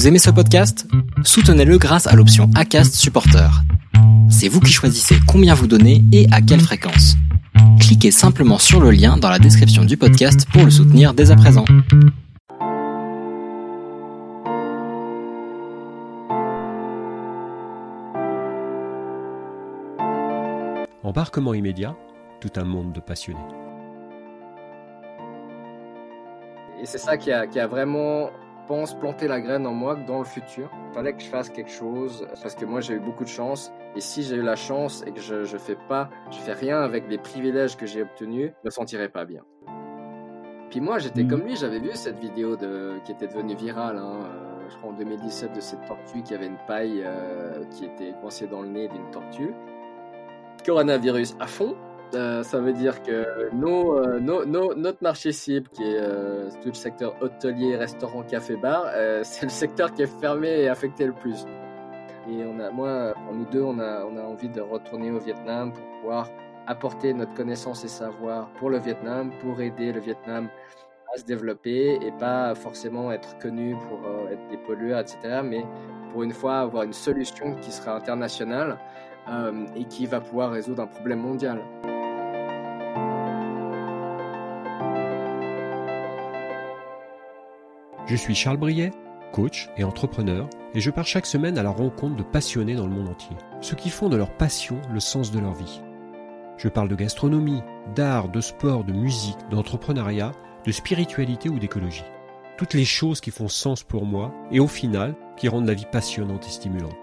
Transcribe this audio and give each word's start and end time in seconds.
Vous 0.00 0.08
aimez 0.08 0.18
ce 0.18 0.30
podcast? 0.30 0.86
Soutenez-le 1.24 1.76
grâce 1.76 2.06
à 2.06 2.16
l'option 2.16 2.48
ACAST 2.54 2.94
Supporter. 2.94 3.50
C'est 4.30 4.48
vous 4.48 4.60
qui 4.60 4.72
choisissez 4.72 5.16
combien 5.28 5.52
vous 5.52 5.66
donnez 5.66 6.02
et 6.10 6.26
à 6.32 6.40
quelle 6.40 6.62
fréquence. 6.62 7.16
Cliquez 7.78 8.10
simplement 8.10 8.56
sur 8.56 8.80
le 8.80 8.92
lien 8.92 9.18
dans 9.18 9.28
la 9.28 9.38
description 9.38 9.84
du 9.84 9.98
podcast 9.98 10.46
pour 10.54 10.64
le 10.64 10.70
soutenir 10.70 11.12
dès 11.12 11.30
à 11.30 11.36
présent. 11.36 11.66
Embarquement 21.02 21.52
immédiat, 21.52 21.94
tout 22.40 22.52
un 22.56 22.64
monde 22.64 22.94
de 22.94 23.00
passionnés. 23.00 23.38
Et 26.82 26.86
c'est 26.86 26.96
ça 26.96 27.18
qui 27.18 27.30
a, 27.30 27.46
qui 27.46 27.60
a 27.60 27.66
vraiment, 27.66 28.30
pense, 28.70 28.94
planté 28.94 29.26
la 29.26 29.40
graine 29.40 29.66
en 29.66 29.72
moi 29.72 29.96
dans 29.96 30.18
le 30.20 30.24
futur. 30.24 30.70
Il 30.90 30.94
fallait 30.94 31.12
que 31.12 31.20
je 31.20 31.26
fasse 31.28 31.50
quelque 31.50 31.72
chose 31.72 32.24
parce 32.40 32.54
que 32.54 32.64
moi 32.64 32.80
j'ai 32.80 32.94
eu 32.94 33.00
beaucoup 33.00 33.24
de 33.24 33.28
chance. 33.28 33.72
Et 33.96 34.00
si 34.00 34.22
j'ai 34.22 34.36
eu 34.36 34.42
la 34.42 34.54
chance 34.54 35.02
et 35.08 35.10
que 35.10 35.20
je, 35.20 35.42
je 35.42 35.56
fais 35.56 35.76
pas, 35.88 36.08
je 36.30 36.38
fais 36.38 36.52
rien 36.52 36.80
avec 36.80 37.08
les 37.10 37.18
privilèges 37.18 37.76
que 37.76 37.84
j'ai 37.84 38.02
obtenus, 38.02 38.52
je 38.62 38.66
me 38.66 38.70
sentirais 38.70 39.08
pas 39.08 39.24
bien. 39.24 39.42
Puis 40.70 40.80
moi 40.80 40.98
j'étais 41.00 41.24
Mhm. 41.24 41.30
comme 41.30 41.40
lui, 41.42 41.56
j'avais 41.56 41.80
vu 41.80 41.90
cette 41.94 42.20
vidéo 42.20 42.54
de, 42.54 43.00
qui 43.04 43.10
était 43.10 43.26
devenue 43.26 43.56
virale, 43.56 43.98
hein, 43.98 44.18
euh, 44.22 44.68
je 44.68 44.76
crois 44.76 44.90
en 44.90 44.92
2017, 44.94 45.52
de 45.52 45.60
cette 45.60 45.84
tortue 45.86 46.22
qui 46.22 46.32
avait 46.32 46.46
une 46.46 46.62
paille 46.68 47.02
euh, 47.04 47.64
qui 47.72 47.86
était 47.86 48.14
coincée 48.20 48.46
dans 48.46 48.62
le 48.62 48.68
nez 48.68 48.86
d'une 48.86 49.10
tortue. 49.10 49.52
Coronavirus 50.64 51.34
à 51.40 51.48
fond. 51.48 51.74
Euh, 52.14 52.42
ça 52.42 52.58
veut 52.58 52.72
dire 52.72 53.02
que 53.02 53.12
euh, 53.12 53.50
nos- 53.52 54.74
notre 54.74 55.02
marché 55.02 55.30
cible, 55.32 55.68
qui 55.68 55.84
est 55.84 55.96
euh, 56.00 56.48
tout 56.60 56.68
le 56.68 56.74
secteur 56.74 57.14
hôtelier, 57.20 57.76
restaurant, 57.76 58.22
café, 58.22 58.56
bar, 58.56 58.86
c'est 59.22 59.46
le 59.46 59.50
secteur 59.50 59.92
qui 59.94 60.02
est 60.02 60.20
fermé 60.20 60.48
et 60.62 60.68
affecté 60.68 61.06
le 61.06 61.12
plus. 61.12 61.44
Et 62.28 62.44
on 62.44 62.58
a, 62.60 62.70
moi, 62.70 63.14
nous 63.32 63.44
deux, 63.46 63.62
on 63.62 63.78
a, 63.78 64.04
envie 64.04 64.48
de 64.48 64.60
retourner 64.60 65.10
au 65.10 65.18
Vietnam 65.18 65.72
pour 65.72 65.82
pouvoir 66.00 66.28
apporter 66.66 67.12
notre 67.14 67.34
connaissance 67.34 67.84
et 67.84 67.88
savoir 67.88 68.48
pour 68.58 68.70
le 68.70 68.78
Vietnam, 68.78 69.30
pour 69.40 69.60
aider 69.60 69.92
le 69.92 70.00
Vietnam 70.00 70.48
à 71.14 71.18
se 71.18 71.24
développer 71.24 71.94
et 71.94 72.12
pas 72.18 72.54
forcément 72.54 73.10
être 73.10 73.38
connu 73.38 73.74
pour 73.88 73.98
être 74.30 74.46
des 74.48 74.58
pollueurs, 74.58 75.00
etc. 75.00 75.40
Mais 75.42 75.64
pour 76.12 76.22
une 76.22 76.32
fois 76.32 76.58
avoir 76.58 76.82
une 76.84 76.92
solution 76.92 77.54
qui 77.56 77.72
sera 77.72 77.96
internationale 77.96 78.78
et 79.74 79.84
qui 79.84 80.06
va 80.06 80.20
pouvoir 80.20 80.52
résoudre 80.52 80.82
un 80.82 80.86
problème 80.86 81.20
mondial. 81.20 81.60
Je 88.10 88.16
suis 88.16 88.34
Charles 88.34 88.56
Briet, 88.56 88.90
coach 89.30 89.70
et 89.76 89.84
entrepreneur, 89.84 90.50
et 90.74 90.80
je 90.80 90.90
pars 90.90 91.06
chaque 91.06 91.26
semaine 91.26 91.56
à 91.58 91.62
la 91.62 91.70
rencontre 91.70 92.16
de 92.16 92.24
passionnés 92.24 92.74
dans 92.74 92.88
le 92.88 92.92
monde 92.92 93.10
entier, 93.10 93.36
ceux 93.60 93.76
qui 93.76 93.88
font 93.88 94.08
de 94.08 94.16
leur 94.16 94.32
passion 94.36 94.82
le 94.92 94.98
sens 94.98 95.30
de 95.30 95.38
leur 95.38 95.54
vie. 95.54 95.80
Je 96.56 96.66
parle 96.68 96.88
de 96.88 96.96
gastronomie, 96.96 97.62
d'art, 97.94 98.28
de 98.28 98.40
sport, 98.40 98.82
de 98.82 98.92
musique, 98.92 99.38
d'entrepreneuriat, 99.52 100.32
de 100.66 100.72
spiritualité 100.72 101.48
ou 101.48 101.60
d'écologie. 101.60 102.02
Toutes 102.58 102.74
les 102.74 102.84
choses 102.84 103.20
qui 103.20 103.30
font 103.30 103.46
sens 103.46 103.84
pour 103.84 104.04
moi 104.04 104.34
et 104.50 104.58
au 104.58 104.66
final 104.66 105.14
qui 105.36 105.46
rendent 105.46 105.68
la 105.68 105.74
vie 105.74 105.86
passionnante 105.92 106.48
et 106.48 106.50
stimulante. 106.50 106.96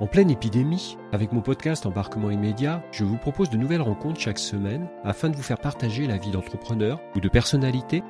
En 0.00 0.06
pleine 0.06 0.30
épidémie, 0.30 0.96
avec 1.12 1.32
mon 1.32 1.42
podcast 1.42 1.84
Embarquement 1.84 2.30
immédiat, 2.30 2.82
je 2.90 3.04
vous 3.04 3.18
propose 3.18 3.50
de 3.50 3.58
nouvelles 3.58 3.82
rencontres 3.82 4.20
chaque 4.20 4.38
semaine 4.38 4.88
afin 5.04 5.28
de 5.28 5.36
vous 5.36 5.42
faire 5.42 5.58
partager 5.58 6.06
la 6.06 6.16
vie 6.16 6.30
d'entrepreneurs 6.30 7.00
ou 7.14 7.20
de 7.20 7.28
personnalités 7.28 8.02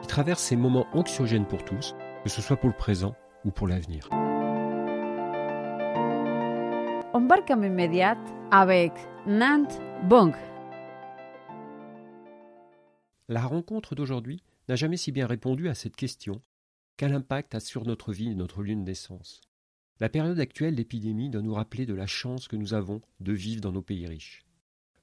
qui 0.00 0.06
traversent 0.06 0.42
ces 0.42 0.56
moments 0.56 0.86
anxiogènes 0.92 1.46
pour 1.46 1.64
tous, 1.64 1.94
que 2.22 2.28
ce 2.28 2.42
soit 2.42 2.56
pour 2.56 2.68
le 2.68 2.76
présent 2.76 3.14
ou 3.44 3.50
pour 3.50 3.68
l'avenir. 3.68 4.08
Immédiat 7.48 8.18
avec 8.50 8.92
Nant 9.26 9.68
Bong. 10.08 10.34
La 13.28 13.42
rencontre 13.42 13.94
d'aujourd'hui 13.94 14.42
n'a 14.68 14.76
jamais 14.76 14.96
si 14.96 15.12
bien 15.12 15.26
répondu 15.26 15.68
à 15.68 15.74
cette 15.74 15.96
question 15.96 16.42
quel 16.96 17.12
impact 17.12 17.54
a 17.54 17.60
sur 17.60 17.84
notre 17.84 18.12
vie 18.12 18.34
notre 18.34 18.62
lieu 18.62 18.74
de 18.74 18.80
naissance 18.80 19.40
La 20.00 20.08
période 20.08 20.40
actuelle 20.40 20.76
d'épidémie 20.76 21.30
doit 21.30 21.42
nous 21.42 21.54
rappeler 21.54 21.86
de 21.86 21.94
la 21.94 22.06
chance 22.06 22.48
que 22.48 22.56
nous 22.56 22.74
avons 22.74 23.02
de 23.20 23.32
vivre 23.32 23.60
dans 23.60 23.72
nos 23.72 23.82
pays 23.82 24.06
riches. 24.06 24.44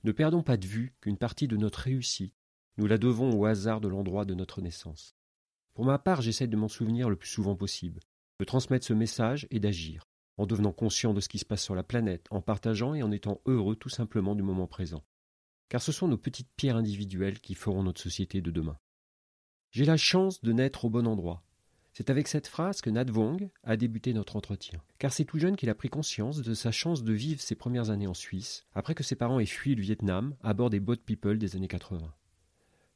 Ne 0.04 0.12
perdons 0.12 0.44
pas 0.44 0.58
de 0.58 0.66
vue 0.66 0.94
qu'une 1.02 1.18
partie 1.18 1.48
de 1.48 1.58
notre 1.58 1.80
réussite, 1.80 2.34
nous 2.78 2.88
la 2.88 2.98
devons 2.98 3.38
au 3.38 3.46
hasard 3.46 3.82
de 3.82 3.88
l'endroit 3.88 4.26
de 4.26 4.34
notre 4.34 4.62
naissance. 4.62 5.16
Pour 5.74 5.86
ma 5.86 6.00
part, 6.00 6.22
j'essaie 6.22 6.48
de 6.48 6.56
m'en 6.56 6.68
souvenir 6.68 7.10
le 7.10 7.16
plus 7.16 7.30
souvent 7.30 7.56
possible, 7.56 8.00
de 8.40 8.46
transmettre 8.46 8.86
ce 8.86 8.94
message 8.94 9.48
et 9.52 9.60
d'agir, 9.60 10.06
en 10.38 10.46
devenant 10.46 10.72
conscient 10.72 11.14
de 11.14 11.20
ce 11.20 11.30
qui 11.30 11.40
se 11.40 11.46
passe 11.46 11.64
sur 11.64 11.76
la 11.76 11.84
planète, 11.84 12.28
en 12.30 12.42
partageant 12.42 12.94
et 12.94 13.04
en 13.04 13.12
étant 13.12 13.42
heureux 13.46 13.76
tout 13.76 13.90
simplement 13.90 14.36
du 14.36 14.44
moment 14.44 14.68
présent. 14.68 15.04
Car 15.70 15.82
ce 15.82 15.92
sont 15.92 16.08
nos 16.08 16.18
petites 16.18 16.50
pierres 16.56 16.76
individuelles 16.76 17.40
qui 17.40 17.56
feront 17.56 17.84
notre 17.84 18.02
société 18.02 18.42
de 18.42 18.52
demain. 18.52 18.78
J'ai 19.72 19.86
la 19.86 19.98
chance 19.98 20.42
de 20.42 20.54
naître 20.54 20.86
au 20.86 20.90
bon 20.90 21.08
endroit. 21.08 21.44
C'est 21.94 22.10
avec 22.10 22.28
cette 22.28 22.48
phrase 22.48 22.82
que 22.82 22.90
Nat 22.90 23.06
Vong 23.06 23.50
a 23.64 23.78
débuté 23.78 24.14
notre 24.14 24.36
entretien. 24.36 24.82
Car 24.98 25.14
c'est 25.14 25.26
tout 25.26 25.38
jeune 25.38 25.56
qu'il 25.56 25.70
a 25.70 25.76
pris 25.76 25.90
conscience 25.90 26.42
de 26.42 26.54
sa 26.54 26.72
chance 26.72 27.04
de 27.04 27.14
vivre 27.14 27.42
ses 27.42 27.56
premières 27.56 27.92
années 27.92 28.08
en 28.08 28.16
Suisse, 28.16 28.66
après 28.74 28.96
que 28.96 29.04
ses 29.04 29.16
parents 29.16 29.40
aient 29.40 29.46
fui 29.46 29.76
le 29.76 29.82
Vietnam 29.82 30.36
à 30.42 30.54
bord 30.54 30.72
des 30.72 30.80
boat 30.80 30.98
people 31.06 31.38
des 31.38 31.56
années 31.56 31.68
80. 31.68 32.14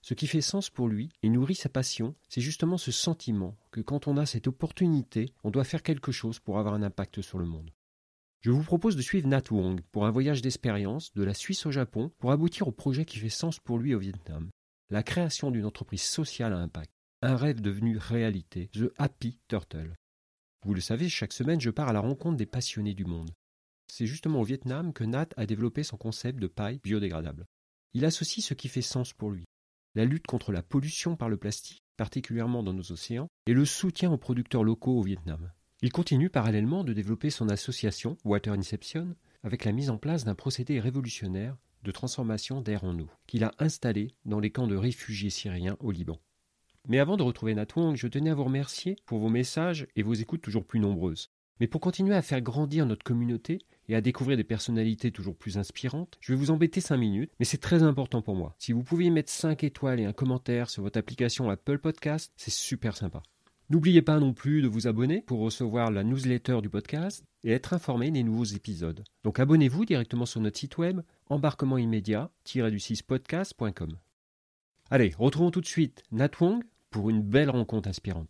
Ce 0.08 0.14
qui 0.14 0.26
fait 0.26 0.40
sens 0.40 0.70
pour 0.70 0.88
lui 0.88 1.10
et 1.22 1.28
nourrit 1.28 1.54
sa 1.54 1.68
passion, 1.68 2.16
c'est 2.30 2.40
justement 2.40 2.78
ce 2.78 2.94
sentiment 2.94 3.58
que 3.72 3.82
quand 3.82 4.08
on 4.08 4.16
a 4.16 4.26
cette 4.26 4.48
opportunité, 4.48 5.34
on 5.44 5.52
doit 5.52 5.66
faire 5.66 5.84
quelque 5.84 6.14
chose 6.14 6.40
pour 6.40 6.60
avoir 6.60 6.76
un 6.76 6.82
impact 6.82 7.22
sur 7.22 7.40
le 7.40 7.46
monde. 7.46 7.74
Je 8.40 8.52
vous 8.52 8.64
propose 8.64 8.96
de 8.96 9.02
suivre 9.02 9.28
Nat 9.28 9.52
Wong 9.52 9.82
pour 9.92 10.06
un 10.06 10.12
voyage 10.12 10.42
d'expérience 10.42 11.14
de 11.14 11.24
la 11.24 11.34
Suisse 11.34 11.66
au 11.66 11.72
Japon 11.72 12.10
pour 12.20 12.32
aboutir 12.32 12.70
au 12.70 12.72
projet 12.72 13.04
qui 13.04 13.20
fait 13.20 13.28
sens 13.28 13.60
pour 13.60 13.80
lui 13.80 13.94
au 13.96 14.00
Vietnam, 14.00 14.50
la 14.90 15.04
création 15.04 15.52
d'une 15.52 15.66
entreprise 15.66 16.04
sociale 16.04 16.54
à 16.54 16.60
impact, 16.60 16.94
un 17.22 17.36
rêve 17.36 17.60
devenu 17.60 17.98
réalité, 17.98 18.70
The 18.70 18.94
Happy 18.98 19.42
Turtle. 19.50 19.94
Vous 20.66 20.74
le 20.74 20.80
savez, 20.80 21.10
chaque 21.10 21.34
semaine 21.34 21.60
je 21.60 21.70
pars 21.70 21.90
à 21.90 21.94
la 21.94 22.00
rencontre 22.00 22.38
des 22.38 22.46
passionnés 22.46 22.94
du 22.94 23.04
monde. 23.04 23.32
C'est 23.92 24.08
justement 24.08 24.40
au 24.40 24.46
Vietnam 24.46 24.94
que 24.94 25.04
Nat 25.04 25.28
a 25.36 25.46
développé 25.46 25.84
son 25.84 25.98
concept 25.98 26.40
de 26.40 26.48
paille 26.48 26.80
biodégradable. 26.82 27.46
Il 27.94 28.06
associe 28.06 28.46
ce 28.46 28.54
qui 28.54 28.70
fait 28.70 28.82
sens 28.82 29.12
pour 29.12 29.32
lui, 29.32 29.44
la 29.98 30.06
lutte 30.06 30.28
contre 30.28 30.52
la 30.52 30.62
pollution 30.62 31.16
par 31.16 31.28
le 31.28 31.38
plastique, 31.38 31.82
particulièrement 31.98 32.62
dans 32.62 32.72
nos 32.72 32.92
océans, 32.92 33.30
et 33.48 33.54
le 33.54 33.66
soutien 33.66 34.12
aux 34.12 34.18
producteurs 34.20 34.64
locaux 34.64 35.00
au 35.00 35.02
Vietnam. 35.02 35.52
Il 35.82 35.92
continue 35.92 36.30
parallèlement 36.30 36.84
de 36.84 36.94
développer 36.94 37.32
son 37.32 37.50
association 37.50 38.16
Water 38.24 38.54
Inception 38.54 39.16
avec 39.42 39.66
la 39.66 39.72
mise 39.72 39.90
en 39.90 39.98
place 39.98 40.24
d'un 40.24 40.36
procédé 40.36 40.80
révolutionnaire 40.80 41.58
de 41.82 41.90
transformation 41.90 42.62
d'air 42.62 42.84
en 42.84 43.00
eau 43.00 43.10
qu'il 43.26 43.44
a 43.44 43.56
installé 43.58 44.14
dans 44.26 44.40
les 44.40 44.52
camps 44.52 44.68
de 44.68 44.76
réfugiés 44.76 45.32
syriens 45.32 45.78
au 45.80 45.90
Liban. 45.90 46.20
Mais 46.88 47.00
avant 47.00 47.18
de 47.18 47.24
retrouver 47.24 47.56
Natwong, 47.56 47.96
je 47.96 48.08
tenais 48.08 48.30
à 48.30 48.36
vous 48.36 48.44
remercier 48.44 48.98
pour 49.08 49.18
vos 49.18 49.30
messages 49.30 49.88
et 49.96 50.04
vos 50.04 50.14
écoutes 50.14 50.44
toujours 50.44 50.68
plus 50.68 50.80
nombreuses. 50.80 51.32
Mais 51.60 51.68
pour 51.68 51.82
continuer 51.82 52.16
à 52.16 52.22
faire 52.22 52.42
grandir 52.42 52.86
notre 52.86 53.04
communauté 53.04 53.60
et 53.90 53.96
à 53.96 54.02
découvrir 54.02 54.38
des 54.38 54.44
personnalités 54.44 55.12
toujours 55.12 55.36
plus 55.36 55.58
inspirantes, 55.58 56.18
je 56.20 56.34
vais 56.34 56.40
vous 56.40 56.52
embêter 56.52 56.82
5 56.82 56.98
minutes, 56.98 57.32
mais 57.40 57.46
c'est 57.46 57.58
très 57.58 57.82
important 57.84 58.22
pour 58.22 58.36
moi. 58.36 58.56
Si 58.60 58.74
vous 58.74 58.84
pouvez 58.84 59.06
y 59.06 59.12
mettre 59.12 59.32
5 59.32 59.64
étoiles 59.64 60.00
et 60.00 60.06
un 60.06 60.14
commentaire 60.14 60.70
sur 60.70 60.84
votre 60.84 61.00
application 61.00 61.50
Apple 61.50 61.80
Podcast, 61.80 62.32
c'est 62.36 62.54
super 62.54 62.96
sympa. 62.96 63.24
N'oubliez 63.70 64.02
pas 64.02 64.18
non 64.20 64.34
plus 64.34 64.62
de 64.62 64.70
vous 64.70 64.88
abonner 64.88 65.22
pour 65.22 65.40
recevoir 65.40 65.92
la 65.92 66.06
newsletter 66.06 66.62
du 66.62 66.70
podcast 66.70 67.26
et 67.44 67.52
être 67.52 67.74
informé 67.74 68.12
des 68.12 68.24
nouveaux 68.24 68.46
épisodes. 68.46 69.04
Donc 69.26 69.40
abonnez-vous 69.40 69.84
directement 69.84 70.26
sur 70.26 70.40
notre 70.40 70.58
site 70.58 70.78
web 70.78 71.02
embarquement 71.30 71.78
immédiat-du6podcast.com. 71.78 73.98
Allez, 74.90 75.14
retrouvons 75.18 75.52
tout 75.52 75.60
de 75.60 75.66
suite 75.66 76.02
Nat 76.12 76.32
Wong 76.40 76.64
pour 76.92 77.10
une 77.10 77.22
belle 77.22 77.50
rencontre 77.50 77.90
inspirante. 77.90 78.30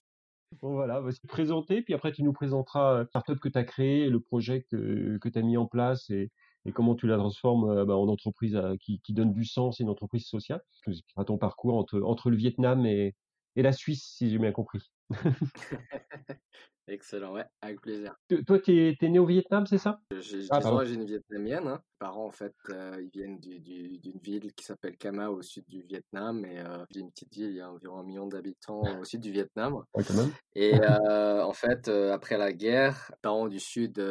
Bon 0.62 0.73
voilà, 0.73 1.00
voici 1.00 1.25
présenter, 1.28 1.84
puis 1.84 1.94
après 1.94 2.12
tu 2.12 2.23
nous 2.23 2.34
présenteras 2.34 3.00
la 3.00 3.06
startup 3.06 3.39
que 3.39 3.50
tu 3.50 3.57
as 3.57 3.63
créée, 3.63 4.09
le 4.09 4.19
projet 4.19 4.63
que, 4.71 5.19
tu 5.21 5.38
as 5.38 5.42
mis 5.44 5.56
en 5.56 5.68
place 5.68 6.09
et, 6.09 6.31
comment 6.74 6.95
tu 6.95 7.07
la 7.07 7.15
transformes 7.18 7.69
euh, 7.69 7.86
bah, 7.86 7.95
en 7.95 8.07
entreprise 8.07 8.56
euh, 8.56 8.75
qui, 8.81 9.00
qui 9.01 9.13
donne 9.13 9.33
du 9.33 9.45
sens 9.45 9.80
et 9.80 9.83
une 9.83 9.89
entreprise 9.89 10.25
sociale. 10.25 10.62
Tu 10.83 10.89
nous 10.89 10.95
expliqueras 10.95 11.25
ton 11.25 11.38
parcours 11.38 11.77
entre, 11.77 12.01
entre 12.01 12.30
le 12.30 12.36
Vietnam 12.36 12.86
et, 12.86 13.15
et 13.56 13.62
la 13.62 13.71
Suisse, 13.71 14.04
si 14.04 14.30
j'ai 14.30 14.38
bien 14.38 14.51
compris. 14.51 14.81
Excellent, 16.89 17.34
ouais, 17.34 17.44
avec 17.60 17.81
plaisir. 17.81 18.16
Toi, 18.45 18.60
tu 18.60 18.72
es, 19.01 19.10
né 19.10 19.19
au 19.19 19.25
Vietnam, 19.25 19.66
c'est 19.68 19.78
ça? 19.78 20.00
J'ai 20.19 20.45
Ah, 20.50 20.60
des 20.60 20.63
pardon. 20.63 20.78
origines 20.78 21.04
vietnamiennes. 21.04 21.68
hein. 21.68 21.81
Mes 21.84 21.98
parents, 22.00 22.25
en 22.28 22.31
fait, 22.31 22.56
euh, 22.69 22.95
ils 23.01 23.10
viennent 23.10 23.39
du- 23.39 23.60
du- 23.60 23.98
d'une 24.00 24.19
ville 24.24 24.54
qui 24.54 24.63
s'appelle 24.63 24.95
Cama 24.95 25.30
au 25.30 25.42
sud 25.42 25.66
du 25.68 25.81
Vietnam. 25.81 26.45
Et 26.45 26.60
euh, 26.60 26.86
j'ai 26.92 27.01
une 27.01 27.12
petite 27.12 27.34
ville, 27.34 27.50
il 27.50 27.56
y 27.57 27.62
a 27.62 27.69
environ 27.69 28.00
un 28.00 28.04
million 28.04 28.25
d'habitants 28.25 29.00
au 29.01 29.04
sud 29.04 29.19
du 29.19 29.31
Vietnam. 29.34 29.84
Ouais, 29.94 30.04
quand 30.07 30.13
même. 30.13 30.31
Et 30.56 30.80
euh, 30.81 31.44
en 31.44 31.51
fait, 31.51 31.89
après 31.89 32.38
la 32.38 32.54
guerre, 32.54 33.07
les 33.10 33.18
parents 33.22 33.48
du 33.50 33.60
Sud, 33.60 34.01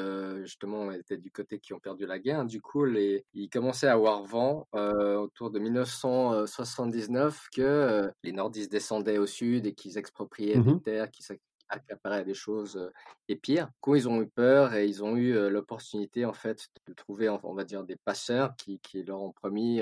justement, 0.43 0.93
étaient 0.93 1.17
du 1.17 1.31
côté 1.31 1.59
qui 1.59 1.73
ont 1.73 1.81
perdu 1.81 2.05
la 2.05 2.19
guerre. 2.19 2.45
Du 2.45 2.61
coup, 2.61 2.85
les, 2.85 3.25
ils 3.33 3.49
commençaient 3.49 3.89
à 3.89 3.95
avoir 3.95 4.23
vent 4.25 4.69
autour 4.75 5.51
de 5.51 5.59
1979 5.59 7.47
que 7.55 8.11
les 8.23 8.33
Nordistes 8.33 8.71
descendaient 8.71 9.19
au 9.19 9.27
Sud 9.27 9.65
et 9.67 9.73
qu'ils 9.75 9.97
expropriaient 9.97 10.61
des 10.61 10.81
terres, 10.83 11.11
qu'ils 11.11 11.25
s'ac- 11.71 11.83
accaparer 11.83 12.25
des 12.25 12.35
choses 12.35 12.91
et 13.29 13.37
pire. 13.37 13.67
Du 13.69 13.73
coup, 13.81 13.95
ils 13.97 14.09
ont 14.09 14.23
eu 14.23 14.29
peur 14.29 14.75
et 14.75 14.87
ils 14.87 15.03
ont 15.05 15.17
eu 15.17 15.33
l'opportunité 15.51 16.25
en 16.25 16.33
fait 16.33 16.69
de 16.87 16.93
trouver, 16.93 17.29
on 17.29 17.55
va 17.55 17.65
dire, 17.65 17.85
des 17.85 17.97
passeurs 17.97 18.55
qui, 18.57 18.79
qui 18.81 19.03
leur 19.03 19.21
ont 19.23 19.33
promis 19.33 19.81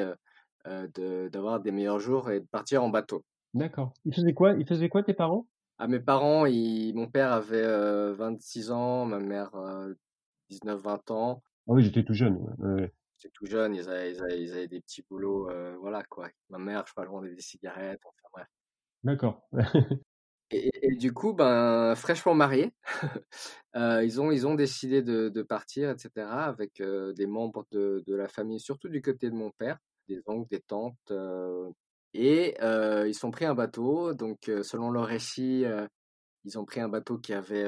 euh, 0.66 0.88
de- 0.94 1.28
d'avoir 1.28 1.60
des 1.60 1.72
meilleurs 1.72 2.00
jours 2.00 2.31
et 2.31 2.40
de 2.40 2.46
partir 2.46 2.82
en 2.82 2.88
bateau. 2.88 3.22
D'accord. 3.52 3.92
Ils 4.04 4.14
faisaient 4.14 4.32
quoi? 4.32 4.52
Ils 4.52 4.66
faisaient 4.66 4.88
quoi 4.88 5.02
tes 5.02 5.14
parents? 5.14 5.46
À 5.78 5.88
mes 5.88 6.00
parents, 6.00 6.46
ils, 6.46 6.94
mon 6.94 7.08
père 7.08 7.32
avait 7.32 7.62
euh, 7.62 8.14
26 8.14 8.70
ans, 8.70 9.04
ma 9.04 9.19
mère 9.19 9.54
euh, 9.56 9.92
19-20 10.48 11.10
ans. 11.10 11.42
Ah 11.69 11.72
oui, 11.72 11.82
j'étais 11.82 12.04
tout 12.04 12.14
jeune. 12.14 12.38
ouais, 12.58 12.92
tout 13.32 13.46
jeune, 13.46 13.75
ils 13.75 13.88
avaient, 13.88 14.12
ils 14.12 14.22
avaient, 14.22 14.42
ils 14.42 14.52
avaient 14.52 14.69
des 14.69 14.80
petits 14.80 15.02
boulots, 15.08 15.50
euh, 15.50 15.76
voilà 15.80 16.02
quoi. 16.04 16.28
Ma 16.50 16.58
mère, 16.58 16.84
je 16.87 16.92
elle 17.00 17.08
vendait 17.08 17.34
des 17.34 17.40
cigarettes, 17.40 18.00
enfin 18.04 18.28
bref. 18.32 18.46
D'accord. 19.02 19.48
Et, 20.54 20.68
et- 20.68 20.86
et 20.92 20.96
du 20.96 21.12
coup, 21.12 21.32
ben, 21.34 21.94
fraîchement 21.96 22.34
mariés, 22.34 22.72
euh, 23.76 24.04
ils 24.04 24.20
ont, 24.20 24.30
ils 24.30 24.46
ont 24.46 24.54
décidé 24.54 25.02
de, 25.02 25.28
de 25.28 25.42
partir, 25.42 25.90
etc., 25.90 26.44
avec 26.46 26.80
euh, 26.80 27.12
des 27.14 27.26
membres 27.26 27.66
de, 27.72 28.04
de 28.06 28.14
la 28.14 28.28
famille, 28.28 28.60
surtout 28.60 28.88
du 28.88 29.02
côté 29.02 29.30
de 29.30 29.34
mon 29.34 29.50
père, 29.50 29.78
des 30.08 30.22
oncles, 30.26 30.48
des 30.50 30.60
tantes. 30.60 30.96
euh, 31.10 31.70
et 32.14 32.56
ils 33.08 33.14
sont 33.14 33.32
pris 33.32 33.44
un 33.44 33.54
bateau. 33.54 34.14
Donc, 34.14 34.38
selon 34.62 34.90
leur 34.92 35.06
récit, 35.06 35.64
ils 36.44 36.58
ont 36.58 36.64
pris 36.64 36.80
un 36.80 36.88
bateau 36.88 37.18
qui 37.18 37.32
avait, 37.32 37.64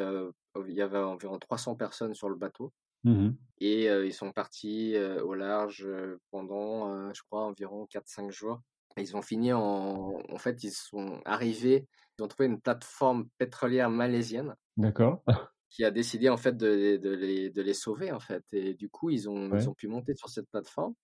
il 0.68 0.74
y 0.74 0.82
avait 0.82 0.98
environ 0.98 1.38
300 1.38 1.74
personnes 1.76 2.14
sur 2.14 2.28
le 2.28 2.36
bateau. 2.36 2.72
Mhm. 3.04 3.36
Et 3.60 3.86
ils 3.86 4.12
sont 4.14 4.32
partis 4.32 4.96
au 4.98 5.34
large 5.34 5.88
pendant, 6.30 7.12
je 7.12 7.22
crois, 7.22 7.44
environ 7.46 7.86
4-5 7.86 8.30
jours. 8.30 8.60
Et 8.96 9.02
ils 9.02 9.16
ont 9.16 9.22
fini 9.22 9.52
en... 9.52 10.18
En 10.30 10.38
fait, 10.38 10.62
ils 10.64 10.70
sont 10.72 11.20
arrivés, 11.24 11.86
ils 12.18 12.22
ont 12.24 12.28
trouvé 12.28 12.46
une 12.48 12.60
plateforme 12.60 13.28
pétrolière 13.38 13.90
malaisienne 13.90 14.54
D'accord. 14.76 15.22
qui 15.70 15.84
a 15.84 15.90
décidé 15.90 16.28
en 16.28 16.36
fait 16.36 16.56
de, 16.56 16.96
de 16.96 17.10
les, 17.10 17.50
de 17.50 17.62
les 17.62 17.74
sauver 17.74 18.12
en 18.12 18.20
fait. 18.20 18.44
Et 18.52 18.74
du 18.74 18.88
coup, 18.88 19.10
ils 19.10 19.28
ont, 19.28 19.50
Ouais. 19.50 19.58
ils 19.58 19.68
ont 19.68 19.74
pu 19.74 19.88
monter 19.88 20.14
sur 20.14 20.28
cette 20.28 20.48
plateforme. 20.50 20.94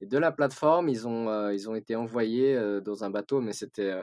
Et 0.00 0.06
de 0.06 0.18
la 0.18 0.32
plateforme, 0.32 0.88
ils 0.88 1.06
ont, 1.08 1.28
euh, 1.30 1.54
ils 1.54 1.70
ont 1.70 1.74
été 1.74 1.96
envoyés 1.96 2.54
euh, 2.56 2.80
dans 2.80 3.04
un 3.04 3.10
bateau, 3.10 3.40
mais 3.40 3.52
c'était... 3.52 3.90
euh, 3.92 4.02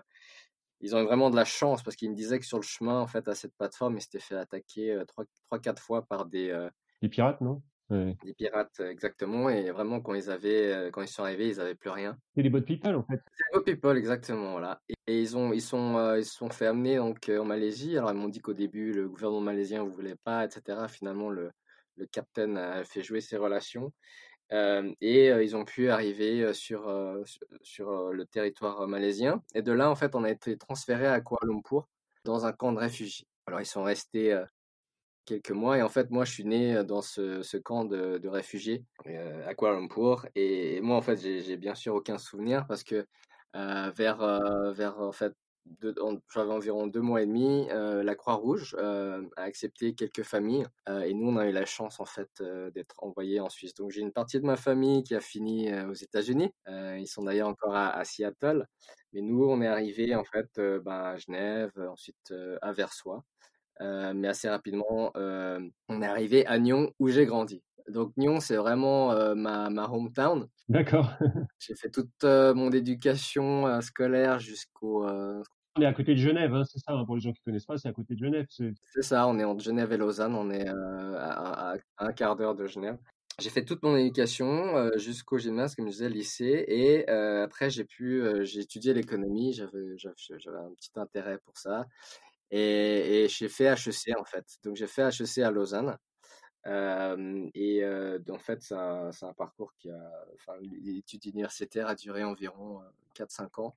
ils 0.81 0.95
ont 0.95 1.01
eu 1.01 1.05
vraiment 1.05 1.29
de 1.29 1.35
la 1.37 1.45
chance 1.45 1.83
parce 1.83 1.95
qu'ils 1.95 2.11
me 2.11 2.15
disaient 2.15 2.39
que 2.39 2.45
sur 2.45 2.57
le 2.59 2.63
chemin, 2.63 2.99
en 2.99 3.07
fait, 3.07 3.27
à 3.29 3.35
cette 3.35 3.55
plateforme, 3.55 3.97
ils 3.97 4.01
s'étaient 4.01 4.19
fait 4.19 4.35
attaquer 4.35 5.01
trois, 5.07 5.25
quatre 5.61 5.81
fois 5.81 6.03
par 6.05 6.25
des, 6.25 6.51
Les 7.01 7.09
pirates, 7.09 7.41
non? 7.41 7.61
Ouais. 7.93 8.17
des 8.23 8.33
pirates, 8.33 8.79
euh, 8.79 8.89
exactement. 8.89 9.49
Et 9.49 9.69
vraiment, 9.71 10.01
quand 10.01 10.15
ils 10.15 10.29
avaient, 10.29 10.73
euh, 10.73 10.89
quand 10.89 11.01
ils 11.01 11.07
sont 11.07 11.23
arrivés, 11.23 11.47
ils 11.47 11.59
avaient 11.59 11.75
plus 11.75 11.89
rien. 11.89 12.17
C'est 12.35 12.43
des 12.43 12.49
boat 12.49 12.61
people 12.61 12.95
en 12.95 13.03
fait. 13.03 13.21
C'est 13.31 13.53
Go 13.53 13.61
People, 13.63 13.97
exactement, 13.97 14.51
voilà. 14.53 14.81
Et, 14.89 14.95
et 15.07 15.21
ils 15.21 15.37
ont, 15.37 15.53
ils 15.53 15.61
sont, 15.61 15.97
euh, 15.97 16.19
ils 16.19 16.25
se 16.25 16.33
sont 16.33 16.49
fait 16.49 16.65
amener 16.65 16.97
donc 16.97 17.29
en 17.29 17.45
Malaisie. 17.45 17.97
Alors 17.97 18.11
ils 18.11 18.17
m'ont 18.17 18.29
dit 18.29 18.39
qu'au 18.39 18.53
début, 18.53 18.93
le 18.93 19.07
gouvernement 19.07 19.41
malaisien 19.41 19.83
ne 19.83 19.89
voulait 19.89 20.15
pas, 20.23 20.45
etc. 20.45 20.87
Finalement, 20.89 21.29
le, 21.29 21.51
le 21.97 22.05
capitaine 22.07 22.57
a 22.57 22.83
fait 22.83 23.03
jouer 23.03 23.21
ses 23.21 23.37
relations. 23.37 23.91
Euh, 24.51 24.91
et 25.01 25.31
euh, 25.31 25.43
ils 25.43 25.55
ont 25.55 25.65
pu 25.65 25.89
arriver 25.89 26.53
sur, 26.53 26.83
sur, 27.25 27.41
sur, 27.61 28.11
le 28.11 28.25
territoire 28.25 28.87
malaisien. 28.87 29.43
Et 29.55 29.61
de 29.61 29.71
là, 29.71 29.89
en 29.89 29.95
fait, 29.95 30.15
on 30.15 30.23
a 30.23 30.29
été 30.31 30.57
transféré 30.57 31.07
à 31.07 31.21
Kuala 31.21 31.47
Lumpur 31.51 31.87
dans 32.25 32.45
un 32.45 32.53
camp 32.53 32.71
de 32.71 32.79
réfugiés. 32.79 33.27
Alors 33.45 33.61
ils 33.61 33.65
sont 33.65 33.83
restés 33.83 34.41
quelques 35.25 35.51
mois. 35.51 35.77
Et 35.77 35.81
en 35.81 35.89
fait, 35.89 36.09
moi, 36.11 36.25
je 36.25 36.31
suis 36.31 36.45
né 36.45 36.83
dans 36.83 37.01
ce, 37.01 37.57
camp 37.57 37.85
de, 37.85 38.27
réfugiés 38.27 38.83
à 39.45 39.53
Kuala 39.55 39.79
Lumpur. 39.79 40.27
Et, 40.35 40.81
moi, 40.81 40.97
en 40.97 41.01
fait, 41.01 41.17
j'ai 41.17 41.57
bien 41.57 41.75
sûr 41.75 41.95
aucun 41.95 42.17
souvenir 42.17 42.65
parce 42.67 42.83
que 42.83 43.05
vers, 43.53 44.73
vers, 44.73 44.99
en 44.99 45.11
fait, 45.11 45.33
j'avais 45.81 46.51
environ 46.51 46.87
deux 46.87 47.01
mois 47.01 47.21
et 47.21 47.25
demi, 47.25 47.67
la 47.69 48.15
Croix-Rouge 48.15 48.75
a 48.79 49.19
accepté 49.37 49.93
quelques 49.93 50.23
familles. 50.23 50.65
et 50.87 51.13
nous, 51.13 51.29
on 51.29 51.37
a 51.37 51.47
eu 51.47 51.51
la 51.51 51.65
chance, 51.65 51.99
en 51.99 52.05
fait, 52.05 52.43
d'être 52.73 52.95
envoyés 53.03 53.39
en 53.39 53.49
Suisse. 53.49 53.73
Donc, 53.73 53.91
j'ai 53.91 54.01
une 54.01 54.11
partie 54.11 54.39
de 54.39 54.45
ma 54.45 54.57
famille 54.57 55.03
qui 55.03 55.15
a 55.15 55.21
fini 55.21 55.73
aux 55.85 55.93
États-Unis. 55.93 56.51
Ils 56.67 57.07
sont 57.07 57.23
d'ailleurs 57.23 57.49
encore 57.49 57.75
à, 57.75 58.03
Seattle. 58.05 58.67
Mais 59.13 59.21
nous, 59.21 59.43
on 59.45 59.61
est 59.61 59.67
arrivés, 59.67 60.15
en 60.15 60.23
fait, 60.23 60.49
ben, 60.57 60.91
à 60.91 61.17
Genève, 61.17 61.71
ensuite 61.89 62.33
à 62.61 62.71
Versoix. 62.71 63.23
Euh, 63.83 64.13
mais 64.15 64.29
assez 64.29 64.49
rapidement, 64.49 65.11
euh, 65.17 65.59
on 65.89 66.01
est 66.01 66.07
arrivé 66.07 66.45
à 66.45 66.57
Nyon 66.57 66.91
où 66.99 67.09
j'ai 67.09 67.25
grandi. 67.25 67.61
Donc 67.89 68.13
Nyon, 68.15 68.39
c'est 68.39 68.55
vraiment 68.55 69.11
euh, 69.11 69.35
ma, 69.35 69.69
ma 69.69 69.89
hometown. 69.89 70.47
D'accord. 70.69 71.11
J'ai 71.59 71.75
fait 71.75 71.89
toute 71.89 72.23
mon 72.23 72.71
éducation 72.71 73.81
scolaire 73.81 74.39
jusqu'au... 74.39 75.05
On 75.75 75.81
est 75.81 75.85
à 75.85 75.93
côté 75.93 76.13
de 76.13 76.19
Genève, 76.19 76.53
hein, 76.53 76.63
c'est 76.65 76.77
ça, 76.79 76.93
hein, 76.93 77.03
pour 77.03 77.15
les 77.15 77.21
gens 77.21 77.31
qui 77.31 77.41
connaissent 77.41 77.65
pas, 77.65 77.77
c'est 77.77 77.87
à 77.87 77.93
côté 77.93 78.13
de 78.13 78.19
Genève. 78.19 78.45
c'est- 78.49 78.73
ça, 79.01 79.27
on 79.27 79.39
est 79.39 79.43
entre 79.43 79.63
Genève 79.63 79.91
et 79.91 79.97
Lausanne, 79.97 80.35
on 80.35 80.51
est 80.51 80.67
à, 80.67 81.75
un 81.97 82.11
quart 82.13 82.35
d'heure 82.35 82.53
de 82.55 82.67
Genève. 82.67 82.97
J'ai 83.41 83.49
fait 83.49 83.65
toute 83.65 83.81
mon 83.81 83.97
éducation 83.97 84.91
jusqu'au 84.97 85.39
gymnase, 85.39 85.75
comme 85.75 85.87
je 85.87 85.91
disais, 85.91 86.09
lycée, 86.09 86.63
et 86.67 87.09
après 87.09 87.69
j'ai 87.69 87.85
pu, 87.85 88.23
j'ai 88.43 88.61
étudié 88.61 88.93
l'économie, 88.93 89.51
j'avais 89.53 90.57
un 90.57 90.73
petit 90.75 90.91
intérêt 90.95 91.39
pour 91.39 91.57
ça, 91.57 91.85
et, 92.55 93.23
et 93.23 93.29
j'ai 93.29 93.49
fait 93.49 93.65
HEC 93.65 94.15
en 94.17 94.23
fait. 94.23 94.45
Donc 94.63 94.75
j'ai 94.75 94.85
fait 94.87 95.01
HEC 95.01 95.39
à 95.39 95.49
Lausanne. 95.49 95.97
Euh, 96.67 97.49
et 97.55 97.83
euh, 97.83 98.19
en 98.29 98.37
fait, 98.37 98.61
c'est 98.61 98.75
un, 98.75 99.33
parcours 99.35 99.73
qui 99.79 99.89
a, 99.89 100.11
enfin, 100.35 100.53
l'étude 100.61 101.25
universitaire 101.25 101.87
a 101.87 101.95
duré 101.95 102.23
environ 102.23 102.79
euh, 102.81 103.23
4-5 103.25 103.59
ans. 103.59 103.75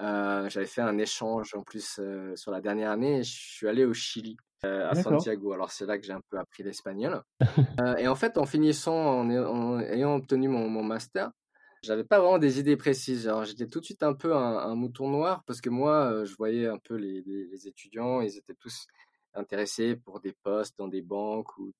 Euh, 0.00 0.48
j'avais 0.48 0.66
fait 0.66 0.80
un 0.80 0.98
échange 0.98 1.54
en 1.54 1.62
plus 1.62 2.00
sur 2.34 2.50
la 2.50 2.60
dernière 2.60 2.90
année 2.90 3.18
et 3.18 3.22
je 3.22 3.32
suis 3.32 3.68
allé 3.68 3.84
au 3.84 3.94
Chili, 3.94 4.36
à. 4.64 4.94
Santiago. 4.94 5.52
Alors 5.52 5.70
c'est 5.70 5.86
là 5.86 5.96
que 5.96 6.04
j'ai 6.04 6.12
un 6.12 6.22
peu 6.28 6.38
appris 6.38 6.64
l'espagnol. 6.64 7.22
Et 7.98 8.08
en 8.08 8.16
fait, 8.16 8.38
en 8.38 8.44
finissant, 8.44 9.20
en, 9.20 9.30
ay- 9.30 9.38
en 9.38 9.78
ayant 9.80 10.16
obtenu 10.16 10.48
mon, 10.48 10.68
mon 10.68 10.82
master, 10.82 11.30
j'avais 11.82 12.04
pas 12.04 12.20
vraiment 12.20 12.38
des 12.38 12.60
idées 12.60 12.76
précises. 12.76 13.28
Alors 13.28 13.44
j'étais 13.44 13.66
tout 13.66 13.80
de 13.80 13.84
suite 13.84 14.02
un 14.02 14.14
peu 14.14 14.34
un, 14.34 14.74
mouton 14.74 15.08
noir 15.08 15.42
parce 15.46 15.60
que 15.60 15.70
moi, 15.70 16.12
euh, 16.12 16.24
je 16.24 16.34
voyais 16.36 16.66
un 16.66 16.78
peu 16.78 16.94
les, 16.96 17.22
les, 17.22 17.68
étudiants, 17.68 18.20
ils 18.20 18.36
étaient 18.36 18.54
tous 18.54 18.86
intéressés 19.34 19.96
pour 19.96 20.20
des 20.20 20.32
postes 20.42 20.76
dans 20.78 20.88
des 20.88 21.02
banques 21.02 21.56
ou 21.58 21.72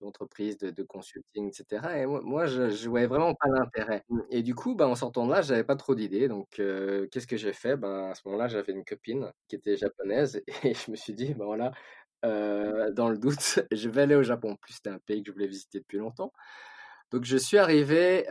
d'entreprises 0.00 0.58
de, 0.58 0.82
consulting, 0.82 1.48
etc. 1.48 1.82
Et 1.96 2.06
moi, 2.06 2.20
moi 2.22 2.46
je, 2.46 2.70
je 2.70 2.88
voyais 2.88 3.06
vraiment 3.06 3.34
pas 3.34 3.48
l'intérêt. 3.48 4.04
Et 4.30 4.42
du 4.42 4.54
coup, 4.54 4.74
ben, 4.74 4.86
en 4.86 4.94
sortant 4.94 5.26
de 5.26 5.32
là, 5.32 5.42
j'avais 5.42 5.64
pas 5.64 5.76
trop 5.76 5.94
d'idées. 5.94 6.28
Donc, 6.28 6.58
euh, 6.60 7.06
qu'est-ce 7.10 7.26
que 7.26 7.36
j'ai 7.36 7.52
fait? 7.52 7.76
Ben, 7.76 8.10
à 8.10 8.14
ce 8.14 8.22
moment-là, 8.26 8.48
j'avais 8.48 8.72
une 8.72 8.84
copine 8.84 9.32
qui 9.48 9.56
était 9.56 9.76
japonaise 9.76 10.42
et 10.64 10.74
je 10.74 10.90
me 10.90 10.96
suis 10.96 11.14
dit, 11.14 11.34
ben 11.34 11.46
voilà, 11.46 11.72
euh, 12.24 12.90
dans 12.92 13.08
le 13.08 13.18
doute, 13.18 13.60
je 13.72 13.88
vais 13.88 14.02
aller 14.02 14.14
au 14.14 14.22
Japon. 14.22 14.52
En 14.52 14.56
plus, 14.56 14.74
c'était 14.74 14.90
un 14.90 14.98
pays 14.98 15.22
que 15.22 15.28
je 15.30 15.32
voulais 15.32 15.48
visiter 15.48 15.78
depuis 15.80 15.98
longtemps. 15.98 16.32
Donc, 17.10 17.24
je 17.24 17.36
suis 17.36 17.58
arrivé 17.58 18.26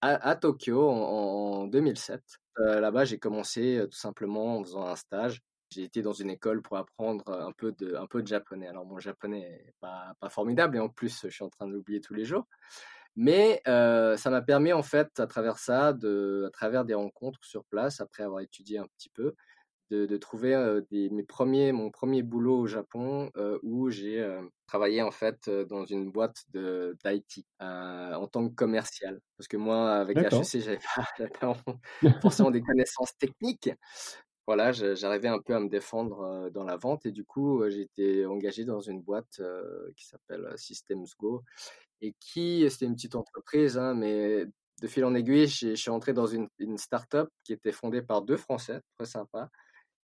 à, 0.00 0.36
Tokyo 0.36 0.88
en, 0.88 1.62
en 1.62 1.66
2007. 1.66 2.22
Euh, 2.58 2.80
là-bas, 2.80 3.04
j'ai 3.04 3.18
commencé 3.18 3.78
euh, 3.78 3.86
tout 3.86 3.98
simplement 3.98 4.58
en 4.58 4.64
faisant 4.64 4.86
un 4.86 4.96
stage. 4.96 5.40
J'ai 5.70 5.84
été 5.84 6.02
dans 6.02 6.12
une 6.12 6.30
école 6.30 6.62
pour 6.62 6.76
apprendre 6.76 7.30
un 7.30 7.52
peu 7.52 7.72
de, 7.72 7.94
un 7.94 8.06
peu 8.06 8.22
de 8.22 8.26
japonais. 8.26 8.66
Alors, 8.66 8.86
mon 8.86 8.98
japonais 8.98 9.40
n'est 9.40 9.74
pas, 9.80 10.14
pas 10.18 10.28
formidable 10.28 10.76
et 10.76 10.80
en 10.80 10.88
plus, 10.88 11.20
je 11.22 11.28
suis 11.28 11.44
en 11.44 11.48
train 11.48 11.68
de 11.68 11.72
l'oublier 11.72 12.00
tous 12.00 12.14
les 12.14 12.24
jours. 12.24 12.46
Mais 13.16 13.60
euh, 13.68 14.16
ça 14.16 14.30
m'a 14.30 14.42
permis, 14.42 14.72
en 14.72 14.82
fait, 14.82 15.20
à 15.20 15.26
travers 15.26 15.58
ça, 15.58 15.88
à 15.88 16.50
travers 16.52 16.84
des 16.84 16.94
rencontres 16.94 17.44
sur 17.44 17.64
place, 17.64 18.00
après 18.00 18.22
avoir 18.22 18.40
étudié 18.40 18.78
un 18.78 18.86
petit 18.96 19.10
peu, 19.10 19.34
de, 19.90 20.06
de 20.06 20.16
trouver 20.16 20.54
euh, 20.54 20.80
des, 20.90 21.10
mes 21.10 21.24
premiers, 21.24 21.72
mon 21.72 21.90
premier 21.90 22.22
boulot 22.22 22.60
au 22.60 22.66
Japon 22.66 23.30
euh, 23.36 23.58
où 23.62 23.90
j'ai 23.90 24.20
euh, 24.20 24.40
travaillé 24.66 25.02
en 25.02 25.10
fait 25.10 25.50
dans 25.50 25.84
une 25.84 26.10
boîte 26.10 26.44
de 26.50 26.96
d'IT 27.04 27.46
en 27.60 28.26
tant 28.28 28.48
que 28.48 28.54
commercial. 28.54 29.20
Parce 29.36 29.48
que 29.48 29.56
moi, 29.56 29.92
avec. 29.92 30.16
HEC, 30.16 30.60
j'avais 30.60 30.78
pas, 31.40 31.54
pas 31.54 31.56
forcément 32.22 32.50
des 32.50 32.62
connaissances 32.62 33.16
techniques. 33.18 33.70
Voilà, 34.46 34.72
j'arrivais 34.72 35.28
un 35.28 35.38
peu 35.38 35.54
à 35.54 35.60
me 35.60 35.68
défendre 35.68 36.50
dans 36.50 36.64
la 36.64 36.76
vente 36.76 37.06
et 37.06 37.12
du 37.12 37.24
coup, 37.24 37.62
j'ai 37.68 37.82
été 37.82 38.26
engagé 38.26 38.64
dans 38.64 38.80
une 38.80 39.00
boîte 39.00 39.40
qui 39.96 40.06
s'appelle 40.06 40.52
Systems 40.56 41.06
Go 41.20 41.44
et 42.00 42.14
qui, 42.18 42.68
c'était 42.68 42.86
une 42.86 42.96
petite 42.96 43.14
entreprise, 43.14 43.78
hein, 43.78 43.94
mais 43.94 44.46
de 44.80 44.88
fil 44.88 45.04
en 45.04 45.14
aiguille, 45.14 45.46
je 45.46 45.74
suis 45.74 45.90
entré 45.90 46.12
dans 46.12 46.26
une, 46.26 46.48
une 46.58 46.78
start-up 46.78 47.28
qui 47.44 47.52
était 47.52 47.70
fondée 47.70 48.02
par 48.02 48.22
deux 48.22 48.38
Français, 48.38 48.80
très 48.98 49.06
sympa, 49.06 49.50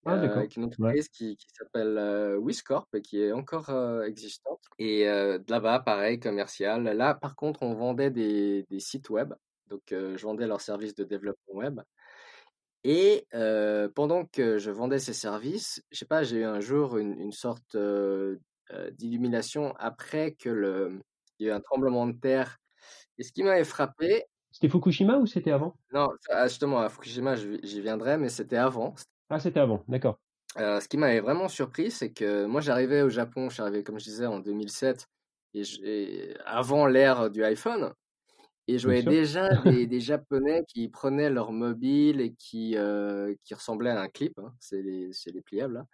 Ah, 0.07 0.15
euh, 0.15 0.47
une 0.57 0.65
entreprise 0.65 1.09
qui, 1.09 1.37
qui 1.37 1.47
s'appelle 1.53 1.99
euh, 1.99 2.39
Wiscorp 2.39 2.87
et 2.95 3.03
qui 3.03 3.21
est 3.21 3.33
encore 3.33 3.71
euh, 3.71 4.05
existante. 4.05 4.61
Et 4.79 5.05
là-bas, 5.49 5.81
pareil, 5.81 6.21
commercial. 6.21 6.85
Là, 6.85 7.15
par 7.15 7.35
contre, 7.35 7.63
on 7.63 7.75
vendait 7.75 8.11
des, 8.11 8.65
des 8.71 8.81
sites 8.81 9.11
web. 9.11 9.35
Donc, 9.69 9.83
je 9.91 10.23
vendais 10.23 10.47
leurs 10.47 10.61
services 10.61 10.95
de 10.95 11.05
développement 11.05 11.55
web. 11.55 11.81
Et 12.85 13.27
pendant 13.95 14.25
que 14.27 14.59
je 14.59 14.71
vendais 14.71 14.99
ces 14.99 15.13
services, 15.13 15.83
je 15.91 15.99
sais 15.99 16.07
pas, 16.07 16.23
j'ai 16.23 16.39
eu 16.39 16.45
un 16.45 16.61
jour 16.61 16.99
une, 16.99 17.19
une 17.21 17.33
sorte 17.33 17.77
d'illumination 18.93 19.75
après 19.79 20.33
que 20.33 20.49
le, 20.49 21.01
il 21.39 21.47
y 21.47 21.51
a 21.51 21.53
eu 21.53 21.57
un 21.57 21.61
tremblement 21.61 22.07
de 22.07 22.13
terre. 22.13 22.59
Et 23.19 23.23
ce 23.25 23.33
qui 23.33 23.43
m'avait 23.43 23.65
frappé, 23.65 24.25
C'était 24.53 24.69
Fukushima 24.69 25.19
ou 25.19 25.27
c'était 25.27 25.51
avant? 25.53 25.77
Non, 25.93 26.09
ça, 26.21 26.47
justement, 26.47 26.81
à 26.81 26.89
Fukushima, 26.89 27.37
j'y 27.37 27.81
viendrai, 27.81 28.19
mais 28.19 28.29
c'était 28.29 28.57
avant. 28.57 28.95
Ah, 29.29 29.41
c'était 29.41 29.61
avant, 29.61 29.83
d'accord. 29.89 30.19
Euh, 30.59 30.81
ce 30.81 30.89
qui 30.89 30.97
m'avait 30.97 31.21
vraiment 31.21 31.49
surpris, 31.49 31.91
c'est 31.91 32.13
que 32.13 32.47
moi 32.47 32.61
j'arrivais 32.61 33.03
au 33.03 33.09
Japon, 33.09 33.49
je 33.49 33.55
suis 33.55 33.63
arrivé 33.63 33.83
comme 33.83 33.99
je 33.99 34.05
disais 34.05 34.27
en 34.27 34.39
2007, 34.39 35.07
et, 35.55 35.63
et 35.83 36.37
avant 36.45 36.87
l'ère 36.87 37.31
du 37.31 37.45
iPhone, 37.45 37.93
et 38.69 38.79
je 38.79 38.87
voyais 38.87 39.03
déjà 39.03 39.49
des, 39.65 39.87
des, 39.87 40.01
Japonais 40.01 40.65
qui 40.67 40.89
prenaient 40.89 41.31
leur 41.31 41.53
mobile 41.53 42.21
et 42.21 42.35
qui, 42.35 42.77
euh, 42.77 43.35
qui 43.45 43.55
ressemblaient 43.55 43.91
à 43.91 44.01
un 44.01 44.09
clip, 44.09 44.39
hein, 44.39 44.53
c'est 44.61 44.83
les, 44.83 45.11
les, 45.27 45.41
pliables, 45.43 45.75
là. 45.75 45.87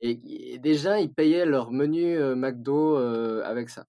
Et, 0.00 0.58
déjà 0.58 1.00
ils 1.00 1.12
payaient 1.12 1.46
leur 1.46 1.70
menu 1.70 2.16
euh, 2.16 2.34
McDo 2.34 2.96
avec 2.96 3.70
ça. 3.70 3.86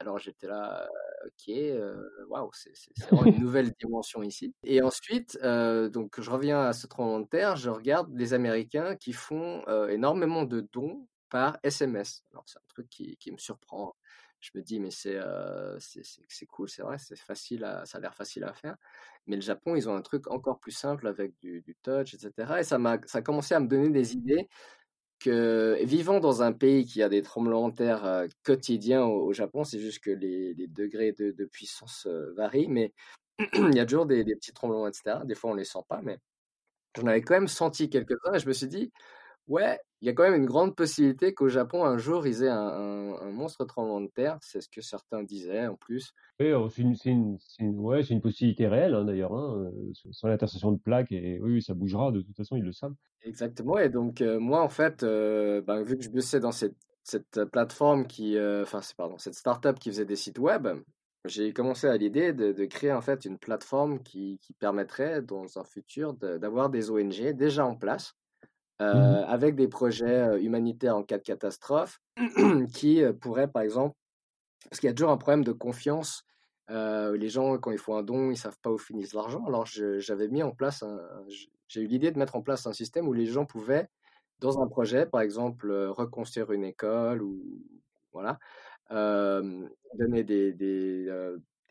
Alors 0.00 0.18
j'étais 0.18 0.46
là, 0.46 0.88
ok, 1.26 1.54
waouh, 2.28 2.50
c'est 2.52 2.72
vraiment 3.00 3.24
une 3.24 3.40
nouvelle 3.42 3.72
dimension 3.80 4.22
ici. 4.22 4.54
Et 4.62 4.80
ensuite, 4.82 5.38
donc 5.42 6.20
je 6.20 6.30
reviens 6.30 6.60
à 6.60 6.72
ce 6.72 6.86
tremblement 6.86 7.20
de 7.20 7.28
terre, 7.28 7.56
je 7.56 7.70
regarde 7.70 8.08
les 8.14 8.32
Américains 8.34 8.96
qui 8.96 9.12
font 9.12 9.64
énormément 9.88 10.44
de 10.44 10.60
dons 10.72 11.06
par 11.30 11.58
SMS. 11.62 12.22
Alors 12.32 12.44
c'est 12.46 12.58
un 12.58 12.68
truc 12.68 12.88
qui, 12.88 13.16
qui, 13.16 13.32
me 13.32 13.38
surprend. 13.38 13.94
Je 14.40 14.50
me 14.54 14.62
dis 14.62 14.78
mais 14.78 14.92
c'est 14.92 15.18
c'est 15.80 16.46
cool, 16.46 16.68
c'est 16.68 16.82
vrai, 16.82 16.98
c'est 16.98 17.18
facile, 17.18 17.64
à, 17.64 17.84
ça 17.84 17.98
a 17.98 18.00
l'air 18.00 18.14
facile 18.14 18.44
à 18.44 18.52
faire. 18.52 18.76
Mais 19.26 19.36
le 19.36 19.42
Japon, 19.42 19.74
ils 19.76 19.88
ont 19.88 19.94
un 19.96 20.02
truc 20.02 20.28
encore 20.30 20.58
plus 20.60 20.72
simple 20.72 21.06
avec 21.06 21.38
du, 21.40 21.60
du 21.60 21.74
touch, 21.82 22.14
etc. 22.14 22.60
Et 22.60 22.64
ça 22.64 22.78
m'a 22.78 22.98
ça 23.06 23.18
a 23.18 23.22
commencé 23.22 23.54
à 23.54 23.60
me 23.60 23.66
donner 23.68 23.90
des 23.90 24.14
idées 24.14 24.48
que 25.18 25.78
vivant 25.82 26.20
dans 26.20 26.42
un 26.42 26.52
pays 26.52 26.84
qui 26.84 27.02
a 27.02 27.08
des 27.08 27.22
tremblements 27.22 27.68
de 27.68 27.74
terre 27.74 28.04
euh, 28.04 28.26
quotidiens 28.44 29.04
au, 29.04 29.32
Japon, 29.32 29.64
c'est 29.64 29.80
juste 29.80 30.00
que 30.00 30.10
les, 30.10 30.54
degrés 30.68 31.12
de, 31.12 31.44
puissance 31.44 32.06
euh, 32.06 32.32
varient, 32.34 32.68
mais 32.68 32.92
il 33.54 33.74
y 33.74 33.80
a 33.80 33.86
toujours 33.86 34.06
des, 34.06 34.24
des, 34.24 34.36
petits 34.36 34.52
tremblements, 34.52 34.88
etc. 34.88 35.18
Des 35.24 35.34
fois, 35.34 35.50
on 35.50 35.54
les 35.54 35.64
sent 35.64 35.84
pas, 35.88 36.00
mais 36.02 36.18
j'en 36.96 37.06
avais 37.06 37.22
quand 37.22 37.34
même 37.34 37.48
senti 37.48 37.90
quelques-uns 37.90 38.34
et 38.34 38.38
je 38.38 38.48
me 38.48 38.52
suis 38.52 38.68
dit, 38.68 38.92
Ouais, 39.48 39.80
il 40.00 40.06
y 40.06 40.10
a 40.10 40.12
quand 40.12 40.22
même 40.22 40.40
une 40.40 40.46
grande 40.46 40.76
possibilité 40.76 41.34
qu'au 41.34 41.48
Japon, 41.48 41.84
un 41.84 41.98
jour, 41.98 42.26
ils 42.26 42.44
aient 42.44 42.48
un, 42.48 43.30
monstre 43.32 43.64
tremblement 43.64 44.00
de 44.00 44.06
terre. 44.06 44.38
C'est 44.42 44.60
ce 44.60 44.68
que 44.68 44.80
certains 44.80 45.24
disaient 45.24 45.66
en 45.66 45.74
plus. 45.74 46.12
Oui, 46.38 46.52
oh, 46.52 46.68
c'est 46.68 46.82
une, 46.82 47.38
ouais, 47.60 48.02
une, 48.02 48.20
possibilité 48.20 48.68
réelle 48.68 48.94
hein, 48.94 49.04
d'ailleurs, 49.04 49.34
hein, 49.34 49.70
euh, 49.74 49.92
sans 50.12 50.28
l'intercession 50.28 50.70
de 50.70 50.78
plaques. 50.78 51.10
Et 51.10 51.40
oui, 51.40 51.62
ça 51.62 51.74
bougera, 51.74 52.12
de 52.12 52.20
toute 52.20 52.36
façon, 52.36 52.56
ils 52.56 52.62
le 52.62 52.72
savent. 52.72 52.94
Exactement. 53.22 53.78
Et 53.78 53.88
donc, 53.88 54.20
euh, 54.20 54.38
moi, 54.38 54.62
en 54.62 54.68
fait, 54.68 55.02
euh, 55.02 55.60
ben, 55.62 55.82
vu 55.82 55.96
que 55.98 56.04
je 56.04 56.10
bossais 56.10 56.38
dans 56.38 56.52
cette, 56.52 56.76
cette 57.02 57.44
plateforme 57.46 58.06
qui. 58.06 58.38
Enfin, 58.38 58.80
pardon, 58.96 59.18
cette 59.18 59.34
startup 59.34 59.80
qui 59.80 59.90
faisait 59.90 60.04
des 60.04 60.16
sites 60.16 60.38
web, 60.38 60.68
j'ai 61.24 61.52
commencé 61.52 61.88
à 61.88 61.96
l'idée 61.96 62.32
de, 62.32 62.52
de, 62.52 62.64
créer 62.66 62.92
en 62.92 63.00
fait 63.00 63.24
une 63.24 63.38
plateforme 63.38 64.00
qui, 64.04 64.38
qui 64.40 64.52
permettrait, 64.52 65.22
dans 65.22 65.58
un 65.58 65.64
futur, 65.64 66.14
d'avoir 66.14 66.70
des 66.70 66.90
ONG 66.90 67.32
déjà 67.32 67.66
en 67.66 67.74
place 67.74 68.14
Mmh 68.80 68.84
euh, 68.84 69.26
avec 69.26 69.56
des 69.56 69.66
projets 69.66 70.40
humanitaires 70.40 70.96
en 70.96 71.02
cas 71.02 71.18
de 71.18 71.24
catastrophe, 71.24 72.00
qui 72.72 73.02
pourraient, 73.20 73.48
par 73.48 73.62
exemple, 73.62 73.96
parce 74.70 74.78
qu'il 74.78 74.88
y 74.88 74.90
a 74.90 74.94
toujours 74.94 75.10
un 75.10 75.16
problème 75.16 75.44
de 75.44 75.52
confiance. 75.52 76.24
les 76.68 77.28
gens, 77.28 77.58
quand 77.58 77.72
ils 77.72 77.78
font 77.78 77.96
un 77.96 78.04
don, 78.04 78.30
ils 78.30 78.36
savent 78.36 78.58
pas 78.62 78.70
où 78.70 78.78
finissent 78.78 79.14
l'argent. 79.14 79.44
Alors, 79.46 79.66
j'avais 79.66 80.28
mis 80.28 80.42
en 80.42 80.52
place, 80.52 80.84
j'ai 81.68 81.82
eu 81.82 81.86
l'idée 81.86 82.12
de 82.12 82.18
mettre 82.18 82.36
en 82.36 82.42
place 82.42 82.66
un 82.66 82.72
système 82.72 83.08
où 83.08 83.12
les 83.12 83.26
gens 83.26 83.46
pouvaient, 83.46 83.88
dans 84.38 84.60
un 84.60 84.68
projet, 84.68 85.06
par 85.06 85.22
exemple, 85.22 85.72
reconstruire 85.88 86.52
une 86.52 86.64
école 86.64 87.22
ou 87.22 87.42
voilà, 88.12 88.38
donner 88.90 90.22
des, 90.22 90.52
des, 90.52 91.10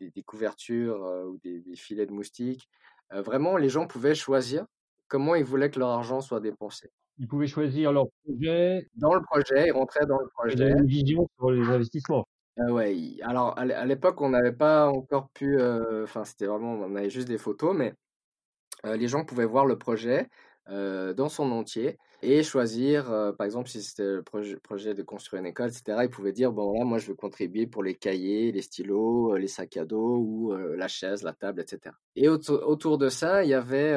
des, 0.00 0.22
couvertures 0.22 1.00
ou 1.26 1.38
des, 1.42 1.62
filets 1.74 2.06
de 2.06 2.12
moustiques. 2.12 2.68
vraiment, 3.10 3.56
les 3.56 3.70
gens 3.70 3.86
pouvaient 3.86 4.14
choisir 4.14 4.66
comment 5.08 5.34
ils 5.34 5.44
voulaient 5.44 5.70
que 5.70 5.78
leur 5.78 5.88
argent 5.88 6.20
soit 6.20 6.40
dépensé. 6.40 6.90
Ils 7.18 7.26
pouvaient 7.26 7.46
choisir 7.46 7.92
leur 7.92 8.06
projet. 8.24 8.86
Dans 8.94 9.14
le 9.14 9.22
projet, 9.22 9.66
ils 9.66 9.72
rentraient 9.72 10.06
dans 10.06 10.18
le 10.18 10.28
projet. 10.28 10.70
une 10.70 10.86
vision 10.86 11.28
sur 11.38 11.50
les 11.50 11.66
investissements. 11.68 12.26
Euh, 12.60 12.72
ouais, 12.72 12.96
alors 13.22 13.56
à 13.58 13.84
l'époque, 13.84 14.20
on 14.20 14.30
n'avait 14.30 14.52
pas 14.52 14.88
encore 14.88 15.30
pu. 15.30 15.60
Euh, 15.60 16.04
enfin, 16.04 16.24
c'était 16.24 16.46
vraiment. 16.46 16.72
On 16.72 16.96
avait 16.96 17.10
juste 17.10 17.28
des 17.28 17.38
photos, 17.38 17.74
mais 17.76 17.94
euh, 18.84 18.96
les 18.96 19.08
gens 19.08 19.24
pouvaient 19.24 19.44
voir 19.46 19.66
le 19.66 19.78
projet 19.78 20.28
dans 20.70 21.30
son 21.30 21.50
entier 21.50 21.96
et 22.20 22.42
choisir, 22.42 23.06
par 23.38 23.46
exemple, 23.46 23.70
si 23.70 23.82
c'était 23.82 24.02
le 24.02 24.22
projet, 24.22 24.92
de 24.92 25.02
construire 25.02 25.40
une 25.40 25.46
école, 25.46 25.68
etc. 25.68 26.00
Ils 26.02 26.10
pouvaient 26.10 26.32
dire 26.32 26.52
bon, 26.52 26.74
là, 26.78 26.84
moi, 26.84 26.98
je 26.98 27.06
veux 27.06 27.14
contribuer 27.14 27.66
pour 27.66 27.82
les 27.82 27.94
cahiers, 27.94 28.52
les 28.52 28.60
stylos, 28.60 29.34
les 29.36 29.46
sacs 29.46 29.78
à 29.78 29.86
dos 29.86 30.18
ou 30.18 30.54
la 30.54 30.86
chaise, 30.86 31.22
la 31.22 31.32
table, 31.32 31.62
etc. 31.62 31.94
Et 32.16 32.28
autour 32.28 32.98
de 32.98 33.08
ça, 33.08 33.44
il 33.44 33.48
y 33.48 33.54
avait 33.54 33.96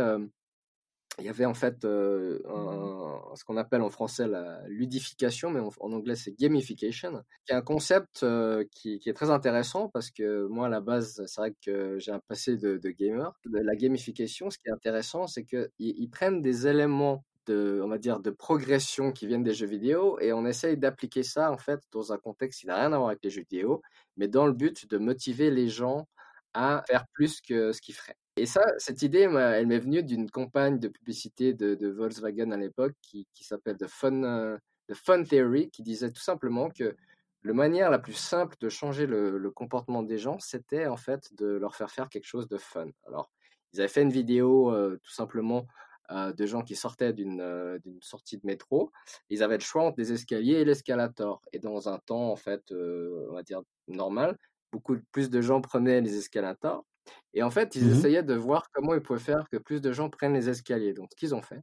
il 1.19 1.25
y 1.25 1.29
avait 1.29 1.45
en 1.45 1.53
fait 1.53 1.83
euh, 1.83 2.39
un, 2.47 3.35
ce 3.35 3.43
qu'on 3.43 3.57
appelle 3.57 3.81
en 3.81 3.89
français 3.89 4.27
la 4.27 4.61
ludification, 4.67 5.49
mais 5.49 5.59
en, 5.59 5.91
anglais 5.91 6.15
c'est 6.15 6.31
gamification, 6.31 7.23
qui 7.45 7.51
est 7.51 7.55
un 7.55 7.61
concept 7.61 8.23
euh, 8.23 8.63
qui, 8.71 8.99
qui, 8.99 9.09
est 9.09 9.13
très 9.13 9.29
intéressant 9.29 9.89
parce 9.89 10.09
que 10.09 10.47
moi 10.47 10.67
à 10.67 10.69
la 10.69 10.79
base 10.79 11.23
c'est 11.25 11.41
vrai 11.41 11.55
que 11.63 11.99
j'ai 11.99 12.11
un 12.11 12.21
passé 12.27 12.55
de, 12.57 12.77
de, 12.77 12.89
gamer. 12.91 13.33
La 13.45 13.75
gamification, 13.75 14.49
ce 14.49 14.57
qui 14.57 14.69
est 14.69 14.71
intéressant, 14.71 15.27
c'est 15.27 15.43
qu'ils 15.43 15.69
ils 15.79 16.09
prennent 16.09 16.41
des 16.41 16.67
éléments 16.67 17.25
de, 17.47 17.81
on 17.83 17.87
va 17.87 17.97
dire, 17.97 18.19
de 18.19 18.29
progression 18.29 19.11
qui 19.11 19.27
viennent 19.27 19.43
des 19.43 19.53
jeux 19.53 19.67
vidéo 19.67 20.17
et 20.19 20.31
on 20.33 20.45
essaye 20.45 20.77
d'appliquer 20.77 21.23
ça 21.23 21.51
en 21.51 21.57
fait 21.57 21.81
dans 21.91 22.13
un 22.13 22.17
contexte 22.17 22.61
qui 22.61 22.67
n'a 22.67 22.75
rien 22.75 22.93
à 22.93 22.97
voir 22.97 23.09
avec 23.09 23.23
les 23.23 23.29
jeux 23.29 23.41
vidéo, 23.41 23.81
mais 24.17 24.27
dans 24.27 24.45
le 24.45 24.53
but 24.53 24.89
de 24.89 24.97
motiver 24.97 25.51
les 25.51 25.67
gens 25.67 26.07
à 26.53 26.83
faire 26.87 27.05
plus 27.13 27.41
que 27.41 27.71
ce 27.71 27.81
qu'ils 27.81 27.95
feraient. 27.95 28.17
Et 28.37 28.45
ça, 28.45 28.63
cette 28.77 29.01
idée, 29.01 29.21
elle 29.21 29.67
m'est 29.67 29.79
venue 29.79 30.03
d'une 30.03 30.29
campagne 30.31 30.79
de 30.79 30.87
publicité 30.87 31.53
de, 31.53 31.87
Volkswagen 31.89 32.51
à 32.51 32.57
l'époque 32.57 32.93
qui, 33.01 33.27
s'appelle 33.41 33.77
The 33.77 33.87
Fun, 33.87 34.23
euh, 34.23 34.57
The 34.87 34.93
Fun 34.93 35.23
Theory, 35.23 35.69
qui 35.69 35.83
disait 35.83 36.11
tout 36.11 36.21
simplement 36.21 36.69
que 36.69 36.95
la 37.43 37.53
manière 37.53 37.89
la 37.89 37.99
plus 37.99 38.13
simple 38.13 38.55
de 38.61 38.69
changer 38.69 39.05
le, 39.05 39.51
comportement 39.51 40.03
des 40.03 40.17
gens, 40.17 40.39
c'était 40.39 40.87
en 40.87 40.95
fait 40.95 41.33
de 41.35 41.47
leur 41.47 41.75
faire 41.75 41.91
faire 41.91 42.07
quelque 42.07 42.25
chose 42.25 42.47
de 42.47 42.57
fun. 42.57 42.87
Alors, 43.05 43.31
ils 43.73 43.79
avaient 43.81 43.89
fait 43.89 44.03
une 44.03 44.11
vidéo 44.11 44.71
euh, 44.73 44.97
tout 45.03 45.11
simplement 45.11 45.65
euh, 46.11 46.31
de 46.31 46.45
gens 46.45 46.61
qui 46.61 46.75
sortaient 46.75 47.13
d'une 47.13 47.79
d'une 47.83 48.01
sortie 48.01 48.37
de 48.37 48.45
métro. 48.45 48.91
Ils 49.29 49.43
avaient 49.43 49.57
le 49.57 49.63
choix 49.63 49.83
entre 49.83 49.99
les 49.99 50.13
escaliers 50.13 50.59
et 50.59 50.65
l'escalator. 50.65 51.41
Et 51.51 51.59
dans 51.59 51.89
un 51.89 51.97
temps, 51.99 52.31
en 52.31 52.35
fait, 52.35 52.71
on 52.71 53.33
va 53.33 53.43
dire 53.43 53.61
normal, 53.87 54.37
beaucoup 54.71 54.97
plus 55.11 55.29
de 55.29 55.41
gens 55.41 55.61
prenaient 55.61 55.99
les 55.99 56.17
escalators. 56.17 56.85
Et 57.33 57.43
en 57.43 57.49
fait, 57.49 57.75
ils 57.75 57.85
mmh 57.85 57.91
essayaient 57.91 58.23
de 58.23 58.33
voir 58.33 58.69
comment 58.73 58.93
ils 58.93 59.01
pouvaient 59.01 59.19
faire 59.19 59.47
que 59.49 59.57
plus 59.57 59.81
de 59.81 59.91
gens 59.91 60.09
prennent 60.09 60.33
les 60.33 60.49
escaliers. 60.49 60.93
Donc, 60.93 61.09
ce 61.11 61.15
qu'ils 61.15 61.33
ont 61.35 61.41
fait, 61.41 61.61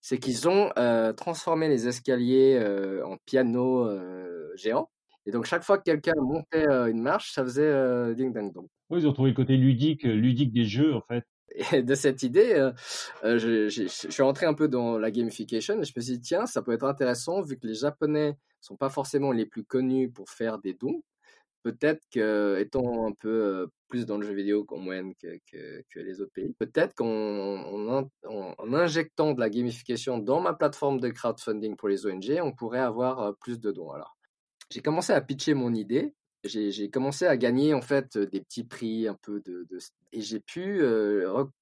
c'est 0.00 0.18
qu'ils 0.18 0.48
ont 0.48 0.70
transformé 1.16 1.68
les 1.68 1.88
escaliers 1.88 2.62
en 3.04 3.16
piano 3.24 3.88
géant. 4.54 4.90
Et 5.26 5.30
donc, 5.30 5.44
chaque 5.44 5.62
fois 5.62 5.78
que 5.78 5.84
quelqu'un 5.84 6.14
montait 6.20 6.66
une 6.90 7.00
marche, 7.00 7.32
ça 7.32 7.42
faisait 7.42 8.14
ding 8.14 8.32
dang 8.32 8.52
dong. 8.52 8.66
Oui, 8.90 9.00
ils 9.00 9.06
ont 9.06 9.12
trouvé 9.12 9.30
le 9.30 9.36
côté 9.36 9.56
ludique, 9.56 10.02
ludique 10.02 10.52
des 10.52 10.64
jeux, 10.64 10.94
en 10.94 11.02
fait. 11.02 11.24
Et 11.72 11.82
de 11.82 11.94
cette 11.94 12.22
idée, 12.22 12.70
je, 13.22 13.68
je, 13.68 13.86
suis 13.88 14.22
rentré 14.22 14.44
un 14.44 14.54
peu 14.54 14.68
dans 14.68 14.98
la 14.98 15.10
gamification 15.10 15.80
et 15.80 15.84
je 15.84 15.92
me 15.96 16.02
suis 16.02 16.18
dit, 16.18 16.20
tiens, 16.20 16.44
ça 16.44 16.60
peut 16.60 16.72
être 16.72 16.84
intéressant 16.84 17.40
vu 17.40 17.58
que 17.58 17.66
les 17.66 17.74
Japonais 17.74 18.36
sont 18.60 18.76
pas 18.76 18.90
forcément 18.90 19.32
les 19.32 19.46
plus 19.46 19.64
connus 19.64 20.10
pour 20.10 20.28
faire 20.28 20.58
des 20.58 20.74
dons 20.74 21.02
peut-être 21.62 22.02
que, 22.12 22.58
étant 22.60 23.06
un 23.06 23.12
peu 23.12 23.68
plus 23.88 24.06
dans 24.06 24.18
le 24.18 24.26
jeu 24.26 24.34
vidéo 24.34 24.64
qu'en 24.64 24.78
moyenne 24.78 25.14
que, 25.20 26.00
les 26.00 26.20
autres 26.20 26.32
pays, 26.32 26.54
peut-être 26.58 26.94
qu'en 26.94 27.06
en, 27.06 28.74
injectant 28.74 29.32
de 29.32 29.40
la 29.40 29.50
gamification 29.50 30.18
dans 30.18 30.40
ma 30.40 30.54
plateforme 30.54 31.00
de 31.00 31.08
crowdfunding 31.08 31.76
pour 31.76 31.88
les 31.88 32.06
ONG, 32.06 32.40
on 32.42 32.52
pourrait 32.52 32.80
avoir 32.80 33.36
plus 33.38 33.60
de 33.60 33.72
dons. 33.72 33.90
Alors, 33.90 34.16
j'ai 34.70 34.80
commencé 34.80 35.12
à 35.12 35.20
pitcher 35.20 35.54
mon 35.54 35.74
idée. 35.74 36.14
J'ai 36.44 36.90
commencé 36.90 37.26
à 37.26 37.36
gagner 37.36 37.74
en 37.74 37.82
fait 37.82 38.16
des 38.16 38.40
petits 38.40 38.64
prix 38.64 39.08
un 39.08 39.16
peu 39.22 39.40
de, 39.40 39.66
et 40.12 40.20
j'ai 40.20 40.40
pu 40.40 40.82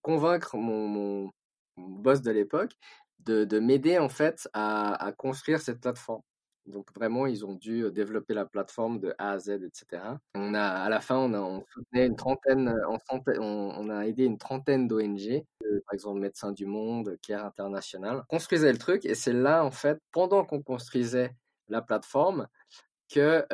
convaincre 0.02 0.56
mon, 0.56 1.30
boss 1.78 2.22
de 2.22 2.30
l'époque 2.30 2.72
de, 3.20 3.44
de 3.44 3.58
m'aider 3.58 3.98
en 3.98 4.08
fait 4.08 4.48
à 4.52 5.12
construire 5.16 5.60
cette 5.60 5.80
plateforme. 5.80 6.22
Donc 6.66 6.92
vraiment, 6.94 7.26
ils 7.26 7.44
ont 7.46 7.54
dû 7.54 7.90
développer 7.92 8.34
la 8.34 8.44
plateforme 8.44 8.98
de 8.98 9.14
A 9.18 9.32
à 9.32 9.38
Z, 9.38 9.62
etc. 9.62 10.02
On 10.34 10.54
a, 10.54 10.62
à 10.62 10.88
la 10.88 11.00
fin, 11.00 11.16
on 11.16 11.32
a 11.34 11.62
soutenait 11.72 12.06
une 12.06 12.16
trentaine, 12.16 12.74
on, 13.38 13.88
a 13.88 14.06
aidé 14.06 14.24
une 14.24 14.38
trentaine 14.38 14.88
d'ONG, 14.88 15.44
par 15.86 15.94
exemple 15.94 16.20
Médecins 16.20 16.52
du 16.52 16.66
Monde, 16.66 17.18
Claire 17.22 17.44
International, 17.44 18.24
construisait 18.28 18.72
le 18.72 18.78
truc. 18.78 19.04
Et 19.04 19.14
c'est 19.14 19.32
là, 19.32 19.64
en 19.64 19.70
fait, 19.70 20.00
pendant 20.10 20.44
qu'on 20.44 20.62
construisait 20.62 21.34
la 21.68 21.82
plateforme, 21.82 22.48
que 23.08 23.46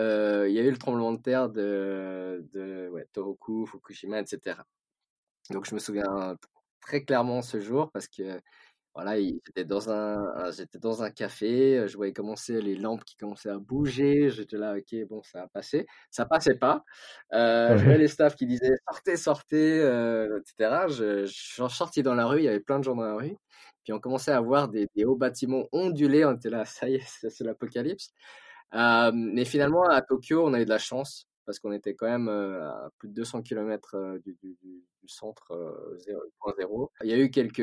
il 0.48 0.54
y 0.54 0.58
a 0.58 0.62
eu 0.62 0.70
le 0.70 0.78
tremblement 0.78 1.12
de 1.12 1.20
terre 1.20 1.50
de, 1.50 2.46
de 2.52 3.06
Tohoku, 3.12 3.66
Fukushima, 3.66 4.20
etc. 4.20 4.56
Donc 5.50 5.66
je 5.66 5.74
me 5.74 5.80
souviens 5.80 6.36
très 6.80 7.04
clairement 7.04 7.42
ce 7.42 7.60
jour 7.60 7.90
parce 7.92 8.08
que 8.08 8.40
voilà, 8.94 9.18
j'étais 9.18 9.64
dans 9.64 9.90
un, 9.90 10.50
j'étais 10.50 10.78
dans 10.78 11.02
un 11.02 11.10
café, 11.10 11.86
je 11.88 11.96
voyais 11.96 12.12
commencer 12.12 12.60
les 12.60 12.74
lampes 12.76 13.04
qui 13.04 13.16
commençaient 13.16 13.48
à 13.50 13.58
bouger, 13.58 14.30
j'étais 14.30 14.58
là, 14.58 14.76
ok, 14.76 15.08
bon, 15.08 15.22
ça 15.22 15.42
a 15.42 15.48
passé, 15.48 15.86
ça 16.10 16.26
passait 16.26 16.56
pas. 16.56 16.84
Euh, 17.32 17.76
je 17.78 17.84
voyais 17.84 17.98
les 17.98 18.08
staffs 18.08 18.36
qui 18.36 18.46
disaient 18.46 18.74
sortez, 18.90 19.16
sortez, 19.16 19.80
euh, 19.80 20.40
etc. 20.40 20.88
Je, 20.88 21.26
je 21.26 21.32
suis 21.32 21.62
sorti 21.70 22.02
dans 22.02 22.14
la 22.14 22.26
rue, 22.26 22.40
il 22.40 22.44
y 22.44 22.48
avait 22.48 22.60
plein 22.60 22.78
de 22.78 22.84
gens 22.84 22.94
dans 22.96 23.04
la 23.04 23.14
rue, 23.14 23.36
Puis 23.84 23.92
on 23.92 24.00
commençait 24.00 24.32
à 24.32 24.40
voir 24.40 24.68
des, 24.68 24.88
des 24.96 25.04
hauts 25.04 25.16
bâtiments 25.16 25.66
ondulés. 25.72 26.24
On 26.24 26.34
était 26.34 26.50
là, 26.50 26.64
ça 26.64 26.88
y 26.88 26.96
est, 26.96 27.06
c'est 27.30 27.44
l'apocalypse. 27.44 28.12
Euh, 28.74 29.10
mais 29.14 29.44
finalement, 29.44 29.84
à 29.84 30.02
Tokyo, 30.02 30.44
on 30.46 30.54
a 30.54 30.60
eu 30.60 30.64
de 30.64 30.70
la 30.70 30.78
chance 30.78 31.26
parce 31.44 31.58
qu'on 31.58 31.72
était 31.72 31.94
quand 31.94 32.06
même 32.06 32.28
euh, 32.28 32.68
à 32.68 32.90
plus 32.98 33.08
de 33.08 33.14
200 33.14 33.42
km 33.42 33.96
euh, 33.96 34.18
du, 34.20 34.34
du, 34.42 34.56
du, 34.62 35.08
centre 35.08 35.52
0.0. 36.06 36.88
Il 37.02 37.10
y 37.10 37.12
a 37.12 37.18
eu 37.18 37.30
quelques 37.30 37.60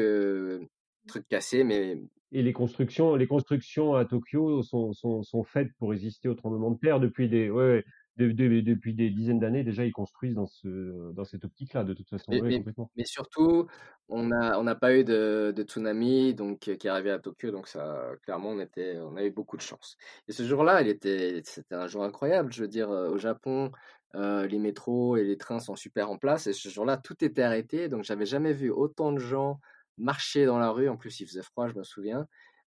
trucs 1.07 1.27
cassés, 1.27 1.63
mais 1.63 2.01
et 2.31 2.43
les 2.43 2.53
constructions, 2.53 3.15
les 3.15 3.25
constructions 3.25 3.95
à 3.95 4.05
Tokyo 4.05 4.61
sont, 4.61 4.93
sont, 4.93 5.23
sont 5.23 5.43
faites 5.43 5.73
pour 5.79 5.89
résister 5.89 6.29
au 6.29 6.35
tremblement 6.35 6.69
de 6.69 6.77
terre 6.77 6.99
depuis 6.99 7.27
des, 7.27 7.49
ouais, 7.49 7.83
depuis 8.17 8.93
des 8.93 9.09
dizaines 9.09 9.39
d'années 9.39 9.63
déjà 9.63 9.85
ils 9.85 9.91
construisent 9.91 10.35
dans 10.35 10.45
ce 10.45 11.11
dans 11.13 11.23
cette 11.23 11.45
optique-là 11.45 11.83
de 11.83 11.93
toute 11.93 12.09
façon. 12.09 12.25
Mais, 12.29 12.41
ouais, 12.41 12.63
mais, 12.95 13.05
surtout, 13.05 13.67
on 14.09 14.31
a 14.31 14.59
on 14.59 14.63
n'a 14.63 14.75
pas 14.75 14.95
eu 14.95 15.03
de, 15.03 15.53
de, 15.55 15.63
tsunami 15.63 16.35
donc 16.35 16.59
qui 16.59 16.71
est 16.71 16.85
arrivé 16.87 17.11
à 17.11 17.19
Tokyo 17.19 17.51
donc 17.51 17.67
ça 17.67 18.11
clairement 18.23 18.49
on 18.49 18.59
était 18.59 18.97
on 18.99 19.15
a 19.15 19.23
eu 19.23 19.31
beaucoup 19.31 19.57
de 19.57 19.61
chance. 19.61 19.97
Et 20.27 20.31
ce 20.31 20.43
jour-là, 20.43 20.81
il 20.81 20.87
était 20.87 21.41
c'était 21.45 21.75
un 21.75 21.87
jour 21.87 22.03
incroyable. 22.03 22.51
Je 22.53 22.61
veux 22.61 22.67
dire 22.67 22.89
au 22.89 23.17
Japon. 23.17 23.71
Euh, 24.15 24.47
les 24.47 24.57
métros 24.57 25.17
et 25.17 25.23
les 25.23 25.37
trains 25.37 25.59
sont 25.59 25.75
super 25.75 26.09
en 26.09 26.17
place 26.17 26.47
et 26.47 26.53
ce 26.53 26.67
jour-là 26.67 26.97
tout 26.97 27.23
était 27.23 27.43
arrêté 27.43 27.89
donc 27.89 28.03
j'avais 28.03 28.25
jamais 28.25 28.53
vu 28.53 28.71
autant 28.71 29.11
de 29.11 29.19
gens 29.19 29.59
marcher 29.99 30.45
dans 30.45 30.57
la 30.59 30.71
rue 30.71 30.89
en 30.89 30.97
plus 30.97 31.19
il 31.19 31.27
faisait 31.27 31.43
froid 31.43 31.67
je 31.67 31.75
me 31.75 31.83
souviens 31.83 32.27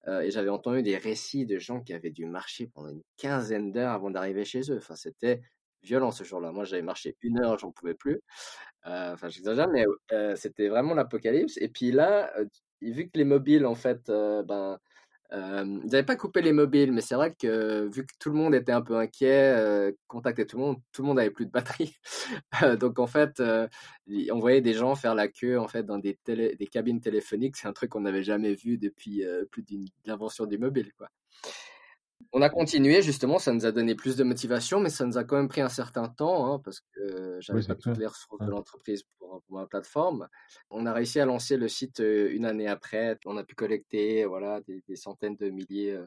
euh, 0.09 0.21
et 0.21 0.31
j'avais 0.31 0.49
entendu 0.49 0.83
des 0.83 0.97
récits 0.97 1.47
de 1.47 1.59
gens 1.59 1.81
qui 1.83 1.93
avaient 1.93 2.11
dû 2.11 2.27
marcher 2.27 2.67
pendant 2.69 2.89
une 2.89 3.03
quinzaine 3.17 3.73
d'heures 3.73 3.93
avant 3.93 4.11
d'arriver 4.11 4.45
chez 4.45 4.71
eux. 4.71 4.79
Enfin, 4.79 4.97
c'était 4.97 5.43
violent 5.83 6.11
ce 6.11 6.25
jour-là. 6.25 6.53
Moi, 6.53 6.65
j'avais 6.65 6.83
marché 6.83 7.17
une 7.23 7.41
heure, 7.41 7.59
j'en 7.59 7.71
pouvais 7.71 7.95
plus. 7.95 8.21
Euh, 8.87 9.13
enfin, 9.15 9.29
j'exagère, 9.29 9.69
mais 9.69 9.85
euh, 10.13 10.37
c'était 10.37 10.69
vraiment 10.69 10.95
l'apocalypse. 10.95 11.59
Et 11.59 11.69
puis 11.69 11.93
là, 11.93 12.33
vu 12.81 13.11
que 13.11 13.19
les 13.19 13.25
mobiles, 13.25 13.67
en 13.67 13.75
fait, 13.75 14.07
ben, 14.09 14.79
euh, 15.33 15.65
ils 15.85 15.91
n'avaient 15.91 16.05
pas 16.05 16.17
coupé 16.17 16.43
les 16.43 16.53
mobiles, 16.53 16.93
mais 16.93 17.01
c'est 17.01 17.15
vrai 17.15 17.35
que 17.35 17.89
vu 17.93 18.05
que 18.05 18.13
tout 18.19 18.31
le 18.31 18.37
monde 18.37 18.55
était 18.55 18.73
un 18.73 18.83
peu 18.83 18.97
inquiet, 18.97 19.55
euh, 19.57 19.93
contactait 20.09 20.47
tout 20.47 20.57
le 20.59 20.65
monde, 20.65 20.77
tout 20.93 21.03
le 21.03 21.09
monde 21.09 21.19
avait 21.21 21.31
plus 21.31 21.47
de 21.47 21.51
batterie. 21.51 21.97
Euh, 22.63 22.77
donc 22.77 22.99
en 22.99 23.07
fait, 23.07 23.41
euh, 23.41 23.69
on 24.33 24.39
voyait 24.39 24.61
des 24.61 24.75
gens 24.75 24.95
faire 24.95 25.15
la 25.15 25.29
queue 25.29 25.59
en 25.59 25.69
fait 25.69 25.85
dans 25.85 25.99
des, 25.99 26.19
des 26.27 26.69
cabines 26.71 27.01
téléphoniques. 27.01 27.57
C'est 27.57 27.69
un 27.69 27.73
truc 27.73 27.91
qu'on 27.91 28.01
n'avait 28.01 28.23
jamais 28.23 28.55
vu 28.55 28.77
depuis 28.77 29.25
plus 29.51 29.63
d'une 29.63 29.87
l'invention 30.05 30.47
du 30.47 30.59
mobile, 30.59 30.93
quoi. 30.99 31.09
On 32.33 32.43
a 32.43 32.49
continué, 32.49 33.03
justement, 33.03 33.39
ça 33.39 33.53
nous 33.53 33.67
a 33.67 33.73
donné 33.73 33.95
plus 33.95 34.17
de 34.17 34.23
motivation, 34.23 34.79
mais 34.79 34.89
ça 34.89 35.05
nous 35.05 35.19
a 35.19 35.25
quand 35.25 35.37
même 35.37 35.49
pris 35.49 35.63
un 35.63 35.69
certain 35.69 36.09
temps, 36.09 36.53
hein, 36.53 36.61
parce 36.65 36.81
que 36.81 37.39
j'avais 37.41 37.63
pas 37.63 37.75
toutes 37.75 37.99
les 37.99 38.07
ressources 38.07 38.45
de 38.45 38.51
l'entreprise 38.51 39.03
pour, 39.19 39.43
pour, 39.43 39.59
ma 39.59 39.67
plateforme. 39.67 40.29
On 40.71 40.87
a 40.87 40.93
réussi 40.93 41.19
à 41.19 41.25
lancer 41.25 41.57
le 41.57 41.67
site 41.67 42.01
une 42.01 42.45
année 42.45 42.69
après. 42.69 43.19
On 43.27 43.37
a 43.37 43.43
pu 43.43 43.55
collecter 43.55 44.25
voilà, 44.27 44.61
des, 44.61 44.83
des 44.87 44.97
centaines 44.97 45.37
de 45.37 45.51
milliers 45.51 45.99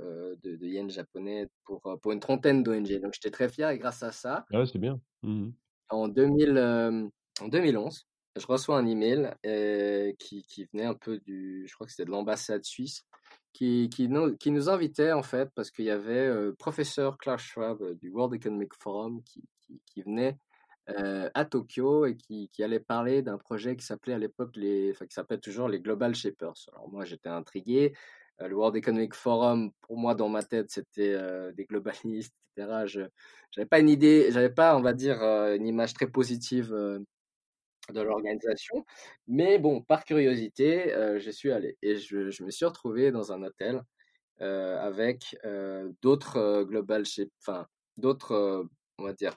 euh, 0.00 0.36
de, 0.44 0.54
de, 0.54 0.66
yens 0.66 0.92
japonais 0.92 1.48
pour, 1.64 1.82
pour 2.00 2.12
une 2.12 2.20
trentaine 2.20 2.62
d'ONG. 2.62 3.00
Donc 3.00 3.14
j'étais 3.14 3.30
très 3.30 3.48
fier 3.48 3.70
et 3.70 3.78
grâce 3.78 4.02
à 4.02 4.12
ça. 4.12 4.46
Ah, 4.52 4.64
c'est 4.64 4.78
bien. 4.78 5.00
Mmh 5.22 5.50
en, 5.90 6.08
2000, 6.08 6.56
euh, 6.56 7.08
en 7.40 7.48
2011, 7.48 8.06
je 8.36 8.46
reçois 8.46 8.78
un 8.78 8.86
email 8.86 9.34
euh, 9.46 10.12
qui, 10.18 10.42
qui 10.44 10.66
venait 10.66 10.84
un 10.84 10.94
peu 10.94 11.18
du, 11.18 11.66
je 11.66 11.74
crois 11.74 11.86
que 11.86 11.92
c'était 11.92 12.04
de 12.04 12.10
l'ambassade 12.10 12.64
suisse, 12.64 13.06
qui, 13.52 14.08
nous, 14.08 14.68
invitait 14.68 15.12
en 15.12 15.22
fait 15.22 15.50
parce 15.54 15.70
qu'il 15.70 15.84
y 15.84 15.90
avait 15.90 16.26
euh, 16.26 16.52
professeur 16.52 17.18
Klaus 17.18 17.40
Schwab 17.40 17.82
euh, 17.82 17.94
du 17.94 18.10
World 18.10 18.34
Economic 18.34 18.74
Forum 18.74 19.22
qui, 19.24 20.02
venait 20.02 20.38
euh, 20.90 21.28
à 21.34 21.44
Tokyo 21.44 22.06
et 22.06 22.16
qui, 22.16 22.50
allait 22.62 22.80
parler 22.80 23.22
d'un 23.22 23.36
projet 23.36 23.76
qui 23.76 23.84
s'appelait 23.84 24.14
à 24.14 24.18
l'époque 24.18 24.56
enfin 24.56 25.06
qui 25.06 25.14
s'appelle 25.14 25.40
toujours 25.40 25.68
les 25.68 25.80
Global 25.80 26.14
Shapers. 26.14 26.54
Alors 26.72 26.88
moi 26.88 27.04
j'étais 27.04 27.28
intrigué. 27.28 27.94
Euh, 28.40 28.48
le 28.48 28.54
World 28.54 28.76
Economic 28.76 29.14
Forum, 29.14 29.72
pour 29.82 29.98
moi 29.98 30.14
dans 30.14 30.28
ma 30.28 30.42
tête 30.42 30.70
c'était 30.70 31.16
des 31.52 31.64
globalistes, 31.64 32.34
etc. 32.56 32.86
Je 32.86 33.00
j'avais 33.50 33.66
pas 33.66 33.80
une 33.80 33.88
idée, 33.88 34.28
j'avais 34.30 34.50
pas 34.50 34.76
on 34.76 34.82
va 34.82 34.92
dire 34.92 35.20
une 35.22 35.66
image 35.66 35.94
très 35.94 36.06
positive 36.06 36.72
de 37.92 38.00
l'organisation. 38.00 38.84
Mais 39.26 39.58
bon, 39.58 39.82
par 39.82 40.04
curiosité, 40.04 40.94
euh, 40.94 41.18
je 41.18 41.30
suis 41.30 41.50
allé 41.52 41.76
et 41.82 41.96
je, 41.96 42.30
je, 42.30 42.44
me 42.44 42.50
suis 42.50 42.64
retrouvé 42.64 43.10
dans 43.10 43.32
un 43.32 43.42
hôtel 43.42 43.82
euh, 44.40 44.78
avec 44.80 45.36
euh, 45.44 45.90
d'autres 46.02 46.62
global 46.64 47.04
enfin 47.40 47.66
d'autres, 47.96 48.68
on 48.98 49.04
va 49.04 49.12
dire, 49.12 49.36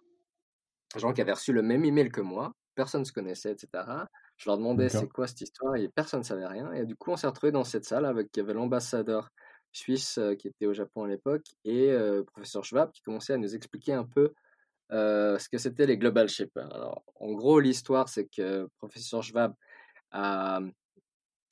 gens 0.96 1.14
qui 1.14 1.22
avaient 1.22 1.34
reçu 1.34 1.54
le 1.54 1.62
même 1.62 1.86
email 1.86 2.10
que 2.10 2.22
moi. 2.22 2.54
Personne 2.76 3.02
ne 3.02 3.06
se 3.06 3.12
connaissait, 3.12 3.52
etc. 3.52 3.84
Je 4.38 4.50
leur 4.50 4.58
demandais 4.58 4.88
c'est 4.88 5.08
quoi 5.08 5.28
cette 5.28 5.42
histoire 5.42 5.76
et 5.76 5.90
personne 5.90 6.22
ne 6.22 6.26
savait 6.26 6.48
rien. 6.48 6.72
Et 6.74 6.86
du 6.86 6.96
coup, 6.96 7.12
on 7.12 7.18
s'est 7.18 7.28
retrouvé 7.28 7.52
dans 7.52 7.64
cette 7.64 7.86
salle 7.86 8.06
avec 8.06 8.30
il 8.36 8.40
y 8.40 8.44
avait 8.44 8.54
l'ambassadeur 8.54 9.30
suisse 9.74 10.20
qui 10.40 10.48
était 10.48 10.66
au 10.66 10.74
Japon 10.74 11.04
à 11.04 11.08
l'époque 11.08 11.46
et 11.66 11.90
le 11.90 12.24
professeur 12.24 12.64
Schwab 12.64 12.92
qui 12.92 13.02
commençait 13.02 13.34
à 13.34 13.38
nous 13.38 13.56
expliquer 13.56 13.94
un 13.94 14.06
peu 14.06 14.34
euh, 14.92 15.38
ce 15.40 15.50
que 15.50 15.58
c'était 15.58 15.86
les 15.86 15.98
Global 15.98 16.28
Shapers. 16.28 16.74
Alors, 16.74 17.04
en 17.16 17.32
gros, 17.32 17.60
l'histoire, 17.60 18.10
c'est 18.10 18.28
que 18.28 18.68
professeur 18.78 19.24
Schwab 19.24 19.54
a, 20.12 20.62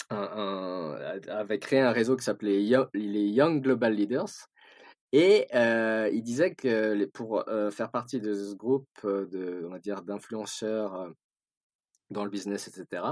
un, 0.09 0.97
avait 1.27 1.59
créé 1.59 1.79
un 1.79 1.91
réseau 1.91 2.15
qui 2.15 2.23
s'appelait 2.23 2.59
les 2.93 3.27
Young 3.27 3.61
Global 3.61 3.93
Leaders. 3.93 4.49
Et 5.11 5.47
euh, 5.55 6.09
il 6.13 6.21
disait 6.21 6.53
que 6.53 7.05
pour 7.05 7.47
euh, 7.49 7.71
faire 7.71 7.89
partie 7.89 8.19
de 8.21 8.33
ce 8.33 8.53
groupe 8.53 8.87
de, 9.03 9.63
on 9.65 9.69
va 9.69 9.79
dire, 9.79 10.03
d'influenceurs 10.03 10.95
euh, 10.95 11.09
dans 12.11 12.23
le 12.23 12.29
business, 12.29 12.67
etc., 12.67 13.03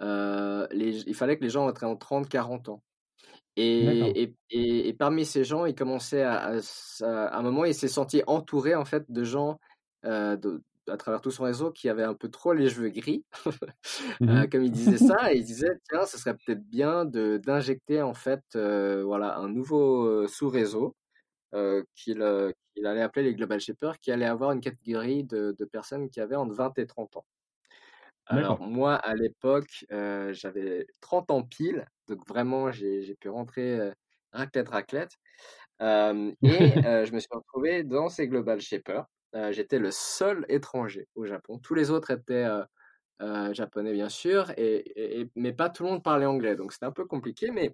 euh, 0.00 0.66
il 0.72 1.14
fallait 1.14 1.38
que 1.38 1.44
les 1.44 1.50
gens 1.50 1.66
aient 1.66 1.84
entre 1.84 1.98
30 1.98 2.28
40 2.28 2.68
ans. 2.68 2.82
Et, 3.56 4.22
et, 4.22 4.34
et, 4.50 4.88
et, 4.88 4.92
parmi 4.92 5.24
ces 5.24 5.42
gens, 5.44 5.64
il 5.64 5.74
commençait 5.74 6.22
à, 6.22 6.52
à, 6.52 6.58
à 7.06 7.38
un 7.38 7.42
moment, 7.42 7.64
il 7.64 7.74
s'est 7.74 7.88
senti 7.88 8.22
entouré 8.26 8.74
en 8.74 8.84
fait 8.84 9.10
de 9.10 9.24
gens 9.24 9.58
euh, 10.04 10.36
de, 10.36 10.62
à 10.88 10.96
travers 10.98 11.22
tout 11.22 11.30
son 11.30 11.44
réseau 11.44 11.72
qui 11.72 11.88
avaient 11.88 12.04
un 12.04 12.14
peu 12.14 12.28
trop 12.28 12.52
les 12.52 12.68
cheveux 12.68 12.90
gris, 12.90 13.24
mmh 14.20 14.28
euh, 14.28 14.46
comme 14.46 14.62
il 14.62 14.70
disait 14.70 14.98
ça, 14.98 15.32
et 15.32 15.38
il 15.38 15.44
disait 15.44 15.80
tiens, 15.88 16.04
ce 16.04 16.18
serait 16.18 16.34
peut-être 16.34 16.62
bien 16.68 17.06
de 17.06 17.38
d'injecter 17.38 18.02
en 18.02 18.14
fait 18.14 18.44
euh, 18.54 19.02
voilà 19.04 19.36
un 19.38 19.48
nouveau 19.48 20.28
sous-réseau 20.28 20.94
qu'il 21.94 22.52
qu'il 22.74 22.86
allait 22.86 23.00
appeler 23.00 23.24
les 23.24 23.34
Global 23.34 23.58
Shapers, 23.58 23.98
qui 24.00 24.12
allait 24.12 24.26
avoir 24.26 24.52
une 24.52 24.60
catégorie 24.60 25.24
de, 25.24 25.56
de 25.58 25.64
personnes 25.64 26.10
qui 26.10 26.20
avaient 26.20 26.36
entre 26.36 26.54
20 26.54 26.78
et 26.78 26.86
30 26.86 27.16
ans. 27.16 27.24
Alors 28.26 28.60
moi, 28.60 28.96
à 28.96 29.14
l'époque, 29.14 29.84
euh, 29.92 30.32
j'avais 30.32 30.86
30 31.00 31.30
ans 31.30 31.42
pile, 31.42 31.86
donc 32.08 32.26
vraiment, 32.26 32.72
j'ai 32.72 33.14
pu 33.20 33.28
rentrer 33.28 33.78
euh, 33.78 33.92
raclette, 34.32 34.68
raclette. 34.68 35.12
Euh, 35.82 36.32
et 36.42 36.50
euh, 36.86 37.04
je 37.06 37.12
me 37.12 37.20
suis 37.20 37.28
retrouvé 37.32 37.84
dans 37.84 38.08
ces 38.08 38.28
Global 38.28 38.60
Shapers. 38.60 39.06
J'étais 39.50 39.78
le 39.78 39.90
seul 39.90 40.46
étranger 40.48 41.08
au 41.14 41.26
Japon. 41.26 41.58
Tous 41.58 41.74
les 41.74 41.90
autres 41.90 42.10
étaient 42.10 42.46
japonais, 43.52 43.92
bien 43.92 44.08
sûr, 44.08 44.50
et, 44.56 45.20
et, 45.20 45.30
mais 45.36 45.52
pas 45.52 45.68
tout 45.70 45.84
le 45.84 45.90
monde 45.90 46.02
parlait 46.02 46.26
anglais. 46.26 46.56
Donc 46.56 46.72
c'était 46.72 46.86
un 46.86 46.92
peu 46.92 47.04
compliqué, 47.06 47.50
mais 47.50 47.72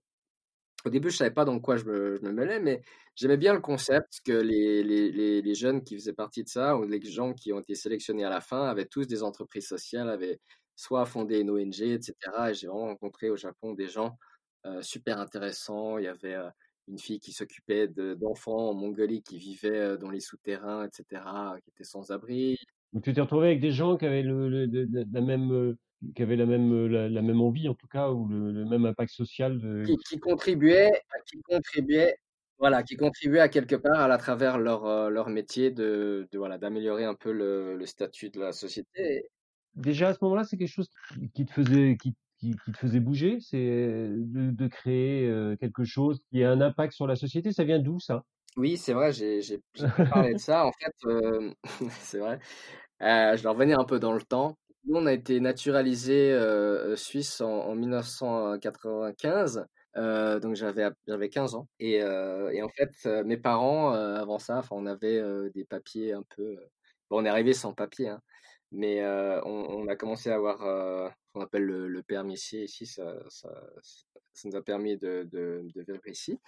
au 0.85 0.90
début, 0.90 1.11
je 1.11 1.16
savais 1.16 1.31
pas 1.31 1.45
dans 1.45 1.59
quoi 1.61 1.77
je 1.77 1.85
me, 1.85 2.33
mêlais, 2.33 2.61
mais 2.61 2.83
j'aimais 3.14 3.37
bien 3.37 3.55
le 3.55 3.61
concept 3.61 4.21
que 4.25 4.33
les, 4.33 4.83
les, 4.83 5.42
les, 5.42 5.55
jeunes 5.55 5.83
qui 5.83 5.97
faisaient 5.97 6.12
partie 6.12 6.42
de 6.42 6.49
ça, 6.49 6.77
ou 6.77 6.85
les 6.85 7.01
gens 7.03 7.33
qui 7.35 7.53
ont 7.53 7.61
été 7.61 7.75
sélectionnés 7.75 8.25
à 8.25 8.31
la 8.31 8.40
fin, 8.40 8.68
avaient 8.68 8.87
tous 8.87 9.07
des 9.07 9.23
entreprises 9.23 9.66
sociales, 9.66 10.09
avaient 10.09 10.40
soit 10.77 11.07
fondé 11.07 11.40
une 11.40 11.51
ONG, 11.51 11.81
etc. 11.81 12.14
Et 12.51 12.55
j'ai 12.55 12.66
vraiment 12.66 12.87
rencontré 12.87 13.31
au 13.31 13.37
Japon 13.37 13.75
des 13.75 13.88
gens 13.88 14.18
euh, 14.66 14.83
super 14.83 15.18
intéressants. 15.18 15.99
Il 15.99 16.05
y 16.05 16.09
avait 16.09 16.35
euh, 16.35 16.49
une 16.88 16.99
fille 16.99 17.21
qui 17.21 17.33
s'occupait 17.33 17.88
d'enfants 17.88 18.71
en 18.71 18.75
Mongolie 18.75 19.23
qui 19.23 19.38
vivaient 19.38 19.71
euh, 19.71 19.97
dans 19.97 20.11
les 20.11 20.21
souterrains, 20.21 20.87
etc., 20.87 21.23
qui 21.62 21.71
étaient 21.71 21.85
sans 21.85 22.11
abri. 22.11 22.57
Donc 22.92 23.05
tu 23.05 23.12
t'es 23.12 23.21
retrouvé 23.21 23.49
avec 23.49 23.61
des 23.61 23.73
gens 23.73 23.97
qui 23.97 24.07
avaient 24.07 24.23
le, 24.23 24.49
le, 24.49 24.66
le 24.66 25.05
la 25.12 25.21
même 25.21 25.77
qui 26.15 26.23
avait 26.23 26.37
la 26.37 26.47
même 26.47 26.87
la, 26.87 27.09
la, 27.09 27.23
même 27.23 27.41
envie 27.41 27.69
en 27.69 27.75
tout 27.75 27.87
cas 27.87 28.11
ou 28.11 28.27
le, 28.27 28.53
le 28.53 28.65
même 28.65 28.85
impact 28.85 29.12
social 29.12 29.59
de... 29.61 29.85
qui, 29.85 29.97
qui 29.99 30.19
contribuait 30.19 30.91
qui 31.27 31.41
contribuait 31.43 32.17
voilà 32.59 32.83
qui 32.83 32.97
contribuait 32.97 33.41
à 33.41 33.49
quelque 33.49 33.77
part 33.77 34.01
à, 34.01 34.05
à 34.05 34.19
travers 34.19 34.59
leur 34.59 34.87
euh, 34.87 35.11
leur 35.11 35.29
métier 35.29 35.71
de, 35.71 36.29
de 36.31 36.38
voilà 36.38 36.59
d'améliorer 36.59 37.05
un 37.05 37.15
peu 37.15 37.33
le, 37.33 37.77
le, 37.77 37.87
statut 37.87 38.31
de 38.31 38.41
la 38.41 38.53
société. 38.53 39.27
Déjà 39.75 40.09
à 40.09 40.15
ce 40.15 40.19
moment-là 40.23 40.45
c'est 40.45 40.57
quelque 40.57 40.69
chose 40.69 40.88
qui 41.35 41.45
te 41.45 41.53
faisait 41.53 41.97
qui, 42.01 42.15
qui, 42.38 42.55
qui 42.65 42.73
te 42.73 42.79
faisait 42.79 43.01
bouger 43.01 43.38
c'est 43.41 43.59
de, 43.59 44.51
de, 44.51 44.67
créer 44.69 45.29
euh, 45.29 45.57
quelque 45.57 45.85
chose 45.85 46.21
qui 46.31 46.45
a 46.45 46.51
un 46.51 46.61
impact 46.61 46.93
sur 46.93 47.07
la 47.07 47.17
société. 47.17 47.53
Ça 47.53 47.65
vient 47.65 47.79
d'où 47.79 47.99
ça? 48.01 48.25
Oui 48.57 48.77
c'est 48.77 48.93
vrai 48.93 49.12
j'ai 49.12 49.41
parlé 50.11 50.35
de 50.35 50.38
ça. 50.38 50.67
En 50.67 50.73
fait 50.73 50.95
euh, 51.07 51.51
c'est 51.91 52.19
vrai. 52.19 52.38
Euh, 53.03 53.37
je 53.37 53.43
vais 53.43 53.49
revenir 53.49 53.81
un 53.81 53.85
peu 53.85 53.99
dans 53.99 54.12
le 54.12 54.23
temps 54.23 54.57
nous, 54.85 54.97
on 54.97 55.07
a 55.07 55.12
été 55.12 55.38
naturalisé 55.40 56.33
euh, 56.33 56.97
suisse 56.97 57.40
en, 57.40 57.51
en 57.51 57.75
1995. 57.75 59.66
Euh, 59.97 60.40
donc 60.40 60.57
j'avais 60.57 60.88
j'avais 61.07 61.29
15 61.29 61.55
ans 61.55 61.68
et, 61.79 62.03
euh, 62.03 62.49
et 62.51 62.62
en 62.62 62.71
fait 62.71 63.05
mes 63.27 63.37
parents 63.37 63.92
avant 63.92 64.38
ça 64.38 64.57
enfin 64.57 64.75
on 64.75 64.87
avait 64.87 65.21
des 65.51 65.64
papiers 65.66 66.14
un 66.14 66.23
peu 66.35 66.57
bon 67.11 67.21
on 67.21 67.25
est 67.27 67.29
arrivé 67.29 67.53
sans 67.53 67.75
papier 67.75 68.09
hein, 68.09 68.23
mais 68.71 69.05
on, 69.45 69.87
a 69.88 69.97
commencé 69.97 70.31
à 70.31 70.37
avoir 70.37 70.61
ce 70.61 71.33
qu'on 71.35 71.42
appelle 71.42 71.64
le, 71.64 72.03
permis 72.03 72.35
ici 72.35 72.87
ça, 72.87 73.05
ça 73.29 73.51
ça 74.33 74.49
nous 74.49 74.57
a 74.57 74.62
permis 74.62 74.97
de, 74.97 75.29
de 75.31 75.62
vivre 75.77 76.09
ici. 76.09 76.40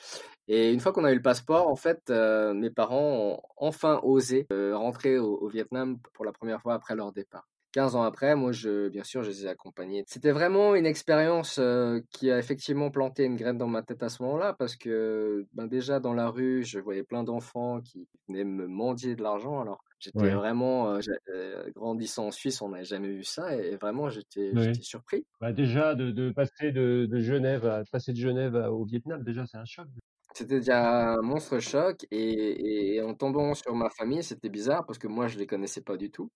Et 0.48 0.72
une 0.72 0.80
fois 0.80 0.92
qu'on 0.94 1.04
a 1.04 1.12
eu 1.12 1.16
le 1.16 1.22
passeport, 1.22 1.68
en 1.68 1.76
fait, 1.76 2.08
mes 2.08 2.70
parents 2.70 3.34
ont 3.36 3.42
enfin 3.58 4.00
osé 4.04 4.46
rentrer 4.50 5.18
au 5.18 5.46
Vietnam 5.48 5.98
pour 6.14 6.24
la 6.24 6.32
première 6.32 6.62
fois 6.62 6.74
après 6.74 6.96
leur 6.96 7.12
départ. 7.12 7.46
15 7.74 7.96
ans 7.96 8.04
après, 8.04 8.36
moi, 8.36 8.52
je, 8.52 8.88
bien 8.88 9.02
sûr, 9.02 9.24
je 9.24 9.30
les 9.30 9.46
ai 9.46 9.48
accompagnés. 9.48 10.04
C'était 10.06 10.30
vraiment 10.30 10.76
une 10.76 10.86
expérience 10.86 11.58
euh, 11.58 12.00
qui 12.10 12.30
a 12.30 12.38
effectivement 12.38 12.88
planté 12.92 13.24
une 13.24 13.34
graine 13.34 13.58
dans 13.58 13.66
ma 13.66 13.82
tête 13.82 14.04
à 14.04 14.08
ce 14.08 14.22
moment-là, 14.22 14.54
parce 14.56 14.76
que 14.76 15.44
ben, 15.54 15.66
déjà 15.66 15.98
dans 15.98 16.14
la 16.14 16.28
rue, 16.28 16.62
je 16.62 16.78
voyais 16.78 17.02
plein 17.02 17.24
d'enfants 17.24 17.80
qui 17.80 18.06
venaient 18.28 18.44
me 18.44 18.68
mendier 18.68 19.16
de 19.16 19.24
l'argent. 19.24 19.60
Alors, 19.60 19.82
j'étais 19.98 20.30
vraiment, 20.30 20.94
euh, 20.94 21.00
euh, 21.30 21.68
grandissant 21.74 22.28
en 22.28 22.30
Suisse, 22.30 22.62
on 22.62 22.68
n'avait 22.68 22.84
jamais 22.84 23.08
vu 23.08 23.24
ça, 23.24 23.56
et, 23.56 23.74
vraiment, 23.74 24.08
j'étais 24.08 24.52
surpris. 24.80 25.26
Bah 25.40 25.52
déjà, 25.52 25.96
de, 25.96 26.30
passer 26.30 26.70
de, 26.70 27.08
Genève 27.18 27.66
à, 27.66 27.82
passer 27.90 28.12
de 28.12 28.18
Genève 28.18 28.54
au 28.54 28.84
Vietnam, 28.84 29.24
déjà, 29.24 29.46
c'est 29.46 29.58
un 29.58 29.64
choc. 29.64 29.88
C'était 30.34 30.58
déjà 30.58 31.12
un 31.12 31.22
monstre 31.22 31.60
choc 31.60 32.06
et, 32.10 33.00
en 33.00 33.14
tombant 33.14 33.54
sur 33.54 33.72
ma 33.76 33.88
famille, 33.88 34.24
c'était 34.24 34.48
bizarre 34.48 34.84
parce 34.84 34.98
que 34.98 35.06
moi, 35.06 35.28
je 35.28 35.38
les 35.38 35.46
connaissais 35.46 35.80
pas 35.80 35.96
du 35.96 36.10
tout. 36.10 36.28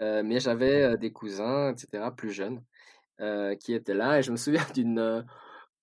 Euh, 0.00 0.22
mais 0.24 0.40
j'avais 0.40 0.96
des 0.96 1.12
cousins, 1.12 1.72
etc., 1.72 2.04
plus 2.16 2.30
jeunes, 2.30 2.62
euh, 3.20 3.54
qui 3.56 3.74
étaient 3.74 3.94
là. 3.94 4.18
Et 4.18 4.22
je 4.22 4.32
me 4.32 4.36
souviens 4.38 4.64
d'une, 4.74 5.26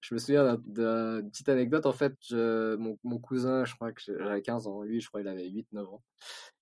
je 0.01 0.15
me 0.15 0.19
souviens 0.19 0.57
d'une 0.65 1.29
petite 1.29 1.47
anecdote. 1.47 1.85
En 1.85 1.93
fait, 1.93 2.15
mon, 2.31 2.97
mon, 3.03 3.19
cousin, 3.19 3.63
je 3.63 3.75
crois 3.75 3.91
que 3.91 4.01
j'avais 4.01 4.41
15 4.41 4.65
ans, 4.65 4.81
lui, 4.81 4.99
je 4.99 5.07
crois 5.07 5.21
qu'il 5.21 5.29
avait 5.29 5.47
8-9 5.47 5.85
ans. 5.85 6.01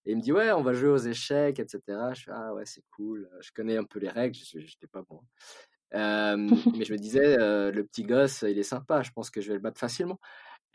Et 0.06 0.12
il 0.12 0.17
me 0.17 0.22
dit, 0.22 0.34
ouais, 0.34 0.52
on 0.52 0.63
va 0.63 0.74
jouer 0.74 0.89
aux 0.89 0.98
échecs, 0.98 1.60
etc. 1.60 1.82
Je 2.13 2.24
fais, 2.24 2.32
ah 2.34 2.54
ouais, 2.54 2.65
c'est 2.65 2.84
cool. 2.91 3.30
Je 3.39 3.52
connais 3.56 3.78
un 3.78 3.86
peu 3.86 4.00
les 4.00 4.10
règles, 4.10 4.36
je 4.36 4.58
n'étais 4.58 4.88
pas 4.91 5.04
bon. 5.04 5.22
Mais 5.96 6.86
je 6.86 6.91
me 6.91 6.98
disais, 6.98 7.38
le 7.38 7.84
petit 7.84 8.04
gosse, 8.04 8.41
il 8.41 8.60
est 8.60 8.63
sympa, 8.63 9.02
je 9.02 9.12
pense 9.12 9.30
que 9.30 9.39
je 9.39 9.48
vais 9.48 9.54
le 9.54 9.62
battre 9.62 9.80
facilement. 9.80 10.19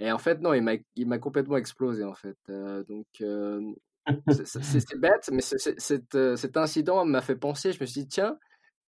Et 0.01 0.13
en 0.13 0.19
fait, 0.19 0.41
non, 0.41 0.55
il 0.55 0.63
m'a, 0.63 0.75
il 0.97 1.09
m'a 1.09 1.19
complètement 1.19 1.57
explosé, 1.57 2.05
en 2.05 2.15
fait. 2.15 2.37
Euh, 2.51 2.85
donc, 2.85 3.07
euh, 3.21 3.61
c'est, 4.31 4.99
bête, 4.99 5.29
mais 5.33 5.41
cet, 5.41 6.15
euh, 6.15 6.37
cet 6.37 6.57
incident 6.57 7.05
m'a 7.05 7.21
fait 7.21 7.37
penser. 7.37 7.73
Je 7.73 7.81
me 7.81 7.87
suis 7.87 8.03
dit, 8.03 8.09
tiens, 8.09 8.39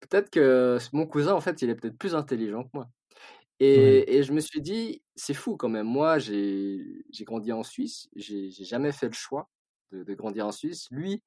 peut-être 0.00 0.30
que 0.30 0.78
mon 0.92 1.06
cousin, 1.06 1.34
en 1.34 1.40
fait, 1.40 1.62
il 1.62 1.70
est 1.70 1.74
peut-être 1.74 1.98
plus 1.98 2.14
intelligent 2.14 2.64
que 2.64 2.70
moi. 2.74 2.88
Et, 3.58 4.16
et 4.16 4.22
je 4.22 4.32
me 4.32 4.40
suis 4.40 4.62
dit, 4.62 5.02
c'est 5.16 5.34
fou 5.34 5.56
quand 5.56 5.68
même. 5.68 5.86
Moi, 5.86 6.18
j'ai, 6.18 7.04
j'ai 7.10 7.24
grandi 7.24 7.52
en 7.52 7.62
Suisse. 7.62 8.08
J'ai, 8.16 8.50
j'ai 8.50 8.64
jamais 8.64 8.92
fait 8.92 9.08
le 9.08 9.12
choix 9.12 9.50
de, 9.92 10.02
de 10.02 10.14
grandir 10.14 10.46
en 10.46 10.52
Suisse. 10.52 10.86
Lui, 10.90 11.22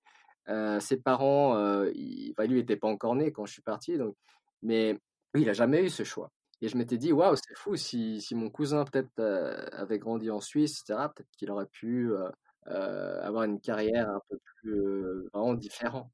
ses 0.79 0.97
parents, 0.97 1.83
il, 1.93 2.33
lui, 2.39 2.55
n'était 2.55 2.75
pas 2.75 2.87
encore 2.87 3.15
né 3.15 3.31
quand 3.31 3.45
je 3.45 3.53
suis 3.53 3.61
parti. 3.61 3.99
Donc, 3.99 4.15
mais 4.63 4.93
lui, 5.35 5.43
il 5.43 5.49
a 5.49 5.53
jamais 5.53 5.83
eu 5.83 5.89
ce 5.89 6.03
choix. 6.03 6.31
Et 6.63 6.69
je 6.69 6.77
m'étais 6.77 6.97
dit, 6.97 7.11
waouh, 7.11 7.35
c'est 7.35 7.57
fou, 7.57 7.75
si, 7.75 8.21
si 8.21 8.35
mon 8.35 8.49
cousin 8.49 8.85
peut-être 8.85 9.19
euh, 9.19 9.65
avait 9.73 9.99
grandi 9.99 10.31
en 10.31 10.39
Suisse, 10.39 10.79
etc., 10.79 11.09
peut-être 11.13 11.29
qu'il 11.37 11.51
aurait 11.51 11.67
pu 11.67 12.13
euh, 12.13 12.29
euh, 12.67 13.21
avoir 13.21 13.43
une 13.43 13.59
carrière 13.59 14.09
un 14.09 14.21
peu 14.29 14.39
plus 14.61 15.27
vraiment 15.33 15.55
différente. 15.55 16.09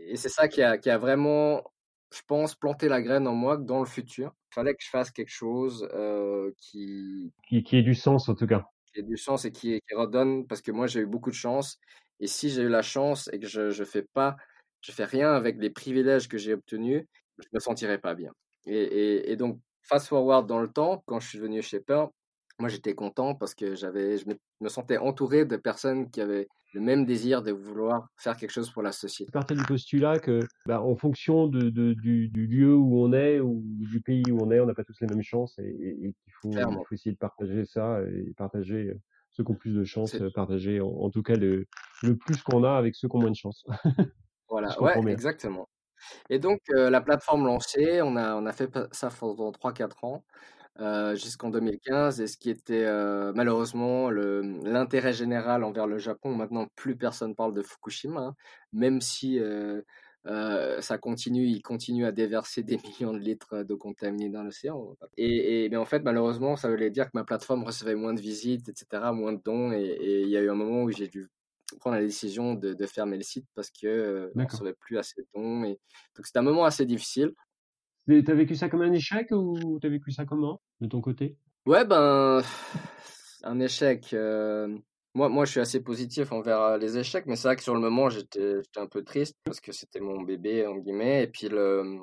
Et 0.00 0.16
c'est 0.16 0.30
ça 0.30 0.48
qui 0.48 0.64
a, 0.64 0.78
qui 0.78 0.90
a 0.90 0.98
vraiment, 0.98 1.62
je 2.12 2.22
pense, 2.26 2.56
planté 2.56 2.88
la 2.88 3.00
graine 3.00 3.28
en 3.28 3.36
moi 3.36 3.56
que 3.56 3.62
dans 3.62 3.78
le 3.78 3.86
futur, 3.86 4.34
il 4.50 4.54
fallait 4.54 4.74
que 4.74 4.82
je 4.82 4.90
fasse 4.90 5.12
quelque 5.12 5.30
chose 5.30 5.88
qui... 6.56 7.32
qui... 7.46 7.62
qui. 7.62 7.76
ait 7.76 7.82
du 7.82 7.94
sens 7.94 8.28
en 8.28 8.34
tout 8.34 8.48
cas. 8.48 8.64
Qui 8.92 8.98
ait 8.98 9.04
du 9.04 9.16
sens 9.16 9.44
et 9.44 9.52
qui, 9.52 9.80
qui 9.88 9.94
redonne, 9.94 10.44
parce 10.48 10.60
que 10.60 10.72
moi 10.72 10.88
j'ai 10.88 11.02
eu 11.02 11.06
beaucoup 11.06 11.30
de 11.30 11.36
chance. 11.36 11.78
Et 12.18 12.26
si 12.26 12.50
j'ai 12.50 12.62
eu 12.62 12.68
la 12.68 12.82
chance 12.82 13.30
et 13.32 13.38
que 13.38 13.46
je 13.46 13.78
ne 13.78 13.84
fais 13.84 14.02
pas, 14.02 14.34
je 14.80 14.90
fais 14.90 15.04
rien 15.04 15.34
avec 15.34 15.56
les 15.60 15.70
privilèges 15.70 16.26
que 16.26 16.36
j'ai 16.36 16.54
obtenus, 16.54 17.04
je 17.38 17.46
me 17.52 17.60
sentirais 17.60 17.98
pas 17.98 18.16
bien. 18.16 18.32
Et, 18.66 18.82
et, 18.82 19.30
et, 19.30 19.36
donc, 19.36 19.60
fast 19.88 20.08
forward 20.08 20.46
dans 20.46 20.60
le 20.60 20.68
temps, 20.68 21.02
quand 21.06 21.20
je 21.20 21.28
suis 21.28 21.38
venu 21.38 21.62
chez 21.62 21.80
Peur, 21.80 22.10
moi 22.58 22.68
j'étais 22.68 22.94
content 22.94 23.34
parce 23.34 23.54
que 23.54 23.74
j'avais, 23.74 24.18
je 24.18 24.26
me 24.60 24.68
sentais 24.68 24.98
entouré 24.98 25.44
de 25.44 25.56
personnes 25.56 26.10
qui 26.10 26.20
avaient 26.20 26.48
le 26.74 26.80
même 26.80 27.06
désir 27.06 27.42
de 27.42 27.52
vouloir 27.52 28.08
faire 28.16 28.36
quelque 28.36 28.50
chose 28.50 28.70
pour 28.70 28.82
la 28.82 28.92
société. 28.92 29.30
Partais 29.32 29.54
du 29.54 29.64
postulat 29.64 30.18
que, 30.18 30.40
bah, 30.66 30.82
en 30.82 30.94
fonction 30.96 31.46
de, 31.46 31.70
de, 31.70 31.94
du, 31.94 32.28
du, 32.28 32.46
lieu 32.46 32.74
où 32.74 33.02
on 33.02 33.12
est 33.12 33.40
ou 33.40 33.62
du 33.64 34.00
pays 34.00 34.24
où 34.30 34.38
on 34.42 34.50
est, 34.50 34.60
on 34.60 34.66
n'a 34.66 34.74
pas 34.74 34.84
tous 34.84 35.00
les 35.00 35.06
mêmes 35.06 35.22
chances 35.22 35.58
et, 35.58 35.98
et, 36.02 36.14
qu'il 36.22 36.32
faut, 36.42 36.52
faut, 36.52 36.94
essayer 36.94 37.12
de 37.12 37.18
partager 37.18 37.64
ça 37.64 38.00
et 38.02 38.34
partager 38.36 38.88
euh, 38.88 39.00
ceux 39.30 39.44
qui 39.44 39.50
ont 39.50 39.54
plus 39.54 39.74
de 39.74 39.84
chance, 39.84 40.14
partager 40.34 40.80
en, 40.80 41.10
tout 41.10 41.22
cas 41.22 41.36
le, 41.36 41.66
le 42.02 42.16
plus 42.16 42.42
qu'on 42.42 42.64
a 42.64 42.72
avec 42.72 42.94
ceux 42.94 43.08
qui 43.08 43.16
ont 43.16 43.20
moins 43.20 43.30
de 43.30 43.36
chance. 43.36 43.64
voilà, 44.50 44.68
ouais, 44.82 45.10
exactement. 45.10 45.68
Et 46.30 46.38
donc, 46.38 46.60
la 46.68 47.00
plateforme 47.00 47.46
lancée, 47.46 48.00
on 48.02 48.16
a, 48.16 48.34
on 48.36 48.46
a 48.46 48.52
fait 48.52 48.70
ça 48.92 49.08
pendant 49.10 49.50
3-4 49.52 50.04
ans, 50.04 50.24
jusqu'en 51.14 51.50
2015. 51.50 52.20
Et 52.20 52.26
ce 52.26 52.36
qui 52.38 52.50
était 52.50 52.86
malheureusement 53.34 54.10
l'intérêt 54.10 55.12
général 55.12 55.64
envers 55.64 55.86
le 55.86 55.98
Japon, 55.98 56.34
maintenant 56.34 56.66
plus 56.76 56.96
personne 56.96 57.34
parle 57.34 57.54
de 57.54 57.62
Fukushima, 57.62 58.20
hein, 58.20 58.34
même 58.72 59.00
si 59.00 59.38
ça 60.80 60.98
continue, 60.98 61.46
il 61.46 61.62
continue 61.62 62.04
à 62.06 62.12
déverser 62.12 62.62
des 62.62 62.76
millions 62.84 63.12
de 63.12 63.18
litres 63.18 63.62
d'eau 63.62 63.76
contaminée 63.78 64.28
dans 64.30 64.42
l'océan. 64.42 64.96
Et, 65.16 65.64
et 65.64 65.68
mais 65.70 65.76
en 65.76 65.84
fait, 65.86 66.00
malheureusement, 66.00 66.56
ça 66.56 66.68
voulait 66.68 66.90
dire 66.90 67.06
que 67.06 67.12
ma 67.14 67.24
plateforme 67.24 67.64
recevait 67.64 67.94
moins 67.94 68.14
de 68.14 68.20
visites, 68.20 68.68
etc., 68.68 69.12
moins 69.12 69.32
de 69.32 69.40
dons. 69.44 69.72
Et 69.72 70.22
il 70.22 70.28
y 70.28 70.36
a 70.36 70.40
eu 70.40 70.50
un 70.50 70.54
moment 70.54 70.82
où 70.82 70.90
j'ai 70.90 71.08
dû 71.08 71.28
prendre 71.76 71.96
la 71.96 72.02
décision 72.02 72.54
de, 72.54 72.74
de, 72.74 72.86
fermer 72.86 73.16
le 73.16 73.22
site 73.22 73.46
parce 73.54 73.70
que 73.70 73.86
euh, 73.86 74.32
on 74.34 74.40
ne 74.40 74.46
recevait 74.46 74.74
plus 74.74 74.98
assez 74.98 75.20
de 75.20 75.26
dons. 75.34 75.64
Et... 75.64 75.78
Donc 76.16 76.26
c'était 76.26 76.38
un 76.38 76.42
moment 76.42 76.64
assez 76.64 76.86
difficile. 76.86 77.32
Tu 78.06 78.24
as 78.26 78.34
vécu 78.34 78.56
ça 78.56 78.68
comme 78.68 78.82
un 78.82 78.92
échec 78.92 79.28
ou 79.32 79.78
tu 79.80 79.86
as 79.86 79.90
vécu 79.90 80.10
ça 80.10 80.24
comment 80.24 80.60
de 80.80 80.86
ton 80.86 81.00
côté? 81.00 81.36
Ouais, 81.66 81.84
ben, 81.84 82.42
un 83.44 83.60
échec. 83.60 84.14
Euh, 84.14 84.78
moi, 85.14 85.28
moi, 85.28 85.44
je 85.44 85.50
suis 85.50 85.60
assez 85.60 85.82
positif 85.82 86.32
envers 86.32 86.60
euh, 86.60 86.78
les 86.78 86.96
échecs, 86.96 87.26
mais 87.26 87.36
c'est 87.36 87.48
vrai 87.48 87.56
que 87.56 87.62
sur 87.62 87.74
le 87.74 87.80
moment, 87.80 88.08
j'étais 88.08 88.60
un 88.76 88.86
peu 88.86 89.02
triste 89.02 89.36
parce 89.44 89.60
que 89.60 89.72
c'était 89.72 90.00
mon 90.00 90.22
bébé, 90.22 90.66
en 90.66 90.76
guillemets, 90.76 91.24
et 91.24 91.26
puis 91.26 91.48
le. 91.48 91.98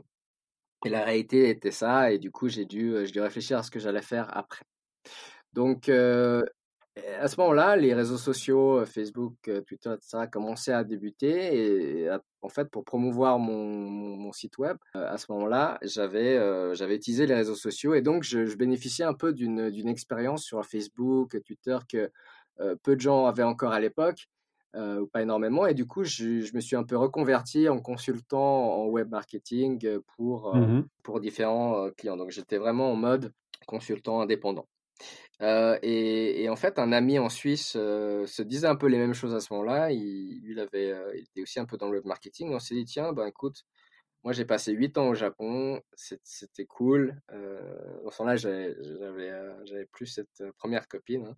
Et 0.86 0.89
la 0.89 1.04
réalité 1.04 1.49
était 1.49 1.71
ça, 1.71 2.12
et 2.12 2.19
du 2.19 2.30
coup, 2.30 2.47
j'ai 2.47 2.65
dû, 2.65 2.93
j'ai 3.06 3.12
dû 3.12 3.19
réfléchir 3.19 3.58
à 3.58 3.63
ce 3.63 3.71
que 3.71 3.80
j'allais 3.80 4.04
faire 4.04 4.28
après. 4.38 4.65
Donc, 5.54 5.89
à 7.19 7.27
ce 7.27 7.39
moment-là, 7.41 7.75
les 7.75 7.93
réseaux 7.93 8.17
sociaux, 8.17 8.79
euh, 8.79 8.86
Facebook, 8.86 9.34
euh, 9.47 9.62
Twitter, 9.62 9.91
etc., 9.93 10.27
commençaient 10.31 10.71
à 10.71 10.84
débuter. 10.84 12.03
Et 12.03 12.10
en 12.41 12.49
fait, 12.49 12.69
pour 12.69 12.86
promouvoir 12.86 13.38
mon, 13.38 13.65
mon, 14.17 14.31
site 14.31 14.58
web, 14.58 14.77
euh, 14.95 15.12
à 15.12 15.17
ce 15.17 15.31
moment-là, 15.31 15.77
j'avais 15.81 16.36
j'avais 16.75 16.95
utilisé 16.95 17.27
les 17.27 17.36
réseaux 17.36 17.55
sociaux. 17.55 17.93
Et 17.93 18.01
donc, 18.01 18.23
je, 18.23 18.45
je 18.45 18.55
bénéficiais 18.55 19.05
un 19.05 19.13
peu 19.13 19.34
d'une 19.34 19.88
expérience 19.88 20.43
sur 20.43 20.63
Facebook, 20.65 21.38
Twitter, 21.43 21.77
que 21.89 22.12
peu 22.84 22.95
de 22.95 23.01
gens 23.01 23.25
avaient 23.25 23.43
encore 23.43 23.73
à 23.73 23.79
l'époque, 23.79 24.27
ou 24.75 25.08
pas 25.08 25.21
énormément. 25.21 25.65
Et 25.67 25.73
du 25.73 25.86
coup, 25.86 26.03
je, 26.03 26.41
je, 26.41 26.55
me 26.55 26.62
suis 26.62 26.75
un 26.75 26.84
peu 26.84 26.97
reconverti 26.97 27.67
en 27.67 27.79
consultant 27.79 28.81
en 28.81 28.86
web 28.88 29.10
marketing 29.10 29.99
pour, 30.15 30.55
mmh 30.55 30.86
pour 31.03 31.19
différents 31.19 31.89
clients. 31.97 32.17
Donc, 32.17 32.31
j'étais 32.31 32.58
vraiment 32.58 32.91
en 32.91 32.95
mode 32.95 33.31
consultant 33.67 34.21
indépendant. 34.21 34.67
Euh, 35.41 35.77
et, 35.81 36.47
en 36.49 36.55
fait, 36.55 36.79
un 36.79 36.91
ami 36.91 37.19
en 37.19 37.29
Suisse 37.29 37.73
euh, 37.75 38.25
se 38.25 38.41
disait 38.41 38.67
un 38.67 38.75
peu 38.75 38.87
les 38.87 38.97
mêmes 38.97 39.13
choses 39.13 39.35
à 39.35 39.39
ce 39.39 39.53
moment-là. 39.53 39.91
Il, 39.91 40.59
avait, 40.59 40.91
euh, 40.91 41.11
était 41.13 41.41
aussi 41.41 41.59
un 41.59 41.65
peu 41.65 41.77
dans 41.77 41.87
le 41.89 41.97
web 41.97 42.05
marketing. 42.05 42.53
On 42.53 42.59
s'est 42.59 42.75
dit, 42.75 42.85
tiens, 42.85 43.13
ben 43.13 43.27
écoute, 43.27 43.63
moi 44.23 44.33
j'ai 44.33 44.45
passé 44.45 44.71
8 44.71 44.97
ans 44.97 45.09
au 45.09 45.15
Japon, 45.15 45.81
c'était 45.95 46.65
cool. 46.65 47.19
Euh, 47.31 48.09
ce 48.11 48.23
moment-là, 48.23 48.35
j'avais 48.37 49.85
plus 49.91 50.07
cette 50.07 50.43
première 50.57 50.87
copine. 50.87 51.25
Hein. 51.27 51.35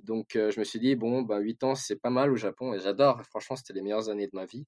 Donc 0.00 0.30
je 0.34 0.58
me 0.58 0.64
suis 0.64 0.80
dit, 0.80 0.96
bon, 0.96 1.22
ben 1.22 1.38
8 1.40 1.64
ans, 1.64 1.74
c'est 1.74 1.96
pas 1.96 2.10
mal 2.10 2.30
au 2.30 2.36
Japon. 2.36 2.74
Et 2.74 2.80
j'adore, 2.80 3.22
franchement, 3.24 3.56
c'était 3.56 3.74
les 3.74 3.82
meilleures 3.82 4.10
années 4.10 4.26
de 4.26 4.36
ma 4.36 4.44
vie. 4.46 4.66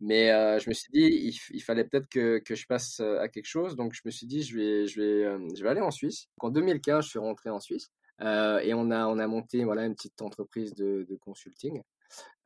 Mais 0.00 0.28
je 0.58 0.68
me 0.68 0.74
suis 0.74 0.90
dit, 0.92 1.32
il, 1.50 1.60
fallait 1.60 1.84
peut-être 1.84 2.08
que, 2.08 2.42
je 2.48 2.66
passe 2.66 3.00
à 3.00 3.28
quelque 3.28 3.46
chose. 3.46 3.76
Donc, 3.76 3.94
je 3.94 4.00
me 4.04 4.10
suis 4.10 4.26
dit, 4.26 4.42
je 4.42 4.56
vais, 4.56 4.86
je 4.86 5.00
vais, 5.00 5.56
je 5.56 5.62
vais 5.62 5.68
aller 5.68 5.80
en 5.80 5.90
Suisse. 5.90 6.26
En 6.38 6.50
2015, 6.50 7.04
je 7.04 7.10
suis 7.10 7.18
rentré 7.18 7.50
en 7.50 7.60
Suisse 7.60 7.90
et 8.20 8.74
on 8.74 8.90
a, 8.90 9.06
on 9.06 9.18
a 9.18 9.26
monté 9.26 9.64
voilà, 9.64 9.84
une 9.84 9.94
petite 9.94 10.20
entreprise 10.22 10.74
de, 10.74 11.06
consulting. 11.20 11.82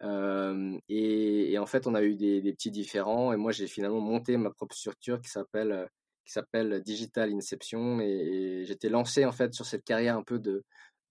Et, 0.03 1.53
et, 1.53 1.59
en 1.59 1.67
fait, 1.67 1.87
on 1.87 1.95
a 1.95 2.03
eu 2.03 2.15
des, 2.15 2.53
petits 2.53 2.71
différents. 2.71 3.33
Et 3.33 3.37
moi, 3.37 3.53
j'ai 3.53 3.67
finalement 3.67 4.01
monté 4.01 4.37
ma 4.37 4.51
propre 4.51 4.77
structure 4.77 5.21
qui 5.21 5.31
s'appelle 5.31 5.89
qui 6.27 6.33
s'appelle 6.33 6.83
Digital 6.83 7.33
Inception. 7.33 8.01
Et, 8.01 8.65
j'étais 8.67 8.89
lancé 8.89 9.25
en 9.25 9.33
fait 9.33 9.55
sur 9.55 9.65
cette 9.65 9.85
carrière 9.85 10.17
un 10.17 10.23
peu 10.23 10.39
de, 10.39 10.65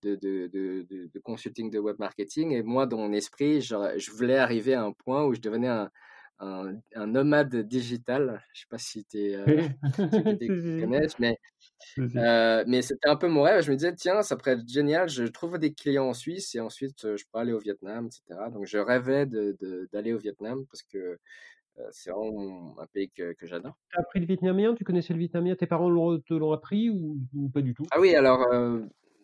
de, 0.05 0.47
de, 0.47 0.85
de, 0.89 1.09
de, 1.13 1.19
consulting 1.19 1.71
de 1.71 1.79
web 1.79 1.95
marketing. 1.99 2.51
Et 2.51 2.63
moi, 2.63 2.85
dans 2.85 2.97
mon 2.97 3.11
esprit, 3.13 3.61
je, 3.61 3.75
je 3.97 4.11
voulais 4.11 4.37
arriver 4.37 4.73
à 4.73 4.83
un 4.83 4.91
point 4.91 5.25
où 5.25 5.33
je 5.33 5.41
devenais 5.41 5.67
un, 5.67 5.89
un, 6.39 6.79
un 6.95 7.07
nomade 7.07 7.55
digital. 7.55 8.43
Je 8.53 8.61
sais 8.61 8.67
pas 8.69 8.77
si 8.77 9.05
tu 9.05 9.17
euh, 9.35 9.45
connaissent, 10.81 11.19
mais, 11.19 11.37
euh, 11.99 12.63
mais 12.67 12.81
c'était 12.81 13.09
un 13.09 13.15
peu 13.15 13.27
mon 13.27 13.43
rêve. 13.43 13.63
Je 13.63 13.71
me 13.71 13.75
disais, 13.75 13.93
tiens, 13.95 14.21
ça 14.21 14.35
pourrait 14.35 14.53
être 14.53 14.67
génial. 14.67 15.09
Je 15.09 15.23
trouve 15.23 15.57
des 15.57 15.73
clients 15.73 16.09
en 16.09 16.13
Suisse 16.13 16.55
et 16.55 16.59
ensuite 16.59 17.05
euh, 17.05 17.17
je 17.17 17.25
peux 17.31 17.39
aller 17.39 17.53
au 17.53 17.59
Vietnam, 17.59 18.07
etc. 18.07 18.49
Donc 18.51 18.65
je 18.65 18.77
rêvais 18.77 19.25
d'aller 19.25 20.13
au 20.13 20.17
Vietnam 20.17 20.65
parce 20.67 20.83
que 20.83 21.17
c'est 21.91 22.09
vraiment 22.09 22.73
un 22.79 22.85
pays 22.87 23.09
que, 23.09 23.33
que 23.33 23.45
j'adore. 23.47 23.77
Tu 23.89 23.97
as 23.97 24.01
appris 24.01 24.21
le 24.21 24.25
vietnamien? 24.25 24.73
Tu 24.75 24.85
connaissais 24.85 25.11
le 25.11 25.19
vietnamien? 25.19 25.55
Tes 25.55 25.67
parents 25.67 25.89
te 26.19 26.33
l'ont 26.33 26.53
appris 26.53 26.89
ou, 26.89 27.17
pas 27.53 27.61
du 27.61 27.73
tout? 27.73 27.83
Ah 27.91 27.99
oui, 27.99 28.15
alors 28.15 28.47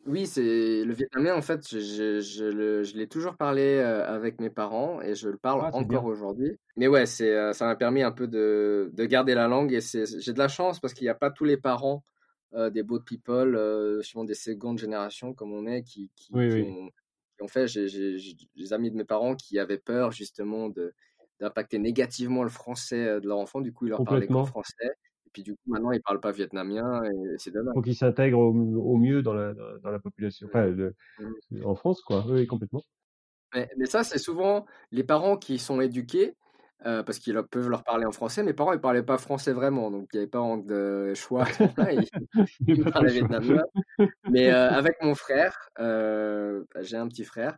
oui, 0.06 0.26
c'est 0.26 0.84
le 0.84 0.94
vietnamien. 0.94 1.36
En 1.36 1.42
fait, 1.42 1.68
je, 1.70 2.20
je, 2.22 2.84
je 2.84 2.98
l'ai 2.98 3.08
toujours 3.08 3.36
parlé 3.36 3.80
avec 3.80 4.40
mes 4.40 4.50
parents 4.50 5.02
et 5.02 5.16
je 5.16 5.30
le 5.30 5.38
parle 5.38 5.62
ah, 5.64 5.76
encore 5.76 6.06
aujourd'hui. 6.06 6.58
Mais 6.76 6.88
ouais, 6.88 7.06
c'est 7.06 7.54
ça 7.54 7.66
m'a 7.66 7.76
permis 7.76 8.02
un 8.02 8.12
peu 8.12 8.28
de, 8.28 8.90
de 8.94 9.06
garder 9.06 9.36
la 9.36 9.48
langue 9.48 9.74
et 9.74 9.80
j'ai 9.82 10.34
de 10.34 10.40
la 10.40 10.48
chance 10.48 10.80
parce 10.80 10.94
qu'il 10.94 11.06
n'y 11.06 11.10
a 11.10 11.16
pas 11.16 11.30
tous 11.30 11.46
les 11.46 11.58
parents 11.58 12.04
des 12.54 12.84
boat 12.84 13.02
people, 13.06 13.56
euh, 13.56 14.02
des 14.26 14.34
secondes 14.34 14.78
générations 14.78 15.34
comme 15.34 15.54
on 15.54 15.66
est, 15.68 15.84
qui, 15.84 16.12
qui, 16.16 16.34
Ont, 17.44 17.48
fait. 17.48 17.68
J'ai 17.68 18.20
des 18.56 18.74
amis 18.74 18.92
de 18.92 18.96
mes 18.96 19.04
parents 19.04 19.36
qui 19.36 19.58
avaient 19.58 19.80
peur 19.80 20.12
justement 20.12 20.70
de 20.70 20.94
d'impacter 21.40 21.80
négativement 21.80 22.44
le 22.44 22.50
français 22.50 23.20
de 23.20 23.28
leur 23.28 23.40
enfant. 23.40 23.62
Du 23.62 23.74
coup, 23.74 23.88
ils 23.88 23.90
leur 23.90 24.04
parlaient 24.04 24.28
qu'en 24.28 24.46
français. 24.46 24.92
Et 25.32 25.42
puis 25.42 25.44
du 25.44 25.54
coup, 25.54 25.62
maintenant, 25.68 25.92
ils 25.92 26.02
parlent 26.02 26.20
pas 26.20 26.32
vietnamien 26.32 27.04
et 27.06 27.38
c'est 27.38 27.52
dommage. 27.52 27.74
Faut 27.74 27.82
qu'ils 27.82 27.96
s'intègrent 27.96 28.40
au, 28.40 28.98
mieux 28.98 29.22
dans 29.22 29.34
la, 29.34 29.54
dans 29.54 29.90
la 29.90 30.00
population, 30.00 30.48
enfin, 30.48 30.70
mmh. 30.70 31.66
en 31.66 31.76
France, 31.76 32.02
quoi. 32.02 32.26
Oui, 32.28 32.46
complètement. 32.48 32.84
Mais, 33.56 33.70
mais 33.78 33.86
ça, 33.86 34.04
c'est 34.04 34.20
souvent 34.20 34.66
les 34.92 35.04
parents 35.04 35.38
qui 35.38 35.58
sont 35.58 35.80
éduqués 35.80 36.36
euh, 36.88 37.04
parce 37.04 37.20
qu'ils 37.20 37.40
peuvent 37.52 37.70
leur 37.70 37.84
parler 37.84 38.06
en 38.06 38.12
français. 38.12 38.42
Mes 38.42 38.54
parents, 38.54 38.74
ils 38.74 38.82
parlaient 38.82 39.04
pas 39.04 39.20
français 39.20 39.54
vraiment, 39.54 39.92
donc 39.92 40.08
il 40.14 40.18
n'y 40.18 40.22
avait 40.22 40.30
pas 40.30 40.58
de 40.58 41.14
choix. 41.14 41.46
ils, 42.68 42.84
parlaient 42.92 43.12
vietnamien. 43.12 43.62
Mais 44.32 44.52
euh, 44.52 44.70
avec 44.72 44.96
mon 45.04 45.14
frère, 45.14 45.70
euh, 45.80 46.64
bah, 46.74 46.82
j'ai 46.82 46.98
un 46.98 47.08
petit 47.08 47.24
frère 47.24 47.58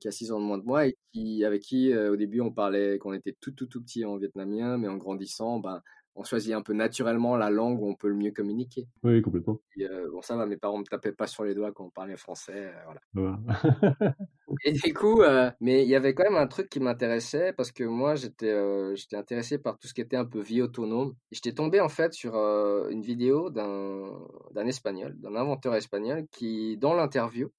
qui 0.00 0.06
a 0.06 0.12
6 0.12 0.30
ans 0.30 0.38
de 0.38 0.44
moins 0.44 0.58
de 0.58 0.64
moi 0.64 0.86
et 0.86 0.96
qui, 1.12 1.44
avec 1.44 1.62
qui, 1.62 1.94
au 1.94 2.16
début, 2.16 2.40
on 2.40 2.52
parlait 2.52 2.98
qu'on 2.98 3.12
était 3.12 3.36
tout, 3.40 3.50
tout, 3.50 3.66
tout 3.66 3.82
petit 3.82 4.04
en 4.04 4.18
vietnamien, 4.18 4.78
mais 4.78 4.86
en 4.86 4.96
grandissant, 4.96 5.58
ben, 5.58 5.82
on 6.16 6.24
choisit 6.24 6.54
un 6.54 6.62
peu 6.62 6.72
naturellement 6.72 7.36
la 7.36 7.50
langue 7.50 7.80
où 7.80 7.88
on 7.88 7.94
peut 7.94 8.08
le 8.08 8.14
mieux 8.14 8.30
communiquer. 8.30 8.86
Oui, 9.02 9.20
complètement. 9.20 9.60
Euh, 9.80 10.08
bon, 10.10 10.22
ça 10.22 10.36
va, 10.36 10.46
mes 10.46 10.56
parents 10.56 10.78
me 10.78 10.84
tapaient 10.84 11.12
pas 11.12 11.26
sur 11.26 11.44
les 11.44 11.54
doigts 11.54 11.72
quand 11.72 11.84
on 11.84 11.90
parlait 11.90 12.16
français. 12.16 12.72
Euh, 12.72 12.94
voilà. 13.14 13.38
et 14.64 14.72
du 14.72 14.94
coup, 14.94 15.22
euh, 15.22 15.50
mais 15.60 15.82
il 15.82 15.88
y 15.88 15.96
avait 15.96 16.14
quand 16.14 16.24
même 16.24 16.36
un 16.36 16.46
truc 16.46 16.68
qui 16.70 16.78
m'intéressait 16.78 17.52
parce 17.52 17.72
que 17.72 17.84
moi, 17.84 18.14
j'étais 18.14 18.54
j'étais 18.94 19.16
intéressé 19.16 19.58
par 19.58 19.78
tout 19.78 19.88
ce 19.88 19.94
qui 19.94 20.00
était 20.00 20.16
un 20.16 20.24
peu 20.24 20.40
vie 20.40 20.62
autonome. 20.62 21.14
J'étais 21.32 21.52
tombé 21.52 21.80
en 21.80 21.88
fait 21.88 22.12
sur 22.12 22.34
une 22.34 23.02
vidéo 23.02 23.50
d'un 23.50 24.66
espagnol, 24.66 25.14
d'un 25.18 25.34
inventeur 25.34 25.74
espagnol 25.74 26.26
qui, 26.30 26.76
dans 26.78 26.94
l'interview, 26.94 27.50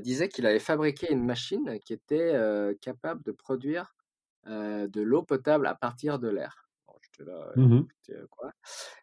disait 0.00 0.28
qu'il 0.28 0.46
avait 0.46 0.58
fabriqué 0.58 1.12
une 1.12 1.24
machine 1.24 1.78
qui 1.84 1.92
était 1.92 2.32
capable 2.80 3.22
de 3.22 3.32
produire 3.32 3.94
de 4.46 5.00
l'eau 5.02 5.22
potable 5.22 5.66
à 5.66 5.74
partir 5.74 6.18
de 6.18 6.28
l'air. 6.28 6.65
Mmh 7.56 7.82
quoi, 8.30 8.52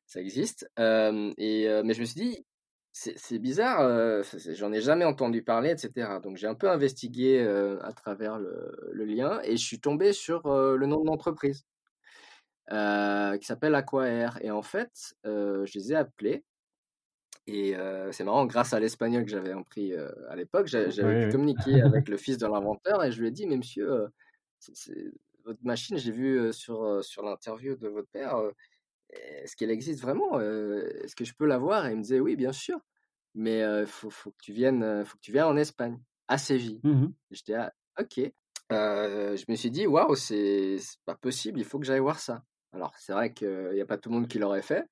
ça 0.05 0.21
existe. 0.21 0.69
et, 0.77 1.81
mais 1.83 1.93
je 1.93 1.99
me 1.99 2.05
suis 2.05 2.21
dit, 2.21 2.45
c'est 2.91 3.39
bizarre, 3.39 4.23
j'en 4.51 4.71
ai 4.71 4.81
jamais 4.81 5.05
entendu 5.05 5.43
parler, 5.43 5.71
etc. 5.71 6.19
Donc 6.21 6.37
j'ai 6.37 6.47
un 6.47 6.55
peu 6.55 6.69
investigué 6.69 7.41
à 7.81 7.91
travers 7.93 8.37
le, 8.37 9.05
lien 9.05 9.41
et 9.43 9.57
je 9.57 9.65
suis 9.65 9.79
tombé 9.79 10.13
sur 10.13 10.41
le 10.45 10.85
nom 10.85 11.01
de 11.01 11.07
l'entreprise 11.07 11.65
qui 12.69 13.45
s'appelle 13.45 13.75
Aquair. 13.75 14.37
Et 14.41 14.51
en 14.51 14.61
fait, 14.61 15.15
je 15.23 15.77
les 15.77 15.93
ai 15.93 15.95
appelés. 15.95 16.43
Et 17.47 17.75
c'est 18.11 18.23
marrant, 18.23 18.45
grâce 18.45 18.73
à 18.73 18.79
l'espagnol 18.79 19.25
que 19.25 19.31
j'avais 19.31 19.51
appris 19.51 19.93
à 20.29 20.35
l'époque, 20.35 20.67
j'avais 20.67 21.29
communiqué 21.31 21.81
avec 21.81 22.07
le 22.07 22.17
fils 22.17 22.37
de 22.37 22.45
l'inventeur 22.45 23.03
et 23.03 23.11
je 23.11 23.19
lui 23.19 23.29
ai 23.29 23.31
dit, 23.31 23.47
mais 23.47 23.57
monsieur, 23.57 24.07
votre 25.45 25.63
machine, 25.63 25.97
j'ai 25.97 26.11
vu 26.11 26.51
sur, 26.53 27.03
sur 27.03 27.23
l'interview 27.23 27.75
de 27.75 27.87
votre 27.87 28.09
père, 28.09 28.35
est-ce 29.09 29.55
qu'elle 29.55 29.71
existe 29.71 30.01
vraiment 30.01 30.39
Est-ce 30.39 31.15
que 31.15 31.25
je 31.25 31.33
peux 31.33 31.45
la 31.45 31.57
voir? 31.57 31.85
Et 31.87 31.91
il 31.91 31.97
me 31.97 32.01
disait 32.01 32.19
oui, 32.19 32.35
bien 32.35 32.53
sûr, 32.53 32.79
mais 33.35 33.59
il 33.59 33.85
faut, 33.85 34.09
faut, 34.09 34.31
que 34.31 34.41
tu 34.41 34.53
viennes, 34.53 35.05
faut 35.05 35.17
que 35.17 35.21
tu 35.21 35.31
viennes 35.31 35.45
en 35.45 35.57
Espagne, 35.57 35.99
à 36.27 36.37
Séville. 36.37 36.79
Mmh 36.83 37.07
J'étais 37.31 37.53
ah, 37.55 37.73
ok. 37.99 38.31
je 38.69 39.51
me 39.51 39.55
suis 39.55 39.71
dit 39.71 39.87
waouh, 39.87 40.15
c'est 40.15 40.77
pas 41.05 41.15
possible, 41.15 41.59
il 41.59 41.65
faut 41.65 41.79
que 41.79 41.85
j'aille 41.85 41.99
voir 41.99 42.19
ça. 42.19 42.43
Alors 42.73 42.93
c'est 42.97 43.13
vrai 43.13 43.33
qu'il 43.33 43.71
n'y 43.73 43.81
a 43.81 43.85
pas 43.85 43.97
tout 43.97 44.09
le 44.09 44.15
monde 44.15 44.27
qui 44.27 44.39
l'aurait 44.39 44.61
fait, 44.61 44.85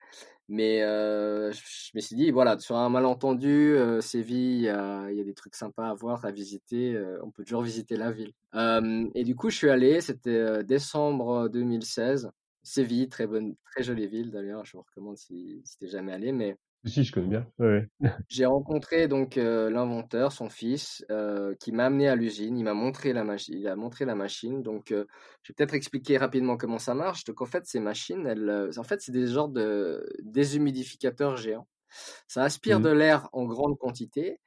mais 0.47 0.79
je 0.81 1.91
me 1.95 1.99
suis 1.99 2.15
dit, 2.15 2.31
voilà, 2.31 2.57
sur 2.59 2.75
un 2.75 2.89
malentendu, 2.89 3.75
Séville, 4.01 4.57
il 4.59 4.63
y, 4.63 4.69
a, 4.69 5.23
des 5.23 5.33
trucs 5.33 5.55
sympas 5.55 5.89
à 5.89 5.93
voir, 5.93 6.23
à 6.25 6.31
visiter. 6.31 7.01
On 7.23 7.31
peut 7.31 7.43
toujours 7.43 7.63
visiter 7.63 7.95
la 7.97 8.11
ville. 8.11 8.33
et 9.15 9.23
du 9.23 9.35
coup, 9.35 9.49
je 9.49 9.57
suis 9.57 9.69
allé, 9.69 10.01
c'était 10.01 10.63
décembre 10.63 11.49
2016. 11.49 12.31
Séville, 12.63 13.09
très 13.09 13.25
bonne, 13.25 13.55
très 13.71 13.81
jolie 13.81 14.07
ville 14.07 14.29
d'ailleurs. 14.29 14.65
Je 14.65 14.77
vous 14.77 14.83
recommande 14.83 15.17
si, 15.17 15.61
si 15.65 15.77
t'es 15.77 15.87
jamais 15.87 16.11
allé, 16.11 16.31
mais 16.31 16.57
si, 16.85 17.03
je 17.03 17.11
connais 17.11 17.27
bien. 17.27 17.47
Ouais. 17.59 17.87
J'ai 18.29 18.45
rencontré 18.45 19.07
donc 19.07 19.35
l'inventeur, 19.35 20.31
son 20.31 20.49
fils, 20.49 21.05
qui 21.59 21.71
m'a 21.71 21.85
amené 21.85 22.07
à 22.07 22.15
l'usine. 22.15 22.57
Il 22.57 22.63
m'a 22.63 22.73
montré 22.73 23.13
la 23.13 23.23
machine. 23.23 23.55
Il 23.57 23.67
a 23.67 23.75
montré 23.75 24.05
la 24.05 24.15
machine. 24.15 24.61
Donc, 24.63 24.85
je 24.89 24.95
vais 24.95 25.53
peut-être 25.55 25.73
expliquer 25.73 26.17
rapidement 26.17 26.57
comment 26.57 26.79
ça 26.79 26.93
marche. 26.93 27.23
Donc, 27.25 27.41
en 27.41 27.45
fait, 27.45 27.65
ces 27.65 27.79
machines, 27.79 28.25
elles, 28.25 28.69
en 28.77 28.83
fait, 28.83 29.01
c'est 29.01 29.11
des 29.11 29.27
genres 29.27 29.49
de 29.49 30.05
déshumidificateurs 30.23 31.37
géants. 31.37 31.67
Ça 32.27 32.43
aspire 32.43 32.79
mmh. 32.79 32.83
de 32.83 32.89
l'air 32.89 33.29
en 33.33 33.45
grande 33.45 33.77
quantité 33.77 34.39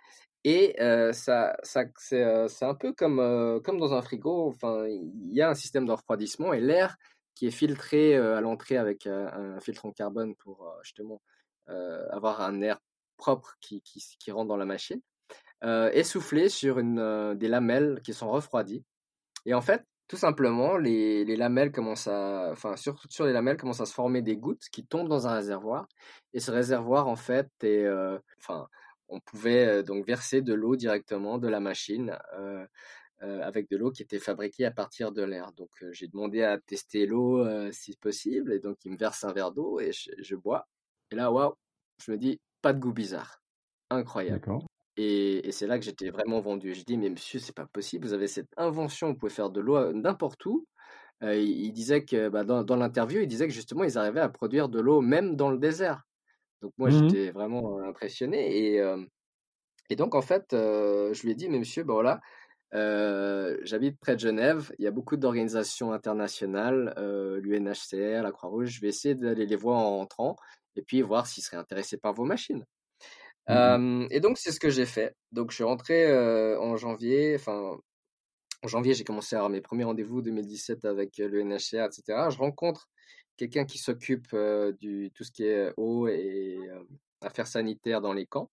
et 0.45 0.77
ça, 1.13 1.57
ça 1.63 1.85
c'est, 1.97 2.23
un 2.23 2.75
peu 2.75 2.93
comme 2.93 3.61
comme 3.65 3.79
dans 3.79 3.95
un 3.95 4.03
frigo. 4.03 4.49
Enfin, 4.49 4.87
il 4.89 5.35
y 5.35 5.41
a 5.41 5.49
un 5.51 5.55
système 5.55 5.87
de 5.87 5.93
refroidissement 5.93 6.53
et 6.53 6.61
l'air 6.61 6.97
qui 7.35 7.47
est 7.47 7.51
filtré 7.51 8.15
à 8.17 8.41
l'entrée 8.41 8.77
avec 8.77 9.07
un 9.07 9.59
filtre 9.61 9.87
en 9.87 9.93
carbone 9.93 10.35
pour 10.37 10.71
justement 10.83 11.21
avoir 11.67 12.41
un 12.41 12.61
air 12.61 12.79
propre 13.17 13.57
qui, 13.61 13.83
rentre 14.31 14.49
dans 14.49 14.57
la 14.57 14.65
machine, 14.65 15.01
euh, 15.63 15.91
et 15.93 16.05
souffler 16.05 16.49
sur 16.49 16.79
une, 16.79 16.99
euh, 16.99 17.35
des 17.35 17.49
lamelles 17.49 18.01
qui 18.05 18.13
sont 18.13 18.31
refroidies. 18.31 18.85
Et 19.47 19.55
en 19.55 19.63
fait, 19.63 19.83
tout 20.09 20.17
simplement, 20.17 20.77
les, 20.77 21.25
les 21.25 21.37
lamelles 21.37 21.73
commencent 21.73 22.09
à, 22.09 22.51
enfin, 22.53 22.77
sur, 22.77 22.97
les 23.21 23.33
lamelles 23.33 23.57
commencent 23.57 23.81
à 23.81 23.87
se 23.87 23.95
former 23.95 24.21
des 24.21 24.37
gouttes 24.37 24.69
qui 24.71 24.85
tombent 24.85 25.09
dans 25.09 25.27
un 25.27 25.35
réservoir. 25.35 25.89
Et 26.35 26.41
ce 26.41 26.51
réservoir, 26.51 27.09
en 27.09 27.17
fait, 27.17 27.49
est, 27.63 27.89
enfin, 28.39 28.69
on 29.09 29.21
pouvait 29.21 29.83
donc 29.83 30.07
verser 30.07 30.43
de 30.43 30.53
l'eau 30.53 30.77
directement 30.77 31.39
de 31.39 31.49
la 31.49 31.61
machine. 31.61 32.19
Euh, 33.23 33.41
avec 33.43 33.71
de 33.71 33.79
l'eau 33.79 33.91
qui 33.91 34.03
était 34.03 34.19
fabriquée 34.19 34.67
à 34.67 34.71
partir 34.71 35.13
de 35.13 35.23
l'air. 35.23 35.53
Donc 35.53 35.71
j'ai 35.93 36.09
demandé 36.09 36.43
à 36.43 36.59
tester 36.59 37.07
l'eau 37.07 37.43
si 37.73 37.97
possible, 37.97 38.53
et 38.53 38.59
donc 38.59 38.77
il 38.85 38.91
me 38.93 38.99
verse 38.99 39.25
un 39.25 39.33
verre 39.33 39.53
d'eau 39.53 39.81
et 39.81 39.93
je, 39.93 40.35
bois. 40.35 40.67
Et 41.11 41.17
là, 41.17 41.31
waouh, 41.31 41.55
je 42.05 42.13
me 42.13 42.19
dis, 42.19 42.41
pas 42.63 42.73
de 42.73 42.81
goût 42.81 42.93
bizarre. 42.93 43.43
Incroyable. 43.91 44.59
Et, 44.97 45.49
et 45.49 45.53
c'est 45.53 45.67
là 45.67 45.79
que 45.79 45.85
j'étais 45.85 46.11
vraiment 46.11 46.41
vendu. 46.41 46.75
Je 46.75 46.85
dis, 46.85 46.97
mais 46.97 47.11
monsieur, 47.11 47.39
c'est 47.39 47.55
pas 47.55 47.67
possible, 47.67 48.07
vous 48.07 48.13
avez 48.13 48.29
cette 48.29 48.51
invention, 48.57 49.09
vous 49.09 49.17
pouvez 49.17 49.33
faire 49.33 49.51
de 49.51 49.61
l'eau 49.61 49.93
n'importe 49.93 50.45
où. 50.47 50.67
Euh, 51.23 51.37
il, 51.37 51.73
disait 51.73 52.05
que, 52.05 52.29
bah, 52.29 52.45
dans, 52.45 52.65
dans 52.65 52.77
l'interview, 52.77 53.21
il 53.21 53.27
disait 53.27 53.47
que 53.47 53.53
justement, 53.53 53.85
ils 53.85 53.97
arrivaient 53.99 54.21
à 54.21 54.29
produire 54.29 54.69
de 54.69 54.81
l'eau 54.81 55.01
même 55.01 55.37
dans 55.37 55.51
le 55.51 55.59
désert. 55.59 56.03
Donc 56.61 56.73
moi, 56.79 56.91
mmh 56.91 56.93
j'étais 56.93 57.31
vraiment 57.31 57.79
impressionné. 57.83 58.57
Et, 58.75 58.81
euh, 58.81 59.03
et 59.91 59.97
donc, 59.97 60.15
en 60.15 60.23
fait, 60.23 60.53
euh, 60.53 61.13
je 61.15 61.23
lui 61.23 61.33
ai 61.33 61.35
dit, 61.35 61.49
mais 61.49 61.59
monsieur, 61.59 61.85
bah 61.85 61.95
voilà, 61.95 62.21
j'habite 62.75 63.99
près 64.01 64.15
de 64.15 64.21
Genève, 64.21 64.73
il 64.79 64.85
y 64.85 64.89
a 64.89 64.91
beaucoup 64.91 65.17
d'organisations 65.17 65.93
internationales, 65.93 66.93
l'UNHCR, 67.43 68.23
la 68.23 68.33
Croix-Rouge, 68.33 68.71
je 68.71 68.81
vais 68.81 68.89
essayer 68.89 69.15
d'aller 69.15 69.47
les 69.47 69.57
voir 69.57 69.79
en 69.79 69.99
rentrant 69.99 70.37
et 70.77 70.83
puis 70.83 71.01
voir 71.03 71.27
s'ils 71.27 71.45
seraient 71.45 71.57
intéressés 71.57 71.97
par 71.97 72.13
vos 72.15 72.25
machines. 72.25 72.65
Mmh 73.49 74.07
et 74.11 74.21
donc, 74.21 74.39
c'est 74.39 74.53
ce 74.53 74.59
que 74.59 74.71
j'ai 74.71 74.87
fait. 74.87 75.15
Donc, 75.31 75.51
je 75.51 75.57
suis 75.57 75.65
rentré 75.65 76.13
en 76.57 76.77
janvier, 76.77 77.37
enfin, 77.37 77.79
en 78.63 78.69
janvier, 78.69 78.95
j'ai 78.95 79.05
commencé 79.05 79.37
à 79.37 79.41
avoir 79.41 79.51
mes 79.51 79.61
premiers 79.61 79.85
rendez-vous 79.85 80.23
2017 80.23 80.87
avec 80.87 81.19
le 81.19 81.43
NHR, 81.43 81.85
etc. 81.85 82.31
Je 82.31 82.39
rencontre 82.39 82.89
quelqu'un 83.37 83.67
qui 83.67 83.79
s'occupe 83.79 84.35
du 84.81 85.11
tout 85.15 85.25
ce 85.25 85.31
qui 85.31 85.45
est 85.45 85.73
eau 85.77 86.09
et 86.09 86.59
affaires 87.21 87.47
sanitaires 87.47 88.01
dans 88.01 88.15
les 88.15 88.27
camps. 88.27 88.51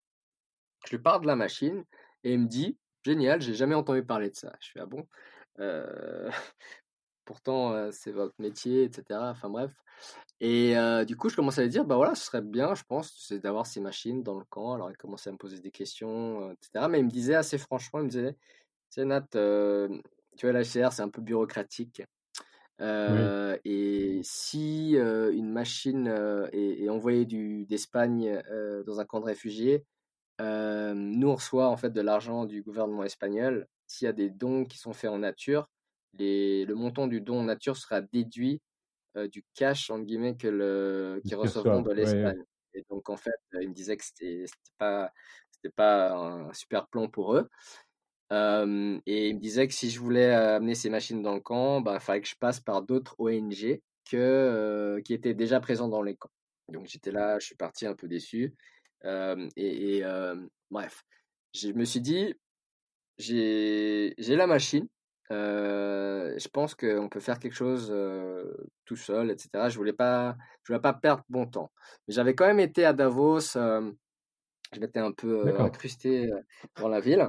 Je 0.85 0.97
lui 0.97 1.03
parle 1.03 1.23
de 1.23 1.27
la 1.27 1.37
machine 1.37 1.85
et 2.25 2.33
il 2.33 2.41
me 2.41 2.49
dit 2.49 2.77
Génial, 3.05 3.41
j'ai 3.41 3.55
jamais 3.55 3.75
entendu 3.75 4.03
parler 4.05 4.31
de 4.31 4.37
ça. 4.37 4.53
Je 4.61 4.67
suis 4.67 4.81
Ah 4.81 4.87
bon? 4.87 5.07
Pourtant, 7.25 7.93
c'est 7.93 8.13
votre 8.13 8.35
métier, 8.39 8.85
etc. 8.85 9.31
Enfin 9.31 9.49
bref. 9.49 9.73
Et 10.41 10.75
du 11.07 11.17
coup, 11.17 11.29
je 11.29 11.37
commençais 11.37 11.61
à 11.61 11.65
lui 11.65 11.71
dire, 11.71 11.85
bah 11.85 11.97
voilà, 11.97 12.15
ce 12.15 12.25
serait 12.25 12.41
bien, 12.41 12.75
je 12.75 12.83
pense, 12.83 13.15
c'est 13.29 13.39
d'avoir 13.39 13.67
ces 13.67 13.81
machines 13.81 14.23
dans 14.23 14.39
le 14.39 14.45
camp. 14.47 14.75
Alors, 14.75 14.91
il 14.91 14.97
commençait 14.97 15.29
à 15.29 15.33
me 15.33 15.39
poser 15.39 15.61
des 15.61 15.71
questions, 15.71 16.51
etc. 16.53 16.89
Mais 16.89 17.01
il 17.01 17.05
me 17.05 17.11
disait 17.11 17.35
assez 17.35 17.59
franchement, 17.59 18.01
il 18.01 18.07
me 18.07 18.09
disait, 18.09 18.37
c'est 18.89 19.05
Nat, 19.05 19.27
tu 19.31 20.47
vois, 20.47 20.53
l'HCR, 20.53 20.93
c'est 20.93 21.03
un 21.03 21.11
peu 21.11 21.23
bureaucratique. 21.23 22.03
Et 22.81 24.21
si 24.23 24.93
une 24.97 25.51
machine 25.51 26.09
est, 26.53 26.89
envoyée 26.89 27.27
d'Espagne 27.67 28.43
dans 28.87 29.01
un 29.01 29.05
camp 29.05 29.21
de 29.21 29.27
réfugiés, 29.27 29.85
nous 30.41 31.29
on 31.29 31.35
reçoit 31.35 31.69
en 31.69 31.77
fait 31.77 31.91
de 31.91 32.01
l'argent 32.01 32.45
du 32.47 32.63
gouvernement 32.63 33.05
espagnol. 33.05 33.67
S'il 33.87 34.07
y 34.07 34.09
a 34.09 34.13
des 34.13 34.31
dons 34.31 34.65
qui 34.65 34.79
sont 34.79 34.93
faits 34.93 35.11
en 35.11 35.19
nature, 35.19 35.69
les, 36.19 36.65
le 36.65 36.75
montant 36.75 37.07
du 37.07 37.21
don 37.21 37.41
en 37.41 37.45
nature 37.45 37.77
sera 37.77 38.01
déduit 38.01 38.61
du 39.33 39.45
cash 39.55 39.91
entre 39.91 40.05
guillemets 40.05 40.37
que 40.37 40.49
le 40.49 41.21
qu'ils 41.25 41.37
recevront 41.37 41.83
de 41.83 41.93
l'Espagne. 41.93 42.43
Et 42.75 42.85
donc 42.89 43.11
en 43.11 43.17
fait, 43.17 43.33
il 43.61 43.69
me 43.69 43.75
disait 43.75 43.97
que 43.97 44.05
c'était 44.05 44.45
pas 44.79 45.13
c'était 45.51 45.75
pas 45.75 46.13
un 46.15 46.53
super 46.55 46.89
plan 46.89 47.09
pour 47.09 47.35
eux. 47.37 47.49
et 48.31 49.29
il 49.29 49.35
me 49.35 49.41
disait 49.41 49.69
que 49.69 49.75
si 49.75 49.91
je 49.91 50.01
voulais 50.01 50.33
amener 50.33 50.75
ces 50.75 50.91
machines 50.91 51.23
dans 51.23 51.35
le 51.35 51.41
camp, 51.41 51.81
bah, 51.81 51.95
il 51.95 52.01
fallait 52.01 52.21
que 52.21 52.29
je 52.29 52.37
passe 52.39 52.61
par 52.61 52.83
d'autres 52.83 53.15
ONG 53.19 53.81
que, 54.11 55.01
qui 55.05 55.15
étaient 55.15 55.35
déjà 55.35 55.61
présents 55.61 55.89
dans 55.89 56.03
les 56.03 56.17
camps. 56.17 56.31
Donc 56.69 56.87
j'étais 56.87 57.11
là, 57.11 57.39
je 57.39 57.47
suis 57.47 57.57
parti 57.57 57.87
un 57.87 57.95
peu 57.95 58.09
déçu. 58.09 58.55
Et, 59.05 60.03
bref, 60.71 61.05
je 61.55 61.69
me 61.73 61.85
suis 61.85 62.01
dit, 62.01 62.35
j'ai 63.19 64.15
la 64.37 64.47
machine. 64.47 64.89
je 65.31 66.49
pense 66.49 66.75
qu'on 66.75 67.09
peut 67.09 67.21
faire 67.21 67.39
quelque 67.39 67.55
chose 67.55 67.95
tout 68.85 68.97
seul, 68.97 69.31
etc. 69.31 69.69
Je 69.69 69.77
voulais 69.77 69.93
pas, 69.93 70.37
je 70.63 70.73
voulais 70.73 70.83
pas 70.83 70.95
perdre 70.95 71.25
mon 71.29 71.47
temps. 71.47 71.71
Mais 72.07 72.15
j'avais 72.15 72.35
quand 72.35 72.47
même 72.47 72.61
été 72.61 72.85
à 72.85 72.93
Davos. 72.93 73.41
je 73.41 74.81
m'étais 74.81 75.01
un 75.01 75.13
peu 75.13 75.59
incrusté 75.61 76.31
dans 76.77 76.89
la 76.89 77.01
ville. 77.01 77.29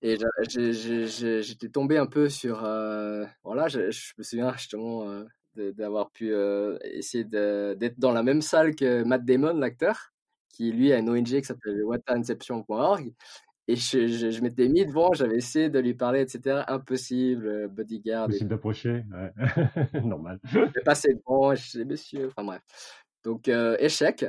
Et 0.00 0.16
j'étais 0.48 1.68
tombé 1.68 1.98
un 1.98 2.06
peu 2.06 2.28
sur. 2.28 2.60
voilà, 3.44 3.68
je, 3.68 3.90
je, 3.90 4.12
me 4.18 4.22
souviens 4.22 4.52
justement 4.56 5.24
d'avoir 5.54 6.10
pu 6.10 6.32
essayer 6.84 7.24
d'être 7.24 7.98
dans 7.98 8.12
la 8.12 8.22
même 8.22 8.42
salle 8.42 8.74
que 8.74 9.02
Matt 9.02 9.24
Damon, 9.24 9.54
l'acteur, 9.54 10.12
qui 10.48 10.72
lui 10.72 10.92
a 10.92 10.98
une 10.98 11.10
ONG 11.10 11.24
qui 11.26 11.44
s'appelle 11.44 11.82
waterinception.org. 11.84 13.12
Et 13.70 13.76
je, 13.76 14.06
je, 14.06 14.40
m'étais 14.40 14.66
mis 14.68 14.86
devant, 14.86 15.12
j'avais 15.12 15.36
essayé 15.36 15.68
de 15.68 15.78
lui 15.78 15.92
parler, 15.92 16.22
etc. 16.22 16.62
Impossible, 16.68 17.68
bodyguard. 17.68 18.24
Impossible 18.24 18.48
d'approcher, 18.48 19.04
ouais. 19.12 20.02
normal. 20.02 20.40
J'ai 20.44 20.82
passé 20.82 21.12
devant, 21.14 21.54
je 21.54 21.62
disais, 21.62 21.84
monsieur, 21.84 22.28
enfin 22.28 22.44
bref. 22.44 22.62
Donc, 23.24 23.48
échec. 23.48 24.24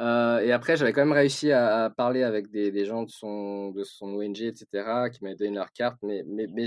Euh, 0.00 0.38
et 0.40 0.52
après, 0.52 0.76
j'avais 0.76 0.92
quand 0.92 1.00
même 1.04 1.12
réussi 1.12 1.50
à, 1.50 1.90
parler 1.90 2.22
avec 2.22 2.50
des, 2.50 2.70
des, 2.70 2.84
gens 2.84 3.02
de 3.02 3.10
son, 3.10 3.70
de 3.70 3.82
son 3.82 4.06
ONG, 4.14 4.42
etc., 4.42 4.66
qui 5.12 5.24
m'avaient 5.24 5.34
donné 5.36 5.56
leur 5.56 5.72
carte, 5.72 5.98
mais, 6.02 6.22
mais, 6.26 6.46
mais 6.52 6.66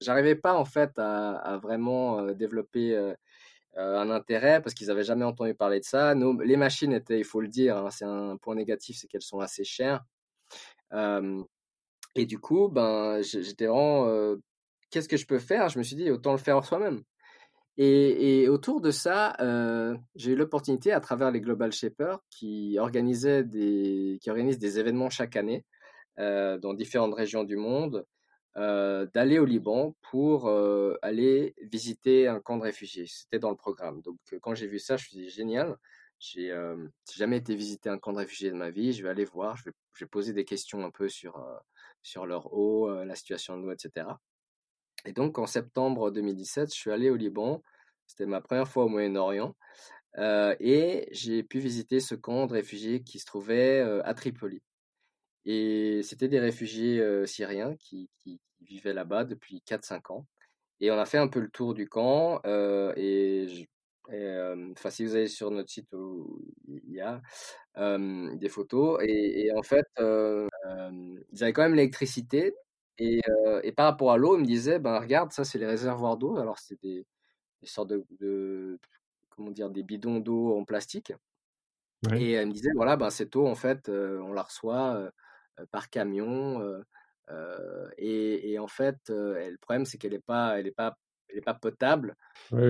j'arrivais 0.00 0.34
pas 0.34 0.54
en 0.54 0.64
fait 0.64 0.90
à, 0.98 1.36
à 1.36 1.58
vraiment 1.58 2.18
euh, 2.18 2.34
développer 2.34 2.96
euh, 3.78 3.98
un 3.98 4.10
intérêt 4.10 4.60
parce 4.62 4.74
qu'ils 4.74 4.88
n'avaient 4.88 5.04
jamais 5.04 5.24
entendu 5.24 5.54
parler 5.54 5.80
de 5.80 5.84
ça. 5.84 6.14
Les 6.14 6.56
machines 6.56 6.92
étaient, 6.92 7.18
il 7.18 7.24
faut 7.24 7.40
le 7.40 7.48
dire, 7.48 7.76
hein, 7.76 7.90
c'est 7.90 8.04
un 8.04 8.36
point 8.36 8.54
négatif, 8.54 8.98
c'est 8.98 9.06
qu'elles 9.08 9.22
sont 9.22 9.40
assez 9.40 9.64
chères. 9.64 10.04
et 12.14 12.26
du 12.26 12.38
coup, 12.38 12.68
ben, 12.68 13.22
j'étais 13.22 13.66
vraiment, 13.66 14.36
qu'est-ce 14.90 15.08
que 15.08 15.16
je 15.16 15.26
peux 15.26 15.38
faire? 15.38 15.68
Je 15.68 15.78
me 15.78 15.82
suis 15.82 15.96
dit, 15.96 16.10
autant 16.10 16.32
le 16.32 16.38
faire 16.38 16.64
soi-même. 16.64 17.02
Et, 17.78 18.48
autour 18.48 18.80
de 18.80 18.90
ça, 18.90 19.34
euh, 19.40 19.96
j'ai 20.14 20.32
eu 20.32 20.36
l'opportunité, 20.36 20.92
à 20.92 21.00
travers 21.00 21.30
les 21.30 21.40
Global 21.40 21.72
Shapers, 21.72 22.20
qui, 22.30 22.76
des, 22.76 24.18
qui 24.20 24.30
organisent 24.30 24.58
des 24.58 24.78
événements 24.78 25.10
chaque 25.10 25.36
année 25.36 25.64
euh, 26.18 26.58
dans 26.58 26.74
différentes 26.74 27.14
régions 27.14 27.44
du 27.44 27.56
monde, 27.56 28.04
euh, 28.56 29.06
d'aller 29.14 29.38
au 29.38 29.44
Liban 29.44 29.94
pour 30.02 30.48
aller 31.02 31.54
visiter 31.62 32.28
un 32.28 32.40
camp 32.40 32.58
de 32.58 32.62
réfugiés. 32.62 33.06
C'était 33.06 33.38
dans 33.38 33.50
le 33.50 33.56
programme. 33.56 34.02
Donc, 34.02 34.18
quand 34.40 34.54
j'ai 34.54 34.66
vu 34.66 34.78
ça, 34.78 34.96
je 34.96 35.04
me 35.04 35.08
suis 35.08 35.16
dit 35.18 35.30
génial. 35.30 35.76
J'ai 36.18 36.54
jamais 37.14 37.38
été 37.38 37.54
visiter 37.54 37.88
un 37.88 37.98
camp 37.98 38.12
de 38.12 38.18
réfugiés 38.18 38.50
de 38.50 38.56
ma 38.56 38.70
vie. 38.70 38.92
Je 38.92 39.02
vais 39.02 39.08
aller 39.08 39.24
voir. 39.24 39.56
Je 39.56 39.64
vais, 39.64 40.06
poser 40.06 40.32
des 40.32 40.44
questions 40.44 40.84
un 40.84 40.90
peu 40.90 41.08
sur 41.08 41.40
sur 42.02 42.26
leur 42.26 42.52
eau, 42.52 42.92
la 43.04 43.14
situation 43.14 43.56
de 43.56 43.62
l'eau, 43.62 43.72
etc. 43.72 44.06
Et 45.04 45.12
donc, 45.12 45.38
en 45.38 45.46
septembre 45.46 46.10
2017, 46.10 46.72
je 46.72 46.78
suis 46.78 46.90
allé 46.90 47.10
au 47.10 47.16
Liban. 47.16 47.62
C'était 48.06 48.26
ma 48.26 48.40
première 48.40 48.68
fois 48.68 48.84
au 48.84 48.88
Moyen-Orient. 48.88 49.54
Euh, 50.18 50.54
et 50.60 51.08
j'ai 51.12 51.42
pu 51.42 51.58
visiter 51.58 52.00
ce 52.00 52.14
camp 52.14 52.46
de 52.46 52.52
réfugiés 52.52 53.02
qui 53.02 53.18
se 53.18 53.26
trouvait 53.26 53.80
euh, 53.80 54.02
à 54.04 54.14
Tripoli. 54.14 54.62
Et 55.44 56.02
c'était 56.02 56.28
des 56.28 56.40
réfugiés 56.40 57.00
euh, 57.00 57.26
syriens 57.26 57.76
qui, 57.76 58.10
qui, 58.18 58.40
vivaient 58.60 58.92
là-bas 58.92 59.24
depuis 59.24 59.62
4-5 59.66 60.12
ans. 60.12 60.26
Et 60.80 60.90
on 60.92 60.98
a 60.98 61.04
fait 61.04 61.18
un 61.18 61.28
peu 61.28 61.40
le 61.40 61.48
tour 61.50 61.74
du 61.74 61.88
camp. 61.88 62.40
et, 62.96 63.68
enfin, 64.08 64.90
si 64.90 65.04
vous 65.04 65.16
allez 65.16 65.28
sur 65.28 65.50
notre 65.50 65.68
site, 65.70 65.88
il 66.68 66.92
y 66.92 67.00
a 67.00 67.20
des 67.76 68.48
photos. 68.48 69.00
Et, 69.02 69.46
et 69.46 69.52
en 69.52 69.62
fait, 69.62 69.86
ils 69.98 71.42
avaient 71.42 71.52
quand 71.52 71.62
même 71.62 71.74
l'électricité, 71.74 72.54
et, 72.98 73.20
et, 73.64 73.72
par 73.72 73.86
rapport 73.86 74.12
à 74.12 74.16
l'eau, 74.16 74.36
il 74.36 74.42
me 74.42 74.46
disait, 74.46 74.78
ben 74.78 74.98
regarde, 74.98 75.32
ça 75.32 75.44
c'est 75.44 75.58
les 75.58 75.66
réservoirs 75.66 76.16
d'eau. 76.16 76.36
Alors 76.38 76.58
c'est 76.58 76.80
des, 76.82 77.04
des, 77.60 77.66
sortes 77.66 77.88
de, 77.88 78.04
de, 78.20 78.78
comment 79.30 79.50
dire, 79.50 79.70
des 79.70 79.82
bidons 79.82 80.20
d'eau 80.20 80.56
en 80.56 80.64
plastique. 80.64 81.12
Et 82.14 82.32
elle 82.32 82.48
me 82.48 82.52
disait, 82.52 82.70
voilà, 82.74 82.96
ben 82.96 83.10
cette 83.10 83.34
eau 83.36 83.46
en 83.46 83.54
fait, 83.54 83.88
on 83.88 84.32
la 84.32 84.42
reçoit 84.42 85.10
par 85.70 85.90
camion. 85.90 86.82
Et, 87.98 88.52
et, 88.52 88.58
en 88.58 88.68
fait, 88.68 88.98
le 89.08 89.56
problème 89.60 89.84
c'est 89.86 89.98
qu'elle 89.98 90.12
n'est 90.12 90.18
pas, 90.18 90.58
elle 90.58 90.66
est 90.66 90.72
pas, 90.72 90.96
elle 91.28 91.38
est 91.38 91.42
pas 91.42 91.54
potable. 91.54 92.16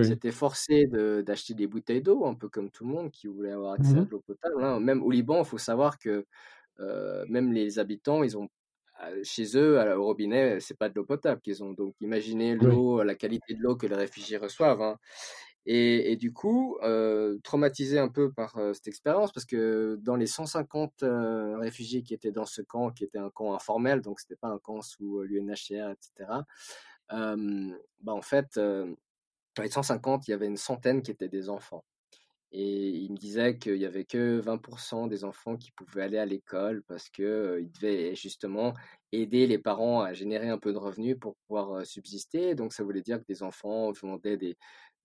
C'était 0.03 0.31
forcé 0.31 0.85
d'acheter 1.25 1.53
des 1.53 1.67
bouteilles 1.67 2.01
d'eau, 2.01 2.25
un 2.25 2.35
peu 2.35 2.49
comme 2.49 2.69
tout 2.71 2.85
le 2.85 2.91
monde 2.91 3.11
qui 3.11 3.27
voulait 3.27 3.51
avoir 3.51 3.73
accès 3.73 3.97
à 3.97 4.01
mmh 4.01 4.05
de 4.05 4.09
l'eau 4.11 4.23
potable. 4.25 4.63
Hein. 4.63 4.79
Même 4.79 5.03
au 5.03 5.11
Liban, 5.11 5.39
il 5.39 5.45
faut 5.45 5.57
savoir 5.57 5.97
que 5.99 6.25
même 6.79 7.51
les 7.53 7.79
habitants, 7.79 8.23
ils 8.23 8.37
ont 8.37 8.49
chez 9.23 9.57
eux, 9.57 9.77
au 9.97 10.05
robinet, 10.05 10.61
c'est 10.61 10.77
pas 10.77 10.87
de 10.87 10.95
l'eau 10.95 11.03
potable 11.03 11.41
qu'ils 11.41 11.61
ont. 11.61 11.73
Donc, 11.73 11.93
imaginez 11.99 12.55
l'eau, 12.55 13.03
la 13.03 13.15
qualité 13.15 13.53
de 13.53 13.59
l'eau 13.61 13.75
que 13.75 13.85
les 13.85 13.95
réfugiés 13.95 14.37
reçoivent. 14.37 14.81
Hein. 14.81 14.97
Et, 15.65 16.17
du 16.17 16.33
coup, 16.33 16.77
euh, 16.83 17.37
traumatisé 17.43 17.97
un 17.97 18.09
peu 18.09 18.31
par 18.33 18.57
euh, 18.57 18.73
cette 18.73 18.87
expérience, 18.87 19.31
parce 19.31 19.45
que 19.45 19.97
dans 20.01 20.17
les 20.17 20.27
150 20.27 21.03
euh, 21.03 21.57
réfugiés 21.57 22.03
qui 22.03 22.13
étaient 22.13 22.33
dans 22.33 22.45
ce 22.45 22.61
camp, 22.61 22.91
qui 22.91 23.05
était 23.05 23.17
un 23.17 23.29
camp 23.29 23.53
informel, 23.53 24.01
donc 24.01 24.19
c'était 24.19 24.35
pas 24.35 24.49
un 24.49 24.59
camp 24.59 24.81
sous 24.81 25.21
l'UNHCR, 25.21 25.91
etc. 25.91 26.41
bah 27.09 28.13
en 28.13 28.21
fait, 28.21 28.57
dans 28.57 29.63
les 29.63 29.69
150, 29.69 30.27
il 30.27 30.31
y 30.31 30.33
avait 30.33 30.47
une 30.47 30.57
centaine 30.57 31.01
qui 31.01 31.11
étaient 31.11 31.29
des 31.29 31.49
enfants. 31.49 31.85
Et 32.51 32.89
il 32.89 33.11
me 33.11 33.17
disait 33.17 33.57
qu'il 33.57 33.79
n'y 33.79 33.85
avait 33.85 34.05
que 34.05 34.39
20% 34.41 35.07
des 35.07 35.23
enfants 35.23 35.57
qui 35.57 35.71
pouvaient 35.71 36.03
aller 36.03 36.19
à 36.19 36.25
l'école 36.25 36.83
parce 36.87 37.09
qu'ils 37.09 37.71
devaient 37.73 38.15
justement 38.15 38.73
aider 39.11 39.47
les 39.47 39.57
parents 39.57 40.01
à 40.01 40.13
générer 40.13 40.49
un 40.49 40.59
peu 40.59 40.71
de 40.71 40.77
revenus 40.77 41.17
pour 41.19 41.35
pouvoir 41.47 41.85
subsister. 41.85 42.53
Donc 42.53 42.73
ça 42.73 42.83
voulait 42.83 43.01
dire 43.01 43.19
que 43.19 43.25
des 43.27 43.41
enfants 43.41 43.91
vendaient 43.93 44.37
des, 44.37 44.55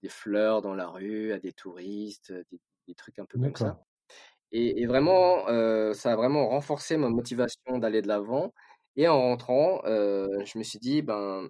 des 0.02 0.08
fleurs 0.08 0.62
dans 0.62 0.74
la 0.74 0.88
rue 0.88 1.32
à 1.32 1.38
des 1.38 1.52
touristes, 1.52 2.32
des, 2.86 2.94
trucs 2.94 3.18
un 3.18 3.26
peu 3.26 3.38
comme 3.38 3.54
ça. 3.54 3.82
Et, 4.52 4.86
vraiment, 4.86 5.46
ça 5.92 6.12
a 6.12 6.16
vraiment 6.16 6.48
renforcé 6.48 6.96
ma 6.96 7.08
motivation 7.08 7.78
d'aller 7.78 8.02
de 8.02 8.08
l'avant. 8.08 8.54
Et 8.96 9.06
en 9.08 9.20
rentrant, 9.20 9.82
je 9.84 10.58
me 10.58 10.62
suis 10.62 10.78
dit, 10.78 11.02
ben, 11.02 11.48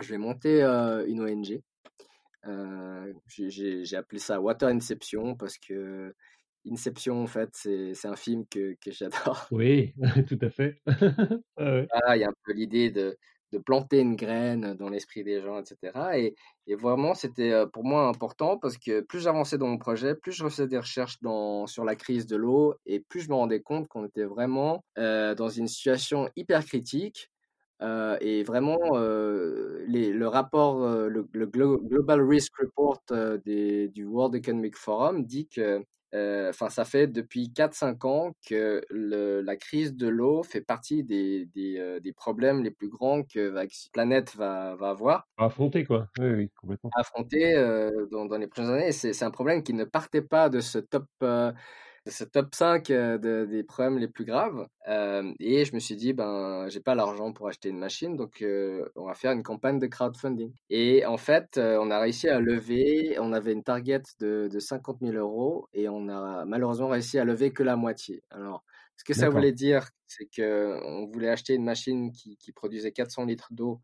je 0.00 0.10
vais 0.10 0.18
monter 0.18 0.62
une 0.62 1.20
ONG 1.20 1.60
j'ai 3.26 3.96
appelé 3.96 4.18
ça 4.18 4.40
Water 4.40 4.68
Inception 4.68 5.36
parce 5.36 5.58
que 5.58 6.14
Inception, 6.70 7.22
en 7.22 7.26
fait, 7.26 7.48
c'est 7.54 8.06
un 8.06 8.16
film 8.16 8.44
que, 8.46 8.76
que 8.82 8.90
j'adore. 8.90 9.46
Oui, 9.50 9.94
tout 10.28 10.38
à 10.42 10.50
fait. 10.50 10.82
ah, 11.56 12.16
il 12.16 12.20
y 12.20 12.24
a 12.24 12.28
un 12.28 12.34
peu 12.44 12.52
l'idée 12.52 12.90
de, 12.90 13.16
de, 13.52 13.58
planter 13.58 14.00
une 14.00 14.16
graine 14.16 14.74
dans 14.74 14.88
l'esprit 14.88 15.24
des 15.24 15.40
gens, 15.40 15.58
etc. 15.58 16.34
Et, 16.66 16.74
vraiment, 16.74 17.14
c'était 17.14 17.52
euh, 17.52 17.66
pour 17.66 17.84
moi 17.84 18.06
important 18.06 18.56
parce 18.56 18.78
que 18.78 19.00
plus 19.00 19.20
j'avançais 19.20 19.58
dans 19.58 19.66
mon 19.66 19.78
projet, 19.78 20.14
plus 20.14 20.32
je 20.32 20.44
faisais 20.44 20.68
des 20.68 20.78
recherches 20.78 21.18
sur 21.66 21.84
la 21.84 21.96
crise 21.96 22.26
de 22.26 22.36
l'eau 22.36 22.74
et 22.86 23.00
plus 23.00 23.20
je 23.22 23.28
me 23.28 23.34
rendais 23.34 23.60
compte 23.60 23.88
qu'on 23.88 24.06
était 24.06 24.24
vraiment 24.24 24.84
euh, 24.98 25.34
dans 25.34 25.48
une 25.48 25.66
situation 25.66 26.28
hyper 26.36 26.64
critique 26.64 27.30
euh, 27.82 28.16
et 28.20 28.44
vraiment, 28.44 28.78
le 28.92 30.26
rapport, 30.26 30.86
le, 30.86 31.22
Global 31.46 32.20
Risk 32.22 32.52
Report 32.58 33.02
du 33.44 34.04
World 34.04 34.34
Economic 34.36 34.76
Forum 34.76 35.24
dit 35.24 35.48
que, 35.48 35.82
enfin, 36.12 36.68
ça 36.68 36.84
fait 36.84 37.06
depuis 37.06 37.52
4-5 37.54 38.06
ans 38.06 38.32
que 38.46 38.82
le, 38.90 39.40
la 39.40 39.56
crise 39.56 39.94
de 39.94 40.08
l'eau 40.08 40.42
fait 40.42 40.60
partie 40.60 41.04
des, 41.04 41.46
des, 41.54 42.00
des, 42.00 42.12
problèmes 42.12 42.62
les 42.62 42.70
plus 42.70 42.88
grands 42.88 43.22
que 43.22 43.40
la 43.40 43.64
planète 43.92 44.34
va, 44.36 44.74
va 44.76 44.90
avoir. 44.90 45.28
affronter, 45.38 45.84
quoi. 45.84 46.08
Oui, 46.18 46.30
oui, 46.30 46.50
complètement. 46.60 46.90
Affronter 46.94 47.54
dans, 48.10 48.26
dans, 48.26 48.38
les 48.38 48.46
prochaines 48.46 48.70
années. 48.70 48.92
C'est 48.92 49.22
un 49.22 49.30
problème 49.30 49.62
qui 49.62 49.74
ne 49.74 49.84
partait 49.84 50.22
pas 50.22 50.48
de 50.48 50.60
ce 50.60 50.78
top 50.78 51.06
ce 52.10 52.24
top 52.24 52.54
5 52.54 52.90
euh, 52.90 53.46
des 53.46 53.62
problèmes 53.62 53.98
les 53.98 54.08
plus 54.08 54.24
graves. 54.24 54.66
Euh, 54.88 55.32
et 55.38 55.64
je 55.64 55.74
me 55.74 55.80
suis 55.80 55.96
dit, 55.96 56.12
ben, 56.12 56.68
j'ai 56.68 56.80
pas 56.80 56.94
l'argent 56.94 57.32
pour 57.32 57.48
acheter 57.48 57.68
une 57.68 57.78
machine, 57.78 58.16
donc 58.16 58.42
euh, 58.42 58.88
on 58.96 59.06
va 59.06 59.14
faire 59.14 59.32
une 59.32 59.42
campagne 59.42 59.78
de 59.78 59.86
crowdfunding. 59.86 60.52
Et 60.68 61.06
en 61.06 61.16
fait, 61.16 61.58
on 61.58 61.90
a 61.90 61.98
réussi 61.98 62.28
à 62.28 62.40
lever, 62.40 63.16
on 63.18 63.32
avait 63.32 63.52
une 63.52 63.62
target 63.62 64.02
de, 64.18 64.48
de 64.50 64.58
50 64.58 64.98
000 65.00 65.14
euros 65.14 65.68
et 65.72 65.88
on 65.88 66.08
a 66.08 66.44
malheureusement 66.44 66.88
réussi 66.88 67.18
à 67.18 67.24
lever 67.24 67.52
que 67.52 67.62
la 67.62 67.76
moitié. 67.76 68.22
Alors, 68.30 68.64
ce 68.96 69.04
que 69.04 69.14
ça 69.14 69.30
voulait 69.30 69.52
dire, 69.52 69.88
c'est 70.06 70.28
qu'on 70.34 71.06
voulait 71.06 71.30
acheter 71.30 71.54
une 71.54 71.64
machine 71.64 72.12
qui, 72.12 72.36
qui 72.36 72.52
produisait 72.52 72.92
400 72.92 73.24
litres 73.24 73.48
d'eau 73.52 73.80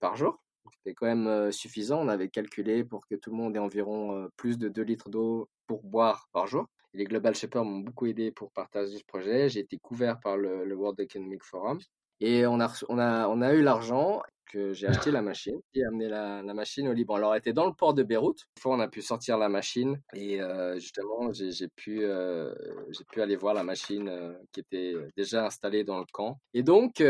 par 0.00 0.16
jour. 0.16 0.42
C'était 0.72 0.94
quand 0.94 1.06
même 1.06 1.52
suffisant. 1.52 2.00
On 2.00 2.08
avait 2.08 2.28
calculé 2.28 2.84
pour 2.84 3.06
que 3.06 3.14
tout 3.14 3.30
le 3.30 3.36
monde 3.36 3.54
ait 3.56 3.60
environ 3.60 4.28
plus 4.36 4.58
de 4.58 4.68
2 4.68 4.82
litres 4.82 5.08
d'eau 5.08 5.48
pour 5.66 5.82
boire 5.82 6.28
par 6.32 6.46
jour. 6.46 6.66
Les 6.94 7.04
Global 7.04 7.34
Shippers 7.34 7.64
m'ont 7.64 7.80
beaucoup 7.80 8.06
aidé 8.06 8.30
pour 8.30 8.52
partager 8.52 8.96
ce 8.96 9.04
projet. 9.04 9.48
J'ai 9.48 9.60
été 9.60 9.78
couvert 9.78 10.20
par 10.20 10.36
le, 10.36 10.72
World 10.74 11.00
Economic 11.00 11.42
Forum. 11.42 11.80
Et 12.20 12.46
on 12.46 12.60
a, 12.60 13.54
eu 13.54 13.62
l'argent 13.62 14.22
que 14.52 14.72
j'ai 14.72 14.86
acheté 14.86 15.10
la 15.10 15.20
machine 15.20 15.58
et 15.74 15.84
amené 15.84 16.08
la, 16.08 16.42
machine 16.54 16.86
au 16.86 16.92
Liban. 16.92 17.16
Alors, 17.16 17.34
elle 17.34 17.40
était 17.40 17.52
dans 17.52 17.66
le 17.66 17.72
port 17.72 17.94
de 17.94 18.04
Beyrouth. 18.04 18.42
Une 18.56 18.62
fois, 18.62 18.76
on 18.76 18.80
a 18.80 18.86
pu 18.86 19.02
sortir 19.02 19.36
la 19.36 19.48
machine 19.48 20.00
et 20.14 20.40
euh, 20.40 20.78
justement, 20.78 21.32
j'ai 21.32 21.68
pu, 21.74 22.04
euh, 22.04 22.54
j'ai 22.90 23.04
pu 23.10 23.20
aller 23.20 23.34
voir 23.34 23.54
la 23.54 23.64
machine 23.64 24.08
euh, 24.08 24.32
qui 24.52 24.60
était 24.60 24.94
déjà 25.16 25.44
installée 25.46 25.82
dans 25.82 25.98
le 25.98 26.06
camp. 26.12 26.38
Et 26.52 26.62
donc, 26.62 27.02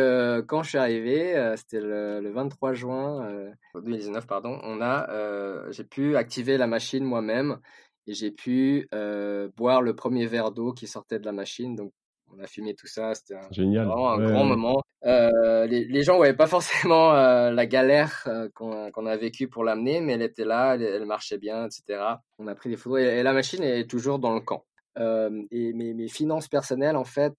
quand 0.47 0.63
je 0.63 0.69
suis 0.71 0.79
arrivé, 0.79 1.55
c'était 1.57 1.81
le, 1.81 2.21
le, 2.21 2.31
23 2.33 2.73
juin 2.73 3.53
2019, 3.75 4.27
pardon, 4.27 4.59
on 4.63 4.81
j'ai 5.71 5.85
pu 5.85 6.17
activer 6.17 6.57
la 6.57 6.67
machine 6.67 7.05
moi-même 7.05 7.59
et 8.07 8.15
j'ai 8.15 8.31
pu 8.31 8.89
boire 9.57 9.83
le 9.83 9.95
premier 9.95 10.27
verre 10.27 10.51
d'eau 10.51 10.73
qui 10.73 10.87
sortait 10.87 11.19
de 11.19 11.25
la 11.27 11.33
machine. 11.33 11.75
Donc, 11.77 11.93
on 12.37 12.39
a 12.43 12.47
fumé 12.47 12.75
tout 12.75 12.87
ça, 12.87 13.15
c'était 13.15 13.35
un, 13.35 13.49
Génial. 13.53 13.87
vraiment 13.87 14.13
un 14.13 14.19
Ouais, 14.19 14.33
grand 14.33 14.45
moment. 14.45 14.81
Euh, 15.05 15.67
les, 15.67 15.85
les 15.85 16.03
gens 16.03 16.17
voyaient 16.17 16.35
pas 16.35 16.47
forcément 16.47 17.13
euh, 17.15 17.51
la 17.51 17.67
galère 17.67 18.27
qu'on 18.55 19.07
a 19.07 19.17
vécue 19.17 19.49
pour 19.49 19.63
l'amener, 19.65 20.01
mais 20.01 20.15
elle 20.15 20.23
était 20.23 20.45
là, 20.45 20.75
elle, 20.75 20.83
elle 20.83 21.05
marchait 21.07 21.39
bien, 21.39 21.67
etc. 21.67 22.03
On 22.39 22.47
a 22.47 22.55
pris 22.55 22.71
des 22.71 22.77
photos 22.77 23.01
et, 23.01 23.05
et 23.05 23.23
la 23.23 23.33
machine 23.33 23.63
est 23.63 23.89
toujours 23.89 24.19
dans 24.19 24.35
le 24.35 24.41
camp. 24.41 24.65
Et 24.97 25.73
mes, 25.73 25.93
mes 25.93 26.09
finances 26.09 26.47
personnelles, 26.49 26.97
en 26.97 27.05
fait, 27.05 27.35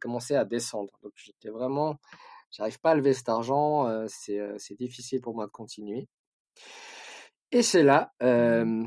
commençaient 0.00 0.36
à 0.36 0.44
descendre. 0.44 0.92
Donc 1.02 1.12
j'étais 1.16 1.48
vraiment, 1.48 1.96
j'arrive 2.50 2.78
pas 2.80 2.90
à 2.90 2.94
lever 2.94 3.14
cet 3.14 3.28
argent, 3.30 3.88
c'est 4.08 4.38
c'est 4.58 4.78
difficile 4.78 5.20
pour 5.22 5.34
moi 5.34 5.46
de 5.46 5.50
continuer. 5.50 6.06
Et 7.50 7.62
c'est 7.62 7.82
là 7.82 8.12
euh, 8.22 8.84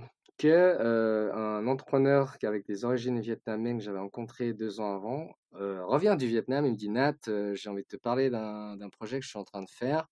euh, 0.50 1.34
un 1.34 1.68
entrepreneur 1.68 2.36
avec 2.44 2.66
des 2.66 2.86
origines 2.86 3.20
vietnamiennes 3.20 3.78
que 3.78 3.84
j'avais 3.84 4.00
rencontré 4.00 4.54
deux 4.54 4.80
ans 4.80 4.94
avant 4.96 5.36
euh, 5.56 5.86
revient 5.86 6.16
du 6.18 6.28
Vietnam 6.28 6.66
et 6.66 6.72
me 6.72 6.76
dit 6.76 6.90
Nat, 6.90 7.16
euh, 7.28 7.54
j'ai 7.56 7.70
envie 7.70 7.84
de 7.84 7.88
te 7.88 7.98
parler 7.98 8.30
d'un 8.30 8.90
projet 8.90 9.20
que 9.20 9.26
je 9.26 9.30
suis 9.30 9.40
en 9.40 9.44
train 9.44 9.62
de 9.62 9.70
faire 9.70 10.08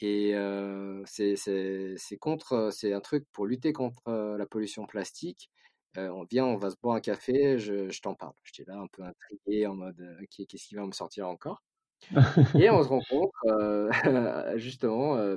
et 0.00 0.34
c'est 1.06 2.18
contre 2.20 2.70
c'est 2.72 2.92
un 2.92 3.00
truc 3.00 3.26
pour 3.32 3.46
lutter 3.46 3.72
contre 3.72 4.36
la 4.38 4.46
pollution 4.46 4.86
plastique. 4.86 5.50
On 5.96 6.24
vient, 6.24 6.44
on 6.44 6.56
va 6.56 6.70
se 6.70 6.76
boire 6.80 6.96
un 6.96 7.00
café, 7.00 7.58
je, 7.58 8.00
t'en 8.00 8.14
parle. 8.14 8.34
J'étais 8.44 8.70
là 8.70 8.78
un 8.78 8.86
peu 8.86 9.02
intrigué 9.02 9.66
en 9.66 9.74
mode 9.74 10.00
ok 10.22 10.46
qu'est-ce 10.46 10.68
qui 10.68 10.76
va 10.76 10.86
me 10.86 10.92
sortir 10.92 11.28
encore? 11.28 11.62
Et 12.54 12.70
on 12.70 12.82
se 12.82 12.88
rencontre 12.88 13.90
justement 14.56 15.36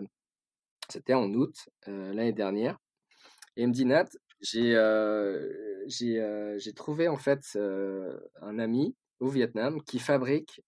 c'était 0.90 1.16
en 1.16 1.34
août 1.34 1.70
l'année 1.88 2.34
dernière 2.34 2.78
et 3.58 3.64
il 3.64 3.68
me 3.68 3.74
dit 3.74 3.86
Nat, 3.86 4.10
j'ai 4.42 4.76
euh, 4.76 5.84
j'ai 5.88 6.22
euh, 6.22 6.58
j'ai 6.58 6.74
trouvé 6.74 7.08
en 7.08 7.18
fait 7.18 7.42
euh, 7.56 8.20
un 8.42 8.60
ami 8.60 8.96
au 9.20 9.28
Vietnam 9.30 9.82
qui 9.84 10.00
fabrique 10.00 10.62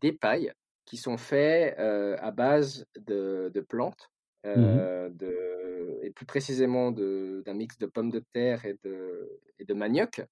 des 0.00 0.12
pailles 0.12 0.52
qui 0.86 0.96
sont 0.96 1.16
faits 1.18 1.78
à 1.78 2.30
base 2.32 2.86
de, 2.98 3.50
de 3.54 3.60
plantes, 3.60 4.08
euh, 4.46 5.08
de, 5.10 5.98
et 6.02 6.10
plus 6.10 6.26
précisément 6.26 6.90
de- 6.90 7.42
d'un 7.46 7.54
mix 7.54 7.78
de 7.78 7.86
pommes 7.86 8.10
de 8.10 8.24
terre 8.32 8.64
et 8.64 8.76
de, 8.82 9.40
et 9.58 9.64
de 9.64 9.74
manioc, 9.74 10.22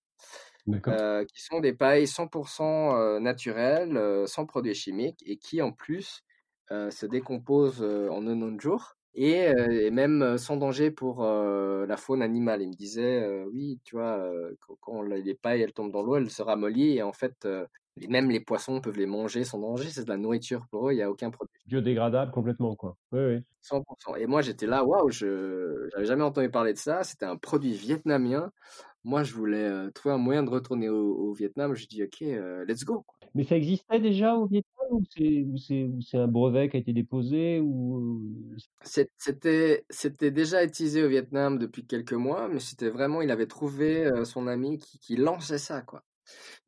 qui 1.33 1.43
sont 1.43 1.61
des 1.61 1.73
pailles 1.73 2.07
100% 2.07 2.97
euh, 2.97 3.21
naturelles, 3.21 4.25
sans 4.27 4.47
produits 4.47 4.75
chimiques, 4.75 5.23
et 5.27 5.37
qui 5.37 5.63
en 5.63 5.73
plus 5.73 6.23
se 6.71 7.07
décomposent 7.07 7.83
en 7.83 8.27
un 8.27 8.43
autre 8.43 8.61
jour, 8.61 8.98
et, 9.15 9.49
euh, 9.49 9.87
et 9.87 9.91
même 9.91 10.39
sans 10.39 10.57
danger 10.57 10.91
pour 10.91 11.25
euh, 11.25 11.87
la 11.87 11.97
faune 11.97 12.23
animale. 12.23 12.63
Il 12.63 12.69
me 12.69 12.75
disait, 12.75 13.23
euh, 13.23 13.45
oui, 13.53 13.81
tu 13.85 13.97
vois, 13.97 14.23
quand, 14.81 15.03
les 15.03 15.35
pailles 15.35 15.63
elles 15.63 15.73
tombent 15.73 15.93
dans 15.93 16.03
l'eau, 16.03 16.17
elles 16.17 16.31
se 16.31 16.43
ramollissent, 16.43 16.99
et 16.99 17.03
en 17.03 17.13
fait, 17.13 17.47
même 18.09 18.31
les 18.31 18.41
poissons 18.41 18.81
peuvent 18.81 18.97
les 18.97 19.07
manger 19.07 19.45
sans 19.45 19.59
danger, 19.59 19.89
c'est 19.91 20.05
de 20.05 20.09
la 20.09 20.17
nourriture 20.17 20.67
pour 20.71 20.89
eux, 20.89 20.93
il 20.93 20.97
n'y 20.97 21.03
a 21.03 21.11
aucun 21.11 21.31
produit. 21.31 21.61
Biodégradable 21.67 22.31
complètement, 22.31 22.77
quoi. 22.77 22.97
Oui, 23.13 23.21
oui. 23.21 23.43
100%. 23.63 24.17
Et 24.17 24.27
moi, 24.27 24.41
j'étais 24.41 24.67
là, 24.67 24.85
waouh, 24.85 25.11
je 25.11 25.89
n'avais 25.93 26.07
jamais 26.07 26.23
entendu 26.23 26.51
parler 26.51 26.73
de 26.73 26.79
ça. 26.79 27.03
C'était 27.03 27.27
un 27.27 27.37
produit 27.37 27.73
vietnamien. 27.73 28.51
Moi, 29.05 29.25
je 29.25 29.35
voulais 29.35 29.91
trouver 29.93 30.15
un 30.15 30.19
moyen 30.19 30.43
de 30.43 30.51
retourner 30.51 30.89
au, 30.89 31.15
au 31.15 31.33
Vietnam. 31.35 31.75
Je 31.75 31.87
dis, 31.87 32.03
ok, 32.03 32.21
let's 32.67 32.85
go. 32.85 33.05
Mais 33.39 33.45
ça 33.45 33.57
existait 33.57 34.01
déjà 34.01 34.35
au 34.35 34.47
Vietnam 34.49 34.89
ou 34.91 35.05
c'est 35.59 36.19
un 36.19 36.27
brevet 36.27 36.69
qui 36.69 36.77
a 36.77 36.81
été 36.81 36.93
déposé 36.93 37.61
ou 37.61 38.21
C'est- 38.83 39.11
C'était 39.19 39.85
c'était 39.91 40.31
déjà 40.31 40.65
utilisé 40.65 41.05
au 41.05 41.09
Vietnam 41.09 41.59
depuis 41.59 41.87
quelques 41.87 42.13
mois, 42.15 42.49
mais 42.49 42.61
c'était 42.61 42.89
vraiment, 42.91 43.23
il 43.23 43.31
avait 43.31 43.47
trouvé 43.47 44.05
euh, 44.07 44.25
son 44.25 44.47
ami 44.47 44.79
qui, 44.79 44.99
qui 44.99 45.17
lançait 45.17 45.59
ça, 45.59 45.83
quoi. 45.83 46.05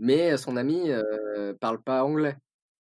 Mais 0.01 0.33
euh, 0.33 0.37
son 0.39 0.57
ami 0.57 0.91
euh, 0.91 1.55
parle 1.61 1.83
pas 1.83 2.05
anglais. 2.05 2.37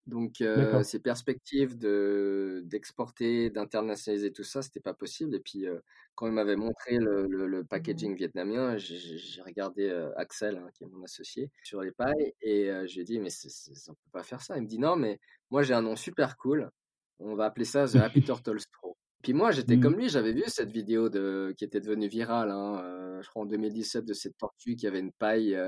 Donc, 0.07 0.41
euh, 0.41 0.85
ses 0.85 1.01
perspectives 1.01 1.77
de 1.77 2.63
d'exporter, 2.67 3.51
d'internationaliser 3.51 4.31
tout 4.33 4.45
ça, 4.45 4.63
c'était 4.63 4.79
pas 4.81 4.95
possible. 4.95 5.35
Et 5.35 5.41
puis, 5.41 5.67
euh, 5.67 5.81
quand 6.15 6.27
il 6.29 6.33
m'avait 6.33 6.55
montré 6.55 6.99
le, 6.99 7.27
le, 7.27 7.47
le 7.49 7.65
packaging 7.65 8.15
vietnamien, 8.17 8.77
j'ai 8.79 9.43
regardé 9.43 9.89
euh, 9.89 10.13
Axel, 10.17 10.59
hein, 10.59 10.69
qui 10.75 10.85
est 10.85 10.87
mon 10.87 11.03
associé, 11.03 11.51
sur 11.65 11.83
les 11.83 11.91
pailles, 11.91 12.35
et 12.41 12.67
je 12.87 12.95
lui 12.95 13.01
ai 13.01 13.05
dit, 13.05 13.19
mais 13.19 13.31
c'est, 13.31 13.51
c'est- 13.51 13.91
on 13.91 13.95
peut 13.95 14.11
pas 14.13 14.23
faire 14.23 14.41
ça. 14.43 14.57
Il 14.57 14.63
me 14.63 14.69
dit, 14.69 14.79
non, 14.79 14.95
mais 14.97 15.19
moi 15.51 15.63
j'ai 15.65 15.75
un 15.75 15.83
nom 15.83 15.97
super 15.97 16.37
cool. 16.37 16.71
On 17.19 17.35
va 17.35 17.47
appeler 17.47 17.65
ça 17.65 17.87
The 17.87 17.97
Happy 18.21 18.23
Turtle 18.23 18.61
Straw. 18.61 18.97
Puis 19.23 19.33
moi, 19.33 19.51
j'étais 19.51 19.77
Mhm. 19.77 19.83
comme 19.83 19.97
lui, 19.97 20.09
j'avais 20.09 20.33
vu 20.33 20.45
cette 20.47 20.71
vidéo 20.71 21.09
de, 21.09 21.53
qui 21.59 21.65
était 21.65 21.81
devenue 21.81 22.07
virale, 22.07 22.51
hein, 22.53 23.19
je 23.23 23.29
crois 23.29 23.43
en 23.43 23.47
2017, 23.47 24.05
de 24.05 24.13
cette 24.13 24.37
tortue 24.39 24.77
qui 24.77 24.87
avait 24.87 25.01
une 25.01 25.13
paille 25.13 25.59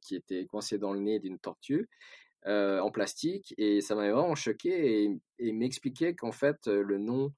qui 0.00 0.16
était 0.16 0.46
coincée 0.46 0.78
dans 0.78 0.92
le 0.94 1.00
nez 1.00 1.18
d'une 1.20 1.38
tortue 1.38 1.86
euh, 2.46 2.80
en 2.80 2.90
plastique 2.90 3.54
et 3.58 3.80
ça 3.80 3.94
m'avait 3.94 4.12
vraiment 4.12 4.34
choqué 4.34 5.04
et, 5.04 5.18
et 5.38 5.52
m'expliquait 5.52 6.14
qu'en 6.14 6.32
fait 6.32 6.68
euh, 6.68 6.82
le 6.82 6.98
nom 6.98 7.32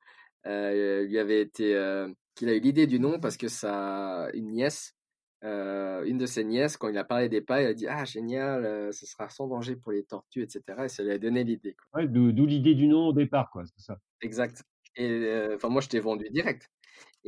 euh, 0.46 1.04
lui 1.04 1.18
avait 1.18 1.40
été 1.40 1.74
euh, 1.76 2.08
qu'il 2.34 2.48
a 2.48 2.54
eu 2.54 2.60
l'idée 2.60 2.86
du 2.86 2.98
nom 2.98 3.20
parce 3.20 3.36
que 3.36 3.48
sa 3.48 4.28
une 4.34 4.52
nièce 4.52 4.94
une 5.42 6.18
de 6.18 6.26
ses 6.26 6.42
nièces 6.42 6.76
quand 6.76 6.88
il 6.88 6.98
a 6.98 7.04
parlé 7.04 7.28
des 7.28 7.40
pailles 7.40 7.64
elle 7.64 7.70
a 7.70 7.74
dit 7.74 7.86
ah 7.86 8.04
génial 8.04 8.92
ce 8.92 9.06
sera 9.06 9.28
sans 9.28 9.46
danger 9.46 9.76
pour 9.76 9.92
les 9.92 10.02
tortues 10.02 10.42
etc 10.42 10.62
et 10.84 10.88
ça 10.88 11.04
lui 11.04 11.12
a 11.12 11.18
donné 11.18 11.44
l'idée. 11.44 11.76
Ouais, 11.94 12.08
d'où 12.08 12.46
l'idée 12.46 12.74
du 12.74 12.88
nom 12.88 13.08
au 13.08 13.12
départ, 13.12 13.50
quoi, 13.52 13.62
c'est 13.64 13.80
ça. 13.80 14.00
exact 14.22 14.64
et 14.96 15.46
enfin 15.54 15.68
moi 15.68 15.80
je 15.82 15.88
t'ai 15.88 16.00
vendu 16.00 16.28
direct 16.30 16.68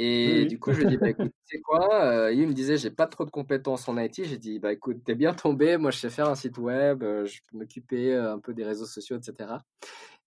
et 0.00 0.44
oui. 0.44 0.46
du 0.46 0.60
coup, 0.60 0.72
je 0.72 0.78
lui 0.78 0.84
ai 0.84 0.86
dit, 0.86 0.96
bah, 0.96 1.10
écoute, 1.10 1.32
tu 1.46 1.56
sais 1.56 1.60
quoi? 1.62 2.04
Euh, 2.04 2.32
il 2.32 2.46
me 2.46 2.52
disait, 2.54 2.76
j'ai 2.76 2.90
pas 2.90 3.06
trop 3.08 3.24
de 3.24 3.30
compétences 3.30 3.88
en 3.88 3.98
IT. 3.98 4.24
J'ai 4.24 4.38
dit, 4.38 4.60
bah, 4.60 4.72
écoute, 4.72 4.98
t'es 5.04 5.16
bien 5.16 5.34
tombé. 5.34 5.76
Moi, 5.76 5.90
je 5.90 5.98
sais 5.98 6.10
faire 6.10 6.28
un 6.28 6.36
site 6.36 6.56
web. 6.58 7.02
euh, 7.02 7.26
je 7.26 7.40
peux 7.50 7.58
m'occuper 7.58 8.14
euh, 8.14 8.34
un 8.34 8.38
peu 8.38 8.54
des 8.54 8.64
réseaux 8.64 8.86
sociaux, 8.86 9.18
etc. 9.18 9.64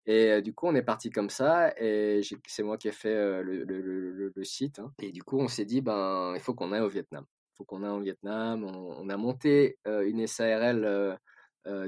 Et 0.07 0.31
euh, 0.31 0.41
du 0.41 0.53
coup, 0.55 0.67
on 0.67 0.75
est 0.75 0.81
parti 0.81 1.11
comme 1.11 1.29
ça. 1.29 1.71
Et 1.79 2.21
c'est 2.47 2.63
moi 2.63 2.77
qui 2.77 2.87
ai 2.87 2.91
fait 2.91 3.13
euh, 3.13 3.43
le, 3.43 3.63
le, 3.63 3.81
le, 3.81 4.11
le- 4.11 4.33
le 4.35 4.43
site. 4.43 4.79
hein. 4.79 4.91
Et 5.01 5.11
du 5.11 5.21
coup, 5.23 5.39
on 5.39 5.47
s'est 5.47 5.65
dit, 5.65 5.81
ben, 5.81 6.33
il 6.35 6.41
faut 6.41 6.55
qu'on 6.55 6.71
aille 6.71 6.81
au 6.81 6.89
Vietnam. 6.89 7.25
Il 7.53 7.57
faut 7.57 7.65
qu'on 7.65 7.83
aille 7.83 7.91
au 7.91 8.01
Vietnam. 8.01 8.63
On, 8.63 8.95
on 9.05 9.09
a 9.09 9.17
monté 9.17 9.77
une 9.85 10.25
SARL, 10.25 11.19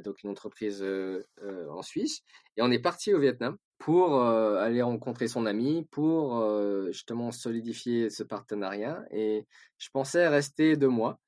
donc 0.03 0.21
une 0.23 0.29
entreprise 0.29 0.85
en 1.69 1.81
Suisse. 1.81 2.21
Et 2.57 2.61
on 2.61 2.69
est 2.71 2.79
parti 2.81 3.13
au 3.13 3.19
Vietnam 3.19 3.57
pour 3.81 4.21
euh, 4.21 4.61
aller 4.61 4.83
rencontrer 4.83 5.27
son 5.27 5.47
ami, 5.47 5.87
pour 5.89 6.37
euh, 6.37 6.91
justement 6.91 7.31
solidifier 7.31 8.11
ce 8.11 8.21
partenariat. 8.21 9.03
Et 9.09 9.47
je 9.79 9.89
pensais 9.91 10.27
rester 10.27 10.77
deux 10.77 10.87
mois. 10.87 11.19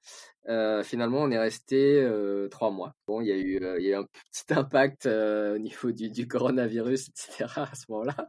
Euh, 0.49 0.83
finalement, 0.83 1.19
on 1.23 1.31
est 1.31 1.39
resté 1.39 2.07
trois 2.51 2.69
mois. 2.69 2.93
Bon, 3.07 3.21
il 3.21 3.27
y 3.27 3.31
a 3.31 3.37
eu, 3.37 3.81
y 3.81 3.93
a 3.93 4.01
un 4.01 4.05
petit 4.31 4.53
impact 4.53 5.07
au 5.07 5.57
niveau 5.57 5.91
du, 5.91 6.11
du 6.11 6.27
coronavirus, 6.27 7.09
etc. 7.09 7.45
à 7.55 7.73
ce 7.73 7.85
moment-là. 7.89 8.27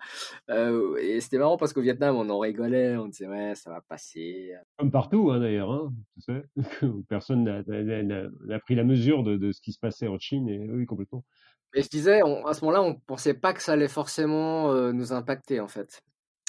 Et 1.03 1.21
c'était 1.21 1.37
marrant 1.37 1.59
parce 1.59 1.75
qu'au 1.75 1.83
Vietnam, 1.83 2.17
on 2.17 2.31
en 2.31 2.39
rigolait, 2.39 2.97
on 2.97 3.09
disait 3.09 3.29
ouais, 3.29 3.55
ça 3.55 3.69
va 3.69 3.83
passer. 3.83 4.55
Comme 4.79 4.91
partout, 4.91 5.33
hein, 5.33 5.41
d'ailleurs, 5.41 5.71
hein, 5.71 5.93
personne 7.11 7.45
n'a 7.45 8.59
pris 8.61 8.75
la 8.75 8.85
mesure 8.85 9.23
de, 9.23 9.37
de 9.37 9.53
ce 9.53 9.61
qui 9.61 9.73
se 9.73 9.79
passait 9.79 10.09
en 10.09 10.19
Chine, 10.19 10.49
et 10.49 10.67
oui, 10.71 10.87
complètement. 10.87 11.25
Mais 11.75 11.83
je 11.83 11.89
disais, 11.89 12.23
on- 12.23 12.47
à 12.47 12.55
ce 12.55 12.65
moment-là, 12.65 12.83
on 12.83 12.95
pensait 12.95 13.35
pas 13.35 13.53
que 13.53 13.63
ça 13.63 13.73
allait 13.73 13.89
forcément 13.89 14.73
euh, 14.73 14.93
nous 14.93 15.13
impacter 15.13 15.61
en 15.61 15.69
fait. 15.69 16.03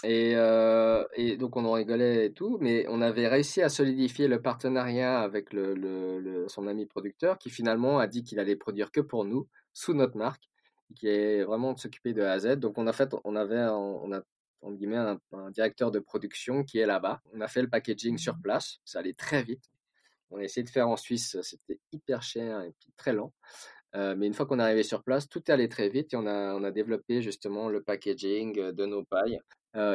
Et, 0.03 0.33
euh, 0.35 1.03
et 1.15 1.37
donc 1.37 1.55
on 1.57 1.65
en 1.65 1.71
rigolait 1.73 2.27
et 2.27 2.33
tout, 2.33 2.57
mais 2.61 2.85
on 2.89 3.01
avait 3.01 3.27
réussi 3.27 3.61
à 3.61 3.69
solidifier 3.69 4.27
le 4.27 4.41
partenariat 4.41 5.19
avec 5.21 5.51
le, 5.53 5.73
le- 5.73 6.19
le- 6.19 6.47
son 6.49 6.67
ami 6.67 6.85
producteur 6.85 7.39
qui 7.39 7.49
finalement 7.49 7.97
a 7.99 8.07
dit 8.07 8.23
qu'il 8.23 8.39
allait 8.39 8.55
produire 8.55 8.91
que 8.91 9.01
pour 9.01 9.25
nous, 9.25 9.47
sous 9.73 9.93
notre 9.93 10.17
marque, 10.17 10.43
qui 10.95 11.07
est 11.07 11.43
vraiment 11.43 11.73
de 11.73 11.79
s'occuper 11.79 12.13
de 12.13 12.21
A 12.23 12.33
à 12.33 12.39
Z. 12.39 12.47
Donc 12.59 12.77
on 12.77 12.85
a 12.87 12.93
fait, 12.93 13.15
on 13.23 13.35
avait, 13.35 13.63
on 13.69 14.11
a 14.13 14.21
guillemets 14.73 14.97
un, 14.97 15.19
un 15.33 15.51
directeur 15.51 15.91
de 15.91 15.99
production 15.99 16.63
qui 16.63 16.79
est 16.79 16.85
là-bas. 16.85 17.21
On 17.33 17.41
a 17.41 17.47
fait 17.47 17.61
le 17.61 17.69
packaging 17.69 18.17
sur 18.17 18.37
place, 18.39 18.79
ça 18.85 18.99
allait 18.99 19.13
très 19.13 19.43
vite. 19.43 19.63
On 20.31 20.37
a 20.37 20.43
essayé 20.43 20.63
de 20.63 20.69
faire 20.69 20.89
en 20.89 20.97
Suisse, 20.97 21.37
c'était 21.41 21.79
hyper 21.91 22.21
cher 22.23 22.61
et 22.61 22.73
puis 22.79 22.91
très 22.97 23.13
lent. 23.13 23.31
Euh, 23.95 24.15
mais 24.17 24.27
une 24.27 24.33
fois 24.33 24.45
qu'on 24.45 24.59
est 24.59 24.63
arrivé 24.63 24.83
sur 24.83 25.03
place, 25.03 25.29
tout 25.29 25.41
est 25.47 25.51
allé 25.51 25.69
très 25.69 25.89
vite 25.89 26.13
on 26.13 26.27
a, 26.27 26.53
on 26.53 26.63
a 26.63 26.71
développé 26.71 27.21
justement 27.21 27.69
le 27.69 27.81
packaging 27.81 28.59
euh, 28.59 28.71
de 28.71 28.85
nos 28.85 29.03
pailles 29.03 29.39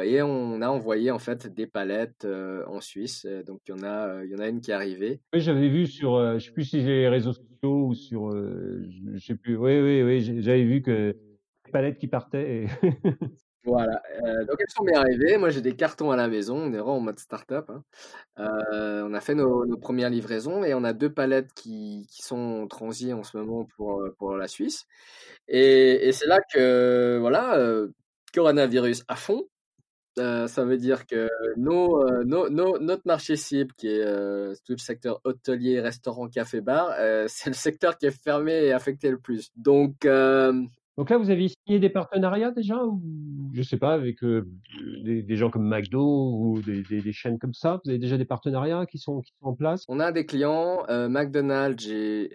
et 0.03 0.21
on 0.21 0.61
a 0.61 0.69
envoyé 0.69 1.09
en 1.09 1.17
fait 1.17 1.47
des 1.47 1.65
palettes 1.65 2.27
en 2.67 2.79
Suisse. 2.81 3.25
Donc 3.47 3.61
il 3.67 3.71
y 3.71 3.73
en 3.73 3.83
a, 3.83 4.23
il 4.23 4.29
y 4.29 4.35
en 4.35 4.37
a 4.37 4.47
une 4.47 4.61
qui 4.61 4.69
est 4.69 4.75
arrivée. 4.75 5.21
Oui, 5.33 5.41
j'avais 5.41 5.69
vu 5.69 5.87
sur, 5.87 6.37
je 6.37 6.45
sais 6.45 6.51
plus 6.51 6.65
si 6.65 6.81
j'ai 6.81 6.99
les 6.99 7.09
réseaux 7.09 7.33
sociaux 7.33 7.87
ou 7.87 7.95
sur, 7.95 8.29
je 8.29 9.17
sais 9.17 9.33
plus. 9.33 9.57
Oui, 9.57 9.79
oui, 9.81 10.03
oui, 10.03 10.41
j'avais 10.43 10.65
vu 10.65 10.83
que 10.83 11.17
des 11.65 11.71
palettes 11.71 11.97
qui 11.97 12.07
partaient. 12.07 12.67
Voilà, 13.63 14.01
euh, 14.23 14.43
donc 14.45 14.55
elles 14.59 14.73
sont 14.75 14.83
bien 14.83 14.99
arrivées. 14.99 15.37
Moi, 15.37 15.51
j'ai 15.51 15.61
des 15.61 15.75
cartons 15.75 16.09
à 16.09 16.15
la 16.15 16.27
maison. 16.27 16.57
On 16.57 16.73
est 16.73 16.77
vraiment 16.77 16.97
en 16.97 16.99
mode 16.99 17.19
start-up. 17.19 17.69
Hein. 17.69 17.83
Euh, 18.39 19.03
on 19.07 19.13
a 19.13 19.21
fait 19.21 19.35
nos, 19.35 19.77
premières 19.77 20.09
livraisons 20.09 20.63
et 20.63 20.73
on 20.73 20.83
a 20.83 20.93
deux 20.93 21.13
palettes 21.13 21.53
qui, 21.53 22.07
sont 22.09 22.67
en 22.71 22.87
en 22.87 23.23
ce 23.23 23.37
moment 23.37 23.65
pour, 23.77 24.01
euh, 24.01 24.15
pour 24.17 24.35
la 24.35 24.47
Suisse. 24.47 24.85
Et, 25.47 26.11
c'est 26.11 26.25
là 26.27 26.39
que, 26.53 27.19
voilà, 27.21 27.55
euh, 27.57 27.89
coronavirus 28.33 29.03
à 29.07 29.15
fond. 29.15 29.43
Euh, 30.19 30.47
ça 30.47 30.65
veut 30.65 30.77
dire 30.77 31.05
que 31.05 31.29
notre 31.55 33.01
marché 33.05 33.35
cible, 33.35 33.73
qui 33.77 33.87
est 33.89 34.03
tout 34.65 34.73
le 34.73 34.77
secteur 34.77 35.21
hôtelier, 35.23 35.81
restaurant, 35.81 36.27
café, 36.27 36.61
bar, 36.61 36.95
c'est 37.27 37.49
le 37.51 37.55
secteur 37.55 37.97
qui 37.97 38.07
est 38.07 38.23
fermé 38.23 38.53
et 38.65 38.73
affecté 38.73 39.11
le 39.11 39.19
plus. 39.19 39.51
Donc, 39.55 40.07
donc 41.01 41.09
là, 41.09 41.17
vous 41.17 41.31
avez 41.31 41.47
signé 41.47 41.79
des 41.79 41.89
partenariats 41.89 42.51
déjà 42.51 42.85
ou 42.85 43.01
je 43.53 43.63
sais 43.63 43.77
pas 43.77 43.91
avec 43.95 44.23
euh, 44.23 44.47
des, 45.03 45.35
gens 45.35 45.49
comme 45.49 45.67
McDo 45.67 45.99
ou 45.99 46.61
des, 46.61 47.11
chaînes 47.11 47.39
comme 47.39 47.55
ça? 47.55 47.81
Vous 47.83 47.89
avez 47.89 47.97
déjà 47.97 48.19
des 48.19 48.25
partenariats 48.25 48.85
qui 48.85 48.99
sont 48.99 49.23
en 49.41 49.55
place? 49.55 49.83
On 49.87 49.99
a 49.99 50.11
des 50.11 50.27
clients. 50.27 50.85
Euh, 50.89 51.09
McDonald's, 51.09 51.89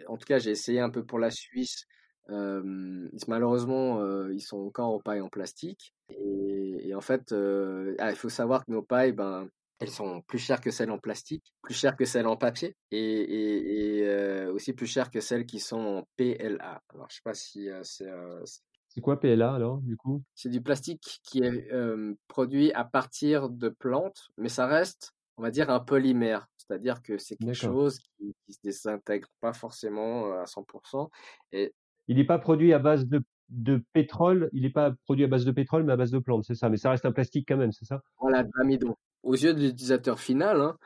en 0.08 0.16
tout 0.16 0.26
cas 0.26 0.38
j'ai 0.38 0.50
essayé 0.50 0.80
un 0.80 0.90
peu 0.90 1.04
pour 1.04 1.20
la 1.20 1.30
Suisse. 1.30 1.86
Malheureusement, 2.28 4.00
euh, 4.00 4.34
ils 4.34 4.40
sont 4.40 4.58
encore 4.58 4.94
en 4.94 4.98
paille 4.98 5.20
en 5.20 5.28
plastique. 5.28 5.94
Et, 6.10 6.92
en 6.92 7.00
fait, 7.00 7.32
ah, 7.32 8.10
il 8.10 8.16
faut 8.16 8.30
savoir 8.30 8.66
que 8.66 8.72
nos 8.72 8.82
pailles, 8.82 9.12
ben, 9.12 9.46
elles 9.78 9.90
sont 9.90 10.22
plus 10.22 10.38
chères 10.38 10.60
que 10.60 10.70
celles 10.70 10.90
en 10.90 10.98
plastique, 10.98 11.54
plus 11.62 11.74
chères 11.74 11.96
que 11.96 12.04
celles 12.04 12.26
en 12.26 12.36
papier 12.36 12.76
et, 12.90 12.98
et, 12.98 13.98
et 13.98 14.08
euh, 14.08 14.52
aussi 14.52 14.72
plus 14.72 14.86
chères 14.86 15.10
que 15.10 15.20
celles 15.20 15.46
qui 15.46 15.60
sont 15.60 15.78
en 15.78 16.08
PLA. 16.16 16.82
Alors, 16.94 17.06
je 17.10 17.16
sais 17.16 17.22
pas 17.24 17.34
si 17.34 17.68
euh, 17.68 17.80
c'est. 17.82 18.08
Euh, 18.08 18.42
c'est 18.88 19.00
quoi 19.02 19.20
PLA 19.20 19.52
alors, 19.52 19.78
du 19.82 19.96
coup? 19.96 20.22
C'est 20.34 20.48
du 20.48 20.62
plastique 20.62 21.20
qui 21.22 21.42
est 21.42 21.70
produit 22.28 22.72
à 22.72 22.84
partir 22.84 23.50
de 23.50 23.68
plantes, 23.68 24.28
mais 24.38 24.48
ça 24.48 24.66
reste, 24.66 25.12
on 25.36 25.42
va 25.42 25.50
dire, 25.50 25.68
un 25.68 25.80
polymère. 25.80 26.46
C'est-à-dire 26.56 27.02
que 27.02 27.18
c'est 27.18 27.36
quelque 27.36 27.52
chose 27.52 27.98
qui, 27.98 28.34
qui 28.46 28.54
se 28.54 28.60
désintègre 28.64 29.28
pas 29.42 29.52
forcément 29.52 30.32
à 30.32 30.44
100%. 30.44 31.10
Et 31.52 31.74
il 32.08 32.16
n'est 32.16 32.24
pas 32.24 32.38
produit 32.38 32.72
à 32.72 32.78
base 32.78 33.06
de 33.06 33.22
de 33.48 33.82
pétrole, 33.92 34.50
il 34.52 34.62
n'est 34.62 34.70
pas 34.70 34.92
produit 35.04 35.24
à 35.24 35.28
base 35.28 35.44
de 35.44 35.52
pétrole, 35.52 35.84
mais 35.84 35.92
à 35.92 35.96
base 35.96 36.10
de 36.10 36.18
plantes, 36.18 36.44
c'est 36.44 36.54
ça? 36.54 36.68
Mais 36.68 36.76
ça 36.76 36.90
reste 36.90 37.04
un 37.06 37.12
plastique 37.12 37.46
quand 37.48 37.56
même, 37.56 37.72
c'est 37.72 37.84
ça? 37.84 38.02
Voilà, 38.18 38.42
de 38.42 38.50
l'amidon. 38.56 38.96
Aux 39.26 39.34
yeux 39.34 39.54
de 39.54 39.60
l'utilisateur 39.60 40.20
final, 40.20 40.60
hein, 40.60 40.78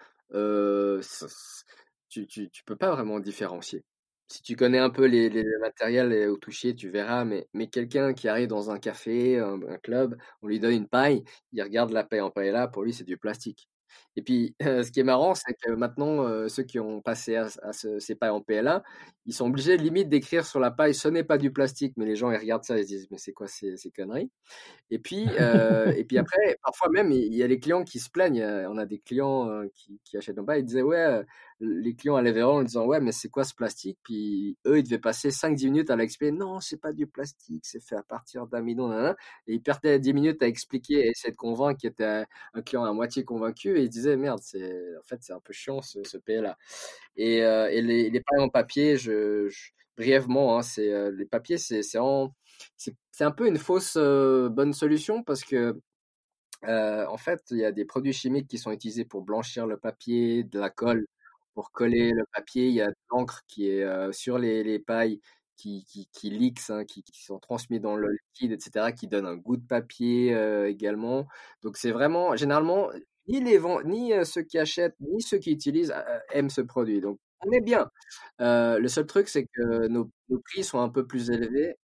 tu, 2.09 2.26
tu, 2.26 2.51
tu 2.51 2.64
peux 2.64 2.76
pas 2.76 2.91
vraiment 2.91 3.20
différencier. 3.20 3.84
Si 4.28 4.43
tu 4.43 4.57
connais 4.57 4.78
un 4.78 4.91
peu 4.91 5.05
les, 5.07 5.45
matériels 5.61 6.30
au 6.30 6.36
toucher, 6.38 6.74
tu 6.74 6.88
verras, 6.91 7.24
mais, 7.24 7.49
mais 7.53 7.66
quelqu'un 7.68 8.14
qui 8.14 8.28
arrive 8.28 8.49
dans 8.49 8.70
un 8.70 8.78
café, 8.78 9.38
un, 9.38 9.61
un, 9.68 9.78
club, 9.78 10.16
on 10.43 10.49
lui 10.49 10.59
donne 10.59 10.72
une 10.72 10.88
paille, 10.88 11.22
il 11.53 11.62
regarde 11.62 11.91
la 11.93 12.05
paille 12.05 12.22
en 12.22 12.30
paille 12.30 12.51
là, 12.53 12.66
pour 12.66 12.82
lui 12.82 12.95
c'est 12.95 13.05
du 13.05 13.18
plastique. 13.18 13.68
Et 14.16 14.22
puis, 14.22 14.55
euh, 14.62 14.82
ce 14.84 14.91
qui 14.91 15.01
est 15.01 15.05
marrant, 15.05 15.34
c'est 15.34 15.55
que 15.55 15.72
maintenant, 15.72 16.24
euh, 16.24 16.49
ceux 16.49 16.62
qui 16.62 16.78
ont 16.78 17.01
passé 17.01 17.36
à, 17.36 17.49
à 17.62 17.72
ce, 17.72 17.99
ces 17.99 18.14
pailles 18.14 18.30
en 18.30 18.41
PLA, 18.41 18.82
ils 19.26 19.34
sont 19.34 19.47
obligés 19.47 19.76
limite 19.76 20.09
d'écrire 20.09 20.45
sur 20.47 20.61
la 20.61 20.70
paille, 20.70 20.95
ce 20.95 21.09
n'est 21.09 21.24
pas 21.24 21.38
du 21.38 21.53
plastique, 21.53 21.95
mais 21.97 22.07
les 22.07 22.16
gens, 22.16 22.30
ils 22.30 22.38
regardent 22.38 22.64
ça 22.64 22.76
et 22.76 22.80
ils 22.80 22.84
se 22.84 22.88
disent, 22.88 23.09
mais 23.11 23.18
c'est 23.18 23.32
quoi 23.32 23.47
ces, 23.49 23.76
ces 23.76 23.91
conneries? 23.91 24.30
Et 24.91 24.99
puis, 24.99 25.26
euh, 25.41 25.93
et 25.93 26.05
puis 26.05 26.18
après, 26.38 26.59
parfois 26.62 26.88
même, 26.91 27.12
il 27.12 27.34
y 27.34 27.43
a 27.43 27.47
les 27.47 27.61
clients 27.61 27.84
qui 27.84 27.99
se 27.99 28.11
plaignent. 28.11 28.43
On 28.68 28.76
a 28.78 28.86
des 28.86 28.99
clients 28.99 29.49
euh, 29.49 29.66
qui, 29.74 30.01
qui 30.05 30.16
achètent 30.16 30.36
nos 30.36 30.45
pailles, 30.45 30.61
ils 30.61 30.64
disaient, 30.64 30.82
ouais, 30.82 30.99
euh, 30.99 31.22
les 31.61 31.95
clients 31.95 32.17
allaient 32.17 32.33
vers 32.33 32.49
eux 32.49 32.53
en 32.53 32.63
disant, 32.63 32.87
ouais, 32.87 33.01
mais 33.01 33.13
c'est 33.13 33.29
quoi 33.29 33.45
ce 33.45 33.55
plastique? 33.55 33.99
Puis 34.03 34.57
eux, 34.67 34.79
ils 34.79 34.83
devaient 34.83 34.99
passer 34.99 35.31
5-10 35.31 35.67
minutes 35.67 35.91
à 35.91 35.97
l'expliquer, 35.97 36.33
non, 36.33 36.59
c'est 36.61 36.79
pas 36.79 36.93
du 36.93 37.07
plastique, 37.07 37.65
c'est 37.67 37.83
fait 37.85 37.97
à 37.97 38.03
partir 38.03 38.47
d'amidon, 38.47 38.91
et 39.47 39.55
ils 39.55 39.63
perdaient 39.63 39.99
10 39.99 40.15
minutes 40.15 40.43
à 40.43 40.47
expliquer 40.47 40.95
et 41.07 41.09
essayer 41.11 41.33
de 41.33 41.37
convaincre, 41.37 41.79
qui 41.81 41.87
était 41.87 42.25
un 42.55 42.63
client 42.63 42.85
à 42.85 42.93
moitié 42.93 43.25
convaincu, 43.25 43.79
et 43.79 43.83
ils 43.83 43.91
disaient, 43.91 44.17
merde, 44.17 44.41
c'est 44.43 44.97
en 44.99 45.03
fait 45.03 45.19
c'est 45.21 45.33
un 45.33 45.41
peu 45.41 45.53
chiant 45.53 45.83
ce, 45.83 46.03
ce 46.05 46.17
PLA. 46.17 46.57
Et, 47.17 47.43
euh, 47.45 47.69
et 47.71 47.83
les, 47.83 48.11
les 48.11 48.21
pailles 48.21 48.41
en 48.41 48.49
papier, 48.49 48.97
brièvement, 49.97 50.59
hein, 50.59 50.63
c'est 50.63 50.93
euh, 50.93 51.11
les 51.11 51.27
papiers, 51.27 51.59
c'est 51.59 51.83
c'est 51.83 53.25
un 53.25 53.31
peu 53.31 53.47
une 53.47 53.59
fausse 53.59 53.95
euh, 53.97 54.49
bonne 54.49 54.73
solution 54.73 55.23
parce 55.23 55.45
que 55.45 55.79
en 56.63 57.17
fait, 57.17 57.43
il 57.51 57.59
y 57.59 57.65
a 57.65 57.73
des 57.73 57.85
produits 57.87 58.13
chimiques 58.13 58.49
qui 58.49 58.59
sont 58.59 58.71
utilisés 58.73 59.05
pour 59.05 59.23
blanchir 59.23 59.67
le 59.67 59.79
papier, 59.79 60.45
de 60.45 60.59
la 60.61 60.71
colle 60.71 61.07
pour 61.55 61.73
coller 61.73 62.13
le 62.13 62.25
papier. 62.35 62.69
Il 62.69 62.75
y 62.75 62.81
a 62.81 62.89
de 62.89 62.97
l'encre 63.11 63.43
qui 63.47 63.69
est 63.69 63.83
euh, 63.83 64.13
sur 64.13 64.39
les, 64.39 64.63
les 64.63 64.79
pailles 64.79 65.21
qui, 65.57 65.85
qui, 65.85 66.09
qui 66.13 66.31
leaks, 66.31 66.71
hein, 66.71 66.85
qui, 66.85 67.03
qui, 67.03 67.23
sont 67.23 67.39
transmis 67.39 67.81
dans 67.81 67.97
le 67.97 68.09
liquide, 68.11 68.53
etc., 68.53 68.93
qui 68.97 69.09
donne 69.09 69.27
un 69.27 69.37
goût 69.37 69.57
de 69.57 69.67
papier 69.67 70.35
euh, 70.35 70.69
également. 70.69 71.27
Donc 71.63 71.77
c'est 71.77 71.91
vraiment, 71.91 72.35
généralement, 72.37 72.91
ni 73.29 73.41
les 73.41 73.61
ni 73.85 74.13
euh, 74.15 74.25
ceux 74.25 74.43
qui 74.43 74.59
achètent, 74.59 74.97
ni 75.01 75.21
ceux 75.21 75.39
qui 75.39 75.53
utilisent 75.53 75.95
aiment 76.33 76.51
ce 76.51 76.63
produit. 76.63 77.01
Donc 77.01 77.19
on 77.47 77.51
est 77.53 77.61
bien. 77.61 77.91
Le 78.39 78.87
seul 78.89 79.07
truc, 79.07 79.29
c'est 79.29 79.45
que 79.45 79.89
nos, 79.89 80.11
nos, 80.29 80.41
prix 80.41 80.65
sont 80.65 80.81
un 80.81 80.89
peu 80.89 81.07
plus 81.07 81.31
élevés. 81.31 81.77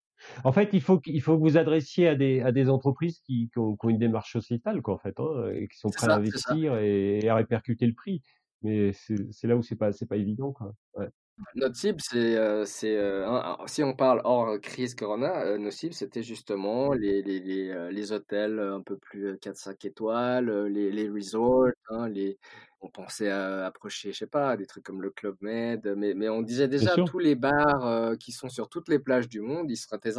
En 0.43 0.51
fait, 0.51 0.69
il 0.73 0.81
faut 0.81 0.99
qu'il 0.99 1.21
faut 1.21 1.37
que 1.37 1.41
vous 1.41 1.57
adressiez 1.57 2.07
à 2.07 2.15
des 2.15 2.41
à 2.41 2.51
des 2.51 2.69
entreprises 2.69 3.19
qui, 3.19 3.49
qui, 3.51 3.59
ont, 3.59 3.75
qui 3.75 3.85
ont, 3.85 3.89
une 3.89 3.97
démarche 3.97 4.31
sociétale, 4.31 4.81
quoi, 4.81 4.95
en 4.95 4.97
fait, 4.97 5.19
hein, 5.19 5.49
et 5.53 5.67
qui 5.67 5.77
sont 5.77 5.89
prêts 5.89 6.07
ça, 6.07 6.13
à 6.13 6.17
investir 6.17 6.77
et, 6.77 7.19
et, 7.19 7.29
à 7.29 7.35
répercuter 7.35 7.85
le 7.85 7.93
prix. 7.93 8.21
Mais 8.65 8.91
c'est 8.93 9.47
là 9.47 9.55
où 9.55 9.61
c'est 9.61 9.75
pas 9.75 10.17
évident, 10.17 10.51
quoi. 10.51 10.73
Ouais. 10.95 11.09
Notre 11.55 11.75
cible, 11.75 11.99
c'est, 11.99 12.37
euh, 12.37 12.63
euh, 12.83 13.55
si 13.67 13.83
on 13.83 13.93
parle 13.93 14.21
hors 14.23 14.59
crise 14.61 14.95
Corona, 14.95 15.41
euh, 15.43 15.57
nos 15.57 15.69
cibles, 15.71 15.93
c'était 15.93 16.23
justement 16.23 16.93
les, 16.93 17.21
les, 17.21 17.41
les, 17.41 17.91
les, 17.91 18.11
hôtels 18.13 18.57
un 18.57 18.81
peu 18.81 18.97
plus 18.97 19.33
4-5 19.35 19.85
étoiles, 19.85 20.67
les, 20.67 20.91
les 20.91 21.09
resorts, 21.09 21.71
hein, 21.89 22.07
les, 22.07 22.37
on 22.85 22.89
pensait 22.89 23.29
à 23.29 23.65
approcher, 23.65 24.11
je 24.11 24.19
sais 24.19 24.27
pas, 24.27 24.55
des 24.55 24.65
trucs 24.65 24.83
comme 24.83 25.01
le 25.01 25.09
Club 25.09 25.35
Med, 25.41 25.93
mais, 25.97 26.13
mais 26.13 26.29
on 26.29 26.41
disait 26.41 26.67
déjà 26.67 26.93
tous 26.95 27.19
les 27.19 27.35
bars 27.35 27.85
euh, 27.85 28.15
qui 28.15 28.31
sont 28.31 28.47
sur 28.47 28.69
toutes 28.69 28.89
les 28.89 28.99
plages 28.99 29.27
du 29.27 29.41
monde, 29.41 29.69
ils 29.71 29.77
seraient 29.77 29.97
très, 29.97 30.13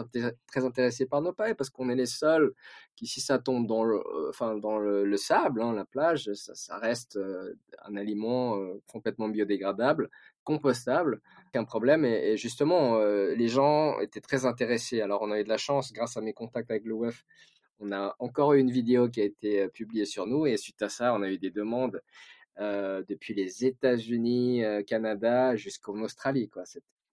très 0.46 0.64
intéressés 0.64 1.06
par 1.06 1.22
nos 1.22 1.32
pailles 1.32 1.54
parce 1.54 1.70
qu'on 1.70 1.88
est 1.88 1.94
les 1.94 2.06
seuls 2.06 2.52
qui, 2.96 3.06
si 3.06 3.20
ça 3.20 3.38
tombe 3.38 3.66
dans 3.66 3.84
le, 3.84 3.96
euh, 3.96 4.30
enfin, 4.30 4.56
dans 4.56 4.78
le, 4.78 5.04
le 5.04 5.16
sable, 5.16 5.62
hein, 5.62 5.72
la 5.72 5.84
plage, 5.84 6.32
ça, 6.34 6.54
ça 6.54 6.78
reste 6.78 7.16
euh, 7.16 7.54
un 7.88 7.96
aliment 7.96 8.58
complètement 8.86 9.28
biodégradable, 9.28 10.10
compostable, 10.44 11.20
qu'un 11.52 11.64
problème. 11.64 12.04
Et, 12.04 12.32
et 12.32 12.36
justement, 12.36 12.98
les 12.98 13.48
gens 13.48 13.98
étaient 14.00 14.20
très 14.20 14.46
intéressés. 14.46 15.00
Alors, 15.00 15.22
on 15.22 15.30
a 15.30 15.40
eu 15.40 15.44
de 15.44 15.48
la 15.48 15.58
chance, 15.58 15.92
grâce 15.92 16.16
à 16.16 16.20
mes 16.20 16.32
contacts 16.32 16.70
avec 16.70 16.84
le 16.84 16.94
WEF, 16.94 17.24
on 17.80 17.92
a 17.92 18.14
encore 18.18 18.54
eu 18.54 18.60
une 18.60 18.70
vidéo 18.70 19.08
qui 19.08 19.20
a 19.20 19.24
été 19.24 19.68
publiée 19.68 20.06
sur 20.06 20.26
nous 20.26 20.46
et 20.46 20.56
suite 20.56 20.80
à 20.82 20.88
ça, 20.88 21.14
on 21.14 21.22
a 21.22 21.30
eu 21.30 21.38
des 21.38 21.50
demandes 21.50 22.00
euh, 22.58 23.02
depuis 23.06 23.34
les 23.34 23.66
États-Unis, 23.66 24.64
euh, 24.64 24.82
Canada 24.82 25.56
jusqu'en 25.56 26.00
Australie. 26.00 26.48
Quoi. 26.48 26.62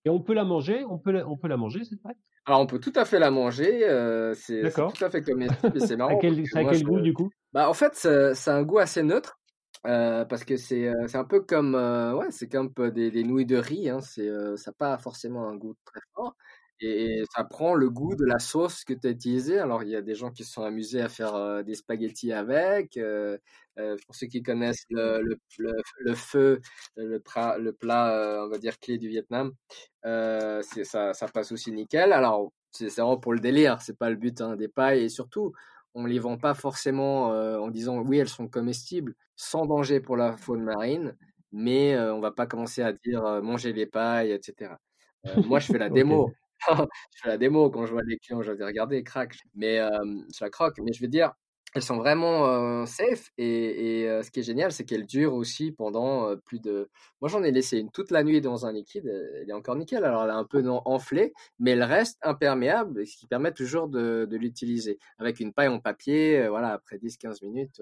Et 0.06 0.10
on 0.10 0.22
peut 0.22 0.34
la 0.34 0.46
manger? 0.46 0.86
On 0.90 0.98
peut 0.98 1.12
la, 1.12 1.28
on 1.28 1.36
peut 1.36 1.50
la 1.50 1.58
manger 1.58 1.84
cette 1.84 2.02
pâte? 2.02 2.16
Alors 2.46 2.62
on 2.62 2.66
peut 2.66 2.80
tout 2.80 2.94
à 2.96 3.04
fait 3.04 3.20
la 3.20 3.30
manger. 3.30 3.84
Euh, 3.84 4.34
c'est 4.36 4.72
tout 4.74 5.04
à 5.04 5.10
fait 5.10 5.22
comestible. 5.22 5.80
c'est 5.86 5.98
marrant. 5.98 6.18
à 6.18 6.20
quel, 6.22 6.40
à 6.56 6.64
quel 6.64 6.84
goût 6.84 7.00
je... 7.00 7.04
du 7.04 7.14
coup? 7.14 7.30
Bah 7.52 7.70
en 7.70 7.74
fait, 7.74 7.94
c'est 7.96 8.52
un 8.52 8.64
goût 8.64 8.80
assez 8.80 9.04
neutre. 9.04 9.38
Euh, 9.86 10.24
parce 10.26 10.46
que 10.46 10.56
c'est 10.56 10.90
c'est 11.08 11.18
un 11.18 11.26
peu 11.26 11.42
comme 11.42 11.76
euh, 11.76 12.14
ouais 12.16 12.32
c'est 12.32 12.48
comme 12.48 12.72
des, 12.94 13.24
nouilles 13.26 13.46
de 13.46 13.58
riz 13.58 13.90
hein, 13.90 14.00
c'est 14.00 14.30
ça 14.56 14.72
n'a 14.72 14.76
pas 14.78 14.98
forcément 14.98 15.50
un 15.50 15.58
goût 15.58 15.76
très 15.84 16.00
fort 16.16 16.38
et 16.84 17.24
ça 17.36 17.44
prend 17.46 17.76
le 17.76 17.90
goût 17.90 18.16
de 18.16 18.26
la 18.26 18.40
sauce 18.40 18.84
que 18.84 18.94
tu 18.94 19.08
as 19.08 19.12
utilisée. 19.12 19.60
Alors, 19.60 19.84
il 19.84 19.90
y 19.90 19.96
a 19.96 20.02
des 20.02 20.16
gens 20.16 20.32
qui 20.32 20.44
se 20.44 20.52
sont 20.52 20.64
amusés 20.64 21.02
à 21.02 21.08
faire 21.10 21.34
euh, 21.36 21.64
des 21.64 21.76
spaghettis 21.76 22.34
avec. 22.34 22.98
Euh, 22.98 23.38
euh, 23.80 23.96
pour 24.06 24.16
ceux 24.16 24.28
qui 24.28 24.44
connaissent 24.44 24.86
le, 24.90 25.22
le, 25.22 25.38
le, 25.60 25.72
le 26.00 26.14
feu, 26.16 26.60
le, 26.96 27.20
pra, 27.20 27.58
le 27.58 27.74
plat, 27.74 28.44
on 28.46 28.50
va 28.50 28.58
dire, 28.58 28.78
clé 28.80 28.98
du 28.98 29.08
Vietnam, 29.08 29.54
ça, 30.04 31.14
ça 31.14 31.28
passe 31.34 31.52
aussi 31.52 31.72
nickel. 31.72 32.12
Alors, 32.14 32.52
c'est 32.72 32.88
vraiment 32.90 33.18
pour 33.18 33.34
le 33.34 33.40
délire, 33.40 33.82
c'est 33.82 33.98
pas 33.98 34.10
le 34.10 34.16
but 34.18 34.42
hein, 34.42 34.56
des 34.56 34.68
pailles. 34.68 35.04
Et 35.04 35.10
surtout, 35.10 35.54
on 35.96 36.06
les 36.06 36.20
vend 36.20 36.38
pas 36.38 36.54
forcément 36.54 37.28
en 37.28 37.68
disant 37.70 38.00
oui, 38.00 38.18
elles 38.18 38.30
sont 38.30 38.48
comestibles, 38.48 39.16
sans 39.36 39.66
danger 39.66 40.00
pour 40.00 40.18
la 40.18 40.38
faune 40.38 40.64
marine, 40.64 41.16
mais 41.52 41.98
on 41.98 42.20
va 42.20 42.32
pas 42.32 42.48
commencer 42.48 42.82
à 42.82 42.94
dire 42.94 43.24
manger 43.44 43.74
les 43.74 43.86
pailles, 43.86 44.32
etc. 44.32 44.72
moi, 45.46 45.60
je 45.60 45.68
fais 45.68 45.78
la 45.78 45.90
démo. 45.90 46.32
je 47.16 47.22
fais 47.22 47.30
la 47.30 47.38
démo 47.38 47.70
quand 47.70 47.86
je 47.86 47.92
vois 47.94 48.04
des 48.04 48.18
clients, 48.18 48.42
je 48.42 48.52
vais 48.52 48.66
regarder, 48.66 49.04
crack. 49.04 49.36
Mais 49.56 49.80
euh, 49.80 49.90
je 50.34 50.44
la 50.44 50.50
croque. 50.50 50.80
Mais 50.84 50.94
je 50.94 51.02
veux 51.02 51.08
dire, 51.08 51.34
elles 51.76 51.84
sont 51.84 51.98
vraiment 51.98 52.86
safe 52.86 53.32
et, 53.38 54.08
ce 54.24 54.30
qui 54.32 54.42
est 54.42 54.44
génial, 54.44 54.72
c'est 54.72 54.86
qu'elles 54.86 55.06
durent 55.06 55.34
aussi 55.34 55.72
pendant 55.72 56.36
plus 56.38 56.60
de. 56.60 56.90
Moi, 57.22 57.30
j'en 57.30 57.44
ai 57.44 57.52
laissé 57.52 57.78
une 57.78 57.92
toute 57.92 58.12
la 58.12 58.24
nuit 58.24 58.42
dans 58.42 58.66
un 58.66 58.74
liquide, 58.74 59.08
elle 59.08 59.50
est 59.50 59.54
encore 59.54 59.76
nickel. 59.76 60.04
Alors, 60.04 60.24
elle 60.24 60.30
est 60.30 60.34
un 60.34 60.46
peu 60.46 60.64
enflée, 60.86 61.34
mais 61.60 61.72
elle 61.72 61.84
reste 61.84 62.18
imperméable, 62.22 63.06
ce 63.08 63.18
qui 63.18 63.28
permet 63.28 63.52
toujours 63.52 63.88
de, 63.88 64.28
de 64.30 64.38
l'utiliser. 64.38 65.00
Avec 65.18 65.40
une 65.40 65.54
paille 65.54 65.70
en 65.70 65.80
papier, 65.80 66.48
voilà, 66.48 66.74
après 66.74 66.98
10-15 66.98 67.44
minutes, 67.44 67.82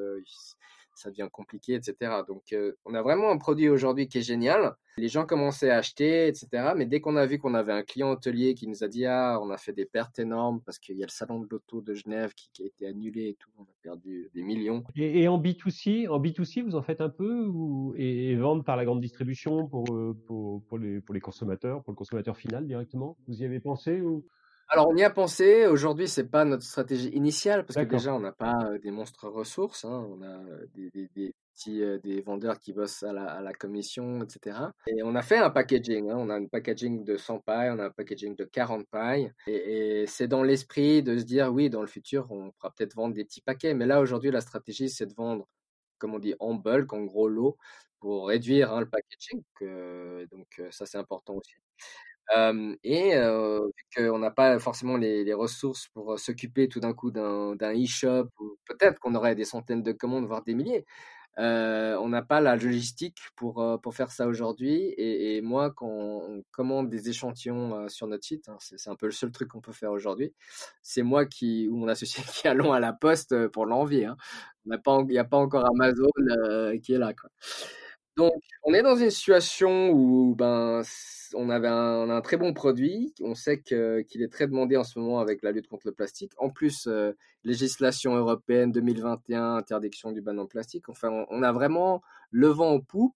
ça 0.95 1.09
devient 1.09 1.29
compliqué, 1.31 1.73
etc. 1.73 1.95
Donc, 2.27 2.53
euh, 2.53 2.73
on 2.85 2.93
a 2.93 3.01
vraiment 3.01 3.31
un 3.31 3.37
produit 3.37 3.69
aujourd'hui 3.69 4.07
qui 4.07 4.19
est 4.19 4.23
génial. 4.23 4.75
Les 4.97 5.07
gens 5.07 5.25
commençaient 5.25 5.69
à 5.69 5.77
acheter, 5.77 6.27
etc. 6.27 6.73
Mais 6.75 6.85
dès 6.85 6.99
qu'on 6.99 7.15
a 7.15 7.25
vu 7.25 7.39
qu'on 7.39 7.53
avait 7.53 7.71
un 7.71 7.83
client 7.83 8.11
hôtelier 8.11 8.53
qui 8.53 8.67
nous 8.67 8.83
a 8.83 8.87
dit 8.87 9.05
Ah, 9.05 9.39
on 9.41 9.49
a 9.49 9.57
fait 9.57 9.73
des 9.73 9.85
pertes 9.85 10.19
énormes 10.19 10.61
parce 10.61 10.79
qu'il 10.79 10.97
y 10.97 11.03
a 11.03 11.05
le 11.05 11.11
salon 11.11 11.39
de 11.39 11.47
l'auto 11.49 11.81
de 11.81 11.93
Genève 11.93 12.33
qui, 12.33 12.49
a 12.61 12.65
été 12.65 12.87
annulé 12.87 13.29
et 13.29 13.37
tout, 13.39 13.49
on 13.57 13.63
a 13.63 13.75
perdu 13.81 14.29
des 14.33 14.43
millions. 14.43 14.83
Et, 14.95 15.27
en 15.27 15.41
B2C, 15.41 16.09
en 16.09 16.19
B2C, 16.19 16.63
vous 16.63 16.75
en 16.75 16.81
faites 16.81 17.01
un 17.01 17.09
peu 17.09 17.45
ou, 17.45 17.93
et, 17.97 18.35
vendre 18.35 18.63
par 18.63 18.75
la 18.75 18.85
grande 18.85 19.01
distribution 19.01 19.67
pour, 19.67 19.85
euh, 19.93 20.17
pour, 20.27 20.63
pour, 20.65 20.77
les, 20.77 20.99
pour 20.99 21.15
les 21.15 21.21
consommateurs, 21.21 21.83
pour 21.83 21.93
le 21.93 21.97
consommateur 21.97 22.35
final 22.35 22.67
directement? 22.67 23.17
Vous 23.27 23.41
y 23.41 23.45
avez 23.45 23.59
pensé 23.59 24.01
ou? 24.01 24.25
Alors 24.71 24.87
on 24.87 24.95
y 24.95 25.03
a 25.03 25.09
pensé. 25.09 25.65
Aujourd'hui, 25.65 26.07
c'est 26.07 26.29
pas 26.29 26.45
notre 26.45 26.63
stratégie 26.63 27.09
initiale 27.09 27.65
parce 27.65 27.75
que 27.75 27.91
déjà 27.91 28.15
on 28.15 28.21
n'a 28.21 28.31
pas 28.31 28.77
des 28.81 28.89
monstres 28.89 29.27
ressources. 29.27 29.83
Hein. 29.83 30.07
On 30.09 30.21
a 30.23 30.39
des, 30.73 31.33
petits 31.53 31.81
des 32.01 32.21
vendeurs 32.21 32.57
qui 32.57 32.71
bossent 32.71 33.03
à 33.03 33.11
la, 33.11 33.53
commission, 33.53 34.23
etc. 34.23 34.57
Et 34.87 35.03
on 35.03 35.13
a 35.15 35.21
fait 35.21 35.37
un 35.37 35.49
packaging. 35.49 36.09
Hein. 36.09 36.15
On 36.17 36.29
a 36.29 36.35
un 36.35 36.45
packaging 36.45 37.03
de 37.03 37.17
100 37.17 37.39
pailles, 37.39 37.69
on 37.71 37.79
a 37.79 37.87
un 37.87 37.89
packaging 37.91 38.33
de 38.37 38.45
40 38.45 38.87
pailles. 38.87 39.33
Et, 39.45 40.05
c'est 40.07 40.29
dans 40.29 40.41
l'esprit 40.41 41.03
de 41.03 41.17
se 41.17 41.25
dire 41.25 41.51
oui, 41.51 41.69
dans 41.69 41.81
le 41.81 41.87
futur, 41.87 42.31
on 42.31 42.51
pourra 42.51 42.71
peut-être 42.71 42.95
vendre 42.95 43.13
des 43.13 43.25
petits 43.25 43.41
paquets. 43.41 43.73
Mais 43.73 43.85
là 43.85 43.99
aujourd'hui, 43.99 44.31
la 44.31 44.41
stratégie, 44.41 44.89
c'est 44.89 45.05
de 45.05 45.13
vendre, 45.13 45.49
comme 45.97 46.13
on 46.13 46.19
dit, 46.19 46.35
en 46.39 46.53
bulk, 46.53 46.93
en 46.93 47.03
gros 47.03 47.27
lot, 47.27 47.57
pour 47.99 48.29
réduire 48.29 48.71
hein, 48.71 48.79
le 48.79 48.89
packaging. 48.89 49.43
donc 50.31 50.61
ça, 50.71 50.85
c'est 50.85 50.97
important 50.97 51.35
aussi 51.35 51.55
et 52.83 53.15
vu 53.15 53.83
qu'on 53.95 54.19
n'a 54.19 54.31
pas 54.31 54.59
forcément 54.59 54.97
les, 54.97 55.33
ressources 55.33 55.87
pour 55.89 56.19
s'occuper 56.19 56.67
tout 56.67 56.79
d'un 56.79 56.93
coup 56.93 57.11
d'un 57.11 57.55
e-shop, 57.73 58.29
peut-être 58.65 58.99
qu'on 58.99 59.15
aurait 59.15 59.35
des 59.35 59.45
centaines 59.45 59.83
de 59.83 59.91
commandes, 59.91 60.25
voire 60.25 60.43
des 60.43 60.53
milliers, 60.53 60.85
on 61.37 62.09
n'a 62.09 62.21
pas 62.21 62.41
la 62.41 62.55
logistique 62.55 63.17
pour, 63.35 63.79
pour 63.81 63.95
faire 63.95 64.11
ça 64.11 64.27
aujourd'hui. 64.27 64.93
Et, 64.97 65.41
moi, 65.41 65.71
quand 65.71 65.87
on 65.87 66.43
commande 66.51 66.89
des 66.89 67.09
échantillons 67.09 67.87
sur 67.89 68.07
notre 68.07 68.23
site, 68.23 68.49
hein, 68.49 68.57
c'est 68.59 68.89
un 68.89 68.95
peu 68.95 69.07
le 69.07 69.11
seul 69.11 69.31
truc 69.31 69.49
qu'on 69.49 69.61
peut 69.61 69.71
faire 69.71 69.91
aujourd'hui, 69.91 70.33
c'est 70.81 71.03
moi 71.03 71.25
qui, 71.25 71.67
ou 71.69 71.77
mon 71.77 71.87
associé 71.87 72.23
qui 72.33 72.47
allons 72.47 72.73
à 72.73 72.79
la 72.79 72.93
poste 72.93 73.47
pour 73.47 73.65
l'envier. 73.65 74.05
Hein. 74.05 74.17
Il 74.65 74.71
n'y 75.07 75.17
a 75.17 75.23
pas 75.23 75.37
encore 75.37 75.65
Amazon 75.65 76.09
qui 76.83 76.93
est 76.93 76.97
là. 76.99 77.13
Quoi. 77.13 77.29
Donc, 78.17 78.33
on 78.63 78.73
est 78.73 78.81
dans 78.81 78.95
une 78.95 79.09
situation 79.09 79.89
où 79.91 80.35
ben, 80.35 80.81
on, 81.33 81.49
avait 81.49 81.69
un, 81.69 82.09
a 82.09 82.13
un 82.13 82.21
très 82.21 82.37
bon 82.37 82.53
produit. 82.53 83.13
On 83.21 83.35
sait 83.35 83.61
qu'il 83.61 84.21
est 84.21 84.31
très 84.31 84.47
demandé 84.47 84.75
en 84.75 84.83
ce 84.83 84.99
moment 84.99 85.19
avec 85.19 85.41
la 85.43 85.51
lutte 85.51 85.67
contre 85.67 85.87
le 85.87 85.93
plastique. 85.93 86.33
En 86.37 86.49
plus, 86.49 86.87
euh, 86.87 87.13
législation 87.43 88.15
européenne 88.15 88.71
2021, 88.71 89.55
interdiction 89.55 90.11
du 90.11 90.21
ban 90.21 90.37
en 90.37 90.45
plastique. 90.45 90.89
Enfin, 90.89 91.25
on, 91.29 91.43
a 91.43 91.51
vraiment 91.51 92.01
le 92.31 92.47
vent 92.47 92.71
en 92.71 92.79
poupe 92.81 93.15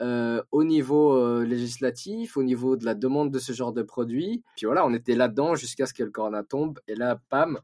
euh, 0.00 0.42
au 0.50 0.64
niveau 0.64 1.16
euh, 1.16 1.44
législatif, 1.44 2.36
au 2.36 2.42
niveau 2.42 2.76
de 2.76 2.84
la 2.84 2.94
demande 2.94 3.30
de 3.30 3.38
ce 3.38 3.52
genre 3.52 3.72
de 3.72 3.82
produit. 3.82 4.42
Puis 4.56 4.66
voilà, 4.66 4.84
on 4.84 4.92
était 4.92 5.14
là-dedans 5.14 5.54
jusqu'à 5.54 5.86
ce 5.86 5.94
que 5.94 6.02
le 6.02 6.10
corona 6.10 6.42
tombe. 6.42 6.80
Et 6.88 6.96
là, 6.96 7.20
pam, 7.28 7.60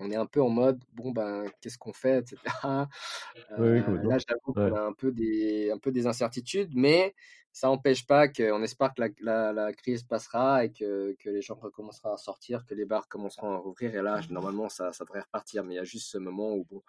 on 0.00 0.10
est 0.10 0.16
un 0.16 0.26
peu 0.26 0.42
en 0.42 0.48
mode 0.48 0.82
bon 0.94 1.10
ben 1.10 1.44
qu'est-ce 1.60 1.78
qu'on 1.78 1.92
fait 1.92 2.18
etc 2.18 2.36
euh, 3.58 4.02
là 4.02 4.18
j'avoue 4.18 4.52
qu'on 4.52 4.74
a 4.74 4.80
un 4.82 4.92
peu 4.92 5.12
des 5.12 5.70
un 5.70 5.78
peu 5.78 5.92
des 5.92 6.06
incertitudes 6.06 6.72
mais 6.74 7.14
ça 7.54 7.68
n'empêche 7.68 8.04
pas 8.04 8.26
qu'on 8.26 8.64
espère 8.64 8.92
que 8.94 9.04
la, 9.20 9.52
la, 9.52 9.72
crise 9.72 10.02
passera 10.02 10.64
et 10.64 10.72
que, 10.72 11.14
que, 11.20 11.30
les 11.30 11.40
gens 11.40 11.54
recommenceront 11.54 12.12
à 12.12 12.16
sortir 12.16 12.66
que 12.66 12.74
les 12.74 12.84
bars 12.84 13.06
commenceront 13.06 13.52
à 13.52 13.58
rouvrir. 13.58 13.94
Et 13.94 14.02
là 14.02 14.20
normalement 14.28 14.68
ça, 14.68 14.92
ça 14.92 15.04
devrait 15.04 15.20
repartir 15.20 15.62
mais 15.62 15.74
il 15.74 15.76
y 15.76 15.80
a 15.80 15.84
juste 15.84 16.10
ce 16.10 16.18
moment 16.18 16.52
où 16.52 16.66
bon 16.68 16.82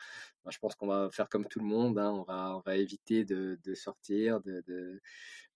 ben, 0.43 0.49
je 0.49 0.58
pense 0.58 0.74
qu'on 0.74 0.88
va 0.88 1.10
faire 1.12 1.30
comme 1.30 1.45
tout 1.45 1.60
le 1.60 1.66
monde 1.66 1.99
hein, 1.99 2.12
on 2.12 2.24
va 2.24 2.58
on 2.58 2.62
va 2.62 2.78
éviter 2.78 3.24
de, 3.26 3.60
de 3.64 3.76
sortir 3.76 4.41
de, 4.41 4.64
de, 4.68 5.01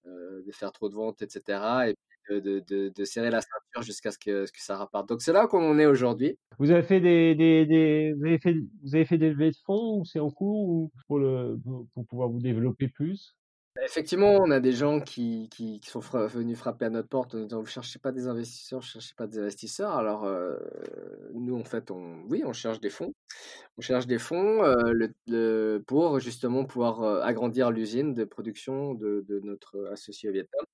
euh, 0.06 0.44
de 0.44 0.52
faire 0.52 0.72
trop 0.72 0.90
de 0.90 0.94
ventes 0.94 1.24
etc 1.24 1.88
et 1.88 1.98
de, 2.32 3.04
serrer 3.06 3.30
la 3.30 3.42
ceinture 3.42 3.82
jusqu'à 3.82 4.12
ce 4.12 4.20
que, 4.20 4.46
ce 4.46 4.52
que 4.52 4.62
ça 4.62 4.78
reparte. 4.78 5.10
Donc 5.10 5.22
c'est 5.22 5.34
là 5.34 5.48
qu'on 5.48 5.70
en 5.70 5.80
est 5.80 5.86
aujourd'hui. 5.86 6.38
Vous 6.58 6.72
avez 6.72 6.84
fait 6.84 7.00
des, 7.00 7.36
des, 7.36 8.14
vous 8.18 8.26
avez 8.26 8.40
fait 8.40 8.56
vous 8.84 8.96
avez 8.96 9.06
fait 9.06 9.18
des 9.18 9.30
levées 9.30 9.52
de 9.52 9.58
fonds 9.66 10.00
ou 10.00 10.06
c'est 10.06 10.20
en 10.20 10.30
cours 10.30 10.70
ou 10.70 10.92
pour 11.08 11.20
le 11.20 11.58
pour 11.94 12.06
pouvoir 12.06 12.30
vous 12.30 12.40
développer 12.40 12.88
plus? 12.88 13.36
Effectivement, 13.82 14.38
on 14.42 14.52
a 14.52 14.60
des 14.60 14.74
gens 14.74 15.00
qui, 15.00 15.48
qui, 15.50 15.80
sont 15.84 16.00
venus 16.00 16.58
frapper 16.58 16.86
à 16.86 16.90
notre 16.90 17.08
porte 17.08 17.36
en 17.36 17.44
disant 17.44 17.60
vous 17.62 17.66
cherchez 17.66 17.98
pas 17.98 18.12
des 18.12 18.28
investisseurs, 18.28 18.80
vous 18.82 18.86
cherchez 18.86 19.14
pas 19.16 19.28
des 19.28 19.40
investisseurs. 19.40 19.92
Alors 19.92 20.26
euh, 20.26 20.58
nous 21.34 21.56
en 21.56 21.64
fait, 21.64 21.90
on 21.92 22.24
oui, 22.30 22.44
on 22.46 22.52
cherche 22.52 22.80
des 22.82 22.90
fonds. 22.90 23.14
On 23.78 23.82
cherche 23.82 24.06
des 24.06 24.18
fonds 24.20 24.64
euh, 24.64 24.92
le, 25.28 25.84
pour 25.88 26.20
justement 26.20 26.66
pouvoir 26.66 27.04
euh, 27.04 27.22
agrandir 27.22 27.72
l'usine 27.72 28.14
de 28.14 28.26
production 28.26 28.96
de, 28.96 29.24
de 29.28 29.40
notre 29.42 29.88
associé 29.92 30.30
au 30.30 30.34
Vietnam. 30.34 30.66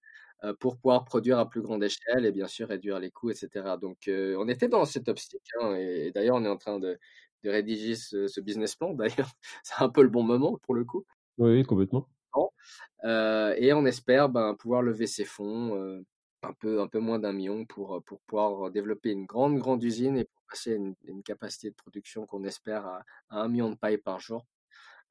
Euh, 0.45 0.53
pour 0.59 0.77
pouvoir 0.77 1.05
produire 1.05 1.39
à 1.39 1.49
plus 1.49 1.61
grande 1.61 1.83
échelle 1.83 2.25
et 2.25 2.31
bien 2.31 2.47
sûr 2.47 2.67
réduire 2.67 2.99
les 2.99 3.09
coûts, 3.09 3.31
etc. 3.31 3.77
Donc 3.81 4.07
euh, 4.07 4.35
on 4.37 4.47
était 4.47 4.67
dans 4.67 4.85
cette 4.85 5.07
optique 5.07 5.49
hein, 5.59 5.73
et, 5.75 6.11
d'ailleurs 6.11 6.35
on 6.35 6.45
est 6.45 6.49
en 6.49 6.57
train 6.57 6.79
de, 6.79 6.99
rédiger 7.43 7.95
ce, 7.95 8.41
business 8.41 8.75
plan. 8.75 8.93
D'ailleurs, 8.95 9.29
c'est 9.63 9.83
un 9.83 9.89
peu 9.89 10.01
le 10.01 10.09
bon 10.09 10.23
moment 10.23 10.57
pour 10.63 10.73
le 10.75 10.83
coup. 10.83 11.05
Oui, 11.37 11.63
complètement. 11.63 12.07
Euh, 13.03 13.53
et 13.57 13.71
on 13.73 13.85
espère 13.85 14.29
ben, 14.29 14.55
pouvoir 14.55 14.81
lever 14.81 15.05
ces 15.05 15.25
fonds 15.25 16.03
un 16.41 16.53
peu, 16.53 16.81
un 16.81 16.87
peu 16.87 16.99
moins 16.99 17.19
d'un 17.19 17.33
million 17.33 17.65
pour, 17.65 18.01
pour 18.03 18.19
pouvoir 18.21 18.71
développer 18.71 19.11
une 19.11 19.25
grande, 19.25 19.59
grande 19.59 19.83
usine 19.83 20.17
et 20.17 20.25
pour 20.25 20.43
passer 20.49 20.73
une, 20.73 20.95
une 21.05 21.21
capacité 21.21 21.69
de 21.69 21.75
production 21.75 22.25
qu'on 22.25 22.43
espère 22.43 22.85
à, 22.87 23.03
un 23.29 23.47
million 23.47 23.69
de 23.69 23.75
pailles 23.75 23.99
par 23.99 24.19
jour. 24.19 24.45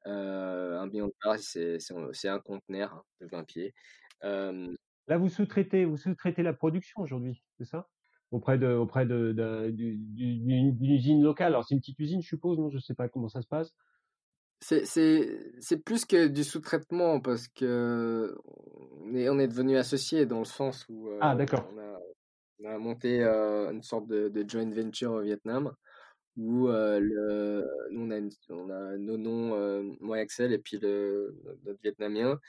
un 0.03 0.85
million 0.87 1.07
de 1.07 1.15
pailles, 1.21 1.41
c'est 1.41 2.27
un 2.27 2.39
conteneur 2.39 2.93
hein, 2.93 3.03
de 3.21 3.27
20 3.27 3.43
pieds. 3.45 3.73
Là, 5.07 5.17
vous 5.17 5.29
sous-traitez, 5.29 5.85
vous 5.85 5.97
sous-traitez 5.97 6.43
la 6.43 6.53
production 6.53 7.01
aujourd'hui, 7.01 7.43
c'est 7.57 7.65
ça? 7.65 7.87
Auprès 8.31 8.57
de, 8.57 8.67
auprès 8.67 9.05
de, 9.05 9.31
d'une 9.71 10.75
usine 10.81 11.21
locale. 11.21 11.53
Alors, 11.53 11.65
c'est 11.65 11.75
une 11.75 11.79
petite 11.79 11.99
usine, 11.99 12.21
je 12.21 12.27
suppose, 12.27 12.57
non? 12.57 12.69
Je 12.69 12.79
sais 12.79 12.95
pas 12.95 13.07
comment 13.07 13.29
ça 13.29 13.41
se 13.41 13.47
passe. 13.47 13.73
C'est 14.61 15.83
plus 15.85 16.05
que 16.05 16.27
du 16.27 16.43
sous-traitement 16.43 17.19
parce 17.19 17.47
que 17.47 18.35
on 19.01 19.13
est, 19.13 19.29
on 19.29 19.37
est 19.37 19.47
devenu 19.47 19.77
associé 19.77 20.25
dans 20.25 20.39
le 20.39 20.45
sens 20.45 20.85
où 20.89 21.09
ah, 21.21 21.33
euh, 21.33 21.35
d'accord. 21.35 21.69
On, 21.75 22.65
a, 22.65 22.77
monté 22.79 23.23
euh, 23.23 23.71
une 23.71 23.83
sorte 23.83 24.07
de, 24.07 24.45
joint 24.47 24.69
venture 24.71 25.11
au 25.11 25.21
Vietnam 25.21 25.71
où 26.37 26.67
euh, 26.67 26.99
le, 26.99 27.65
nous 27.91 28.07
on 28.07 28.11
a, 28.11 28.19
on 28.49 28.69
a 28.69 28.97
nos 28.97 29.17
noms, 29.17 29.95
moi 29.99 30.21
Excel 30.21 30.51
et 30.51 30.57
puis 30.57 30.79
le, 30.79 31.35
notre 31.63 31.79
vietnamien 31.81 32.39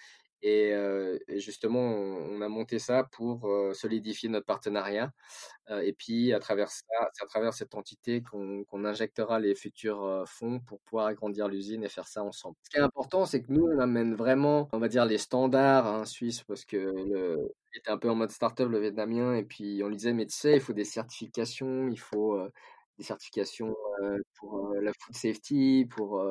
et, 0.49 1.41
justement, 1.41 1.81
on, 1.81 2.41
a 2.41 2.49
monté 2.49 2.79
ça 2.79 3.05
pour 3.05 3.49
solidifier 3.75 4.29
notre 4.29 4.47
partenariat. 4.47 5.13
et 5.83 5.93
puis, 5.93 6.33
à 6.33 6.39
travers 6.39 6.71
ça, 6.71 6.85
c'est 7.13 7.25
à 7.25 7.27
travers 7.27 7.55
cette 7.55 7.75
entité 7.75 8.23
qu'on 8.23 8.85
injectera 8.85 9.41
les 9.41 9.55
futurs 9.55 10.25
fonds 10.27 10.61
pour 10.61 10.81
pouvoir 10.81 11.07
agrandir 11.07 11.49
l'usine 11.49 11.83
et 11.85 11.89
faire 11.89 12.07
ça 12.07 12.23
ensemble. 12.23 12.57
Ce 12.63 12.71
qui 12.71 12.77
est 12.77 12.83
important, 12.83 13.25
c'est 13.27 13.43
que 13.43 13.53
nous, 13.53 13.67
on 13.67 13.79
amène 13.79 14.15
vraiment, 14.15 14.69
on 14.73 14.79
va 14.79 14.89
dire, 14.89 15.05
les 15.05 15.19
standards 15.19 15.87
hein, 15.87 16.05
suisses, 16.05 16.43
parce 16.45 16.65
que 16.65 16.77
le, 16.77 17.55
était 17.75 17.91
un 17.91 17.99
peu 17.99 18.11
en 18.11 18.15
mode 18.15 18.31
start-up, 18.31 18.69
le 18.71 18.79
vietnamien, 18.79 19.35
et 19.35 19.43
puis 19.43 19.83
on 19.83 19.89
lui 19.89 19.97
disait, 19.97 20.13
mais 20.13 20.27
tu 20.27 20.35
sais, 20.35 20.55
il 20.55 20.61
faut 20.61 20.73
des 20.73 20.85
certifications, 20.85 21.89
il 21.89 21.99
faut 21.99 22.39
des 22.99 23.05
certifications 23.05 23.75
pour 24.35 24.75
la 24.81 24.93
food 24.99 25.15
safety, 25.15 25.87
pour, 25.89 26.25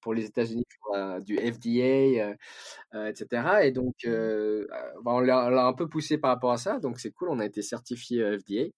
pour 0.00 0.14
les 0.14 0.26
États-Unis, 0.26 0.64
du 1.20 1.36
FDA, 1.36 2.34
etc. 2.94 3.26
Et 3.62 3.72
donc, 3.72 3.94
bah, 4.06 5.12
on 5.12 5.20
l'a 5.20 5.66
un 5.66 5.72
peu 5.72 5.88
poussé 5.88 6.18
par 6.18 6.30
rapport 6.30 6.52
à 6.52 6.58
ça. 6.58 6.78
Donc, 6.78 7.00
c'est 7.00 7.10
cool, 7.10 7.28
on 7.30 7.38
a 7.38 7.46
été 7.46 7.62
certifié 7.62 8.38
FDA. 8.38 8.70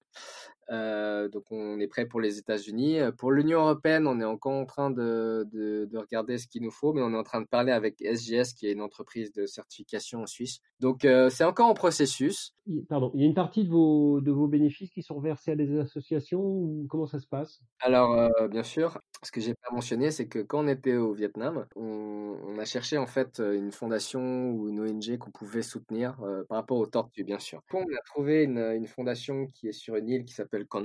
Euh, 0.71 1.29
donc 1.29 1.45
on 1.51 1.81
est 1.81 1.89
prêt 1.89 2.07
pour 2.07 2.21
les 2.21 2.39
États-Unis. 2.39 3.01
Euh, 3.01 3.11
pour 3.11 3.33
l'Union 3.33 3.61
européenne, 3.61 4.07
on 4.07 4.21
est 4.21 4.25
encore 4.25 4.53
en 4.53 4.67
train 4.67 4.91
de, 4.91 5.47
de, 5.53 5.99
regarder 5.99 6.39
ce 6.39 6.47
qu'il 6.47 6.63
nous 6.63 6.71
faut, 6.71 6.93
mais 6.93 7.03
on 7.03 7.13
est 7.13 7.17
en 7.17 7.25
train 7.25 7.41
de 7.41 7.47
parler 7.47 7.73
avec 7.73 8.01
SGS, 8.01 8.55
qui 8.55 8.67
est 8.67 8.73
une 8.73 8.81
entreprise 8.81 9.33
de 9.33 9.47
certification 9.47 10.23
en 10.23 10.27
Suisse. 10.27 10.61
Donc 10.79 11.05
euh, 11.05 11.29
c'est 11.29 11.45
encore 11.45 11.69
en 11.69 11.75
processus. 11.75 12.55
Pardon, 12.89 13.11
il 13.15 13.21
y 13.21 13.25
a 13.25 13.27
une 13.27 13.35
partie 13.35 13.65
de 13.65 13.69
vos, 13.69 14.21
de 14.21 14.31
vos 14.31 14.47
bénéfices 14.47 14.91
qui 14.91 15.03
sont 15.03 15.19
versés 15.19 15.51
à 15.51 15.57
des 15.57 15.79
associations 15.81 16.41
ou 16.41 16.87
comment 16.89 17.07
ça 17.07 17.19
se 17.19 17.27
passe? 17.27 17.61
Alors 17.81 18.31
bien 18.49 18.63
sûr, 18.63 19.01
ce 19.25 19.33
que 19.33 19.41
j'ai 19.41 19.55
pas 19.55 19.75
mentionné, 19.75 20.13
c'est 20.13 20.29
que 20.29 20.39
quand 20.39 20.65
on 20.65 20.69
était 20.69 20.97
au 20.97 21.13
Vietnam, 21.13 21.67
on, 21.75 22.37
on, 22.47 22.59
a 22.59 22.65
cherché 22.65 22.97
en 22.97 23.07
fait 23.07 23.41
une 23.41 23.73
fondation 23.73 24.51
ou 24.51 24.69
une 24.69 24.81
ONG 24.81 25.19
qu'on 25.19 25.33
pouvait 25.33 25.63
soutenir 25.63 26.17
par 26.49 26.59
rapport 26.59 26.79
aux 26.79 26.87
tortues, 26.87 27.25
bien 27.25 27.41
sûr. 27.41 27.61
On 27.73 27.81
a 27.83 28.03
trouvé 28.07 28.45
une, 28.45 28.59
une 28.59 28.87
fondation 28.87 29.49
qui 29.49 29.67
est 29.67 29.73
sur 29.73 29.97
une 29.97 30.09
île 30.09 30.25
qui 30.25 30.35
s'appelle 30.35 30.60
Con 30.65 30.85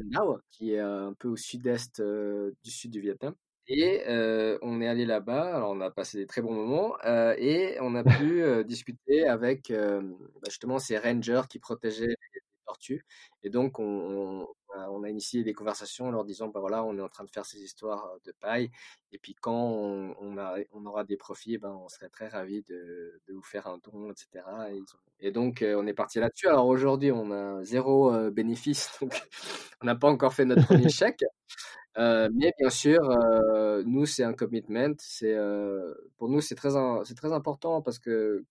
qui 0.52 0.74
est 0.74 0.80
un 0.80 1.14
peu 1.14 1.30
au 1.30 1.36
sud-est 1.36 2.02
du 2.02 2.72
sud 2.72 2.92
du 2.92 3.02
Vietnam. 3.02 3.36
Et 3.68 4.04
on 4.62 4.82
est 4.82 4.88
allé 4.88 5.06
là-bas, 5.06 5.56
alors 5.56 5.72
on 5.72 5.82
a 5.82 5.92
passé 5.92 6.18
des 6.18 6.28
très 6.28 6.42
bons 6.42 6.54
moments, 6.54 6.98
et 7.38 7.78
on 7.82 7.96
a 7.96 8.04
pu 8.30 8.64
discuter 8.66 9.28
avec 9.28 9.72
bah, 9.72 10.50
justement 10.50 10.80
ces 10.80 10.98
rangers 10.98 11.42
qui 11.50 11.60
protégeaient 11.60 12.08
les, 12.08 12.42
tortues. 12.66 13.06
Et 13.44 13.50
donc 13.50 13.80
on, 13.80 13.84
on, 13.84 14.48
a, 14.76 15.10
initié 15.10 15.44
des 15.44 15.54
conversations 15.54 16.08
en 16.08 16.12
leur 16.12 16.26
disant, 16.26 16.48
bah 16.48 16.60
voilà, 16.60 16.84
on 16.84 16.98
est 16.98 17.02
en 17.02 17.10
train 17.10 17.24
de 17.24 17.30
faire 17.30 17.46
ces 17.46 17.62
histoires 17.62 18.18
de 18.26 18.32
paille, 18.40 18.70
et 19.12 19.18
puis 19.18 19.36
quand 19.36 19.54
on, 19.54 20.38
a, 20.38 20.58
on 20.74 20.86
aura 20.86 21.04
des 21.04 21.18
profits, 21.18 21.58
ben, 21.58 21.72
on 21.72 21.90
serait 21.90 22.10
très 22.10 22.28
ravis 22.28 22.64
de, 22.64 23.22
de 23.28 23.34
vous 23.34 23.44
faire 23.44 23.68
un 23.68 23.80
don, 23.84 24.12
etc. 24.12 24.46
Et, 25.20 25.32
donc 25.32 25.64
on 25.66 25.88
est 25.88 25.94
parti 25.94 26.20
là-dessus. 26.20 26.48
Alors 26.48 26.68
aujourd'hui, 26.68 27.12
on 27.12 27.32
a 27.32 27.64
zéro 27.64 28.30
bénéfice, 28.32 28.92
donc 29.02 29.14
on 29.82 29.86
n'a 29.86 29.96
pas 29.96 30.10
encore 30.10 30.34
fait 30.34 30.46
notre 30.46 30.66
premier 30.66 30.90
chèque. 30.90 31.24
Euh, 31.98 32.30
mais 32.34 32.52
bien 32.60 32.70
sûr, 32.70 33.00
euh, 33.10 33.84
nous, 33.86 34.06
c'est 34.06 34.24
un 34.24 34.34
commitment. 34.34 34.94
C'est 35.00 35.34
euh, 35.34 35.94
pour 36.18 36.30
nous, 36.30 36.42
c'est 36.42 36.56
très 36.56 36.70
c'est 37.06 37.16
très 37.16 37.32
important 37.32 37.82
parce 37.82 38.00
que 38.00 38.44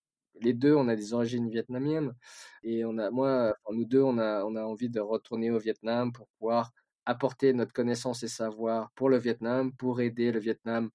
les 0.45 0.53
deux, 0.55 0.75
on 0.75 0.89
a 0.89 0.97
des 0.97 1.15
origines 1.15 1.49
vietnamiennes 1.51 2.15
et 2.63 2.85
on 2.85 2.99
a 2.99 3.11
moi, 3.11 3.57
nous 3.73 3.85
deux, 3.85 4.03
on 4.03 4.19
a 4.19 4.45
on 4.45 4.57
a 4.57 4.63
envie 4.63 4.91
de 4.91 5.01
retourner 5.01 5.51
au 5.51 5.59
Vietnam 5.59 6.13
pour 6.13 6.29
pouvoir 6.39 6.73
apporter 7.07 7.53
notre 7.53 7.73
connaissance 7.73 8.23
et 8.23 8.29
savoir 8.29 8.91
pour 8.95 9.09
le 9.11 9.19
Vietnam, 9.19 9.73
pour 9.73 10.01
aider 10.01 10.33
le 10.33 10.41
Vietnam 10.41 10.91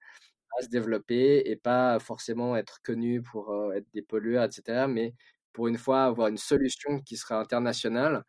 à 0.57 0.63
se 0.63 0.69
développer 0.69 1.49
et 1.49 1.55
pas 1.55 1.99
forcément 1.99 2.55
être 2.55 2.81
connu 2.83 3.21
pour 3.21 3.73
être 3.73 3.87
des 3.93 4.01
pollueurs, 4.01 4.45
etc. 4.45 4.87
Mais 4.87 5.13
pour 5.53 5.67
une 5.67 5.77
fois 5.77 6.05
avoir 6.05 6.27
une 6.29 6.37
solution 6.37 7.01
qui 7.01 7.17
sera 7.17 7.39
internationale 7.39 8.23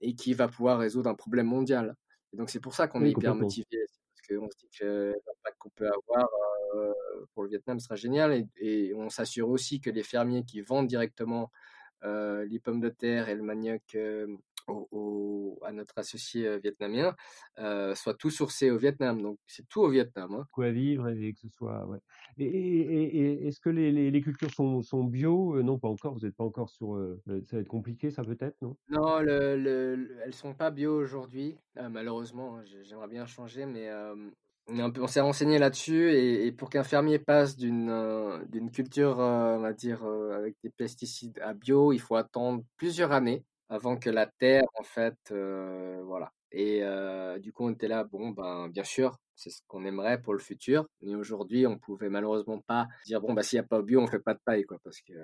et 0.00 0.14
qui 0.14 0.34
va 0.34 0.48
pouvoir 0.48 0.78
résoudre 0.78 1.10
un 1.10 1.14
problème 1.14 1.46
mondial. 1.46 1.96
Et 2.32 2.36
donc 2.36 2.50
c'est 2.50 2.60
pour 2.60 2.74
ça 2.74 2.88
qu'on 2.88 3.04
est 3.04 3.10
hyper 3.10 3.34
motivé, 3.34 3.66
parce 3.70 4.40
qu'on 4.40 4.50
se 4.50 4.56
dit 4.58 4.70
que 4.78 5.12
l'impact 5.12 5.24
qu'on 5.24 5.31
peut 5.82 5.90
avoir 5.90 6.28
euh, 6.74 6.92
pour 7.34 7.44
le 7.44 7.50
Vietnam 7.50 7.80
sera 7.80 7.96
génial, 7.96 8.46
et, 8.56 8.92
on 8.94 9.08
s'assure 9.08 9.48
aussi 9.48 9.80
que 9.80 9.90
les 9.90 10.02
fermiers 10.02 10.44
qui 10.44 10.60
vendent 10.60 10.86
directement 10.86 11.50
euh, 12.04 12.44
les 12.46 12.58
pommes 12.58 12.80
de 12.80 12.88
terre 12.88 13.28
et 13.28 13.34
le 13.34 13.42
manioc 13.42 13.82
euh, 13.94 14.26
à 15.62 15.72
notre 15.72 15.98
associé 15.98 16.58
vietnamien 16.60 17.16
soient 17.94 18.14
tous 18.14 18.30
sourcés 18.30 18.70
au 18.70 18.78
Vietnam. 18.78 19.20
Donc 19.20 19.38
c'est 19.46 19.68
tout 19.68 19.80
au 19.80 19.88
Vietnam. 19.88 20.34
Hein. 20.34 20.46
Quoi 20.52 20.70
vivre 20.70 21.08
et 21.08 21.32
que 21.32 21.40
ce 21.40 21.48
soit. 21.48 21.84
Ouais. 21.86 21.98
Et, 22.38 23.48
est-ce 23.48 23.60
que 23.60 23.70
les, 23.70 24.20
cultures 24.22 24.52
sont, 24.52 24.82
sont 24.82 25.02
bio? 25.02 25.60
Non, 25.62 25.80
pas 25.80 25.88
encore. 25.88 26.14
Vous 26.14 26.20
n'êtes 26.20 26.36
pas 26.36 26.44
encore 26.44 26.70
sur. 26.70 26.96
ça 27.26 27.56
va 27.56 27.62
être 27.62 27.68
compliqué, 27.68 28.12
ça 28.12 28.22
peut-être, 28.22 28.56
non? 28.62 28.76
Non, 28.88 29.18
le, 29.18 29.56
le, 29.56 30.16
elles 30.24 30.34
sont 30.34 30.54
pas 30.54 30.70
bio 30.70 30.94
aujourd'hui. 30.96 31.56
malheureusement, 31.90 32.58
hein, 32.58 32.64
j'aimerais 32.84 33.08
bien 33.08 33.26
changer, 33.26 33.66
mais 33.66 33.90
on, 34.80 35.06
s'est 35.06 35.20
renseigné 35.20 35.58
là-dessus 35.58 36.12
et, 36.12 36.52
pour 36.52 36.70
qu'un 36.70 36.84
fermier 36.84 37.18
passe 37.18 37.56
d'une 37.56 38.44
d'une 38.48 38.70
culture, 38.70 39.18
on 39.18 39.58
va 39.60 39.72
dire, 39.72 40.04
avec 40.04 40.56
des 40.62 40.70
pesticides 40.70 41.38
à 41.40 41.54
bio, 41.54 41.92
il 41.92 42.00
faut 42.00 42.16
attendre 42.16 42.62
plusieurs 42.76 43.12
années 43.12 43.44
avant 43.68 43.96
que 43.96 44.10
la 44.10 44.26
terre, 44.26 44.64
en 44.78 44.82
fait, 44.82 45.16
voilà, 45.30 46.32
et 46.52 46.80
euh, 46.82 47.38
du 47.38 47.52
coup, 47.52 47.64
on 47.66 47.70
était 47.70 47.88
là, 47.88 48.04
bon, 48.04 48.30
ben, 48.30 48.68
bien 48.68 48.84
sûr, 48.84 49.16
c'est 49.34 49.48
ce 49.48 49.62
qu'on 49.66 49.84
aimerait 49.86 50.20
pour 50.20 50.34
le 50.34 50.38
futur. 50.38 50.86
Mais 51.00 51.14
aujourd'hui, 51.14 51.66
on 51.66 51.78
pouvait 51.78 52.10
malheureusement 52.10 52.60
pas 52.60 52.88
dire, 53.06 53.22
bon, 53.22 53.32
bah, 53.32 53.42
s'il 53.42 53.58
n'y 53.58 53.64
a 53.64 53.66
pas 53.66 53.80
bio, 53.80 54.00
on 54.00 54.06
fait 54.06 54.18
pas 54.18 54.34
de 54.34 54.40
paille, 54.44 54.64
quoi. 54.64 54.78
Parce 54.84 55.00
que, 55.00 55.14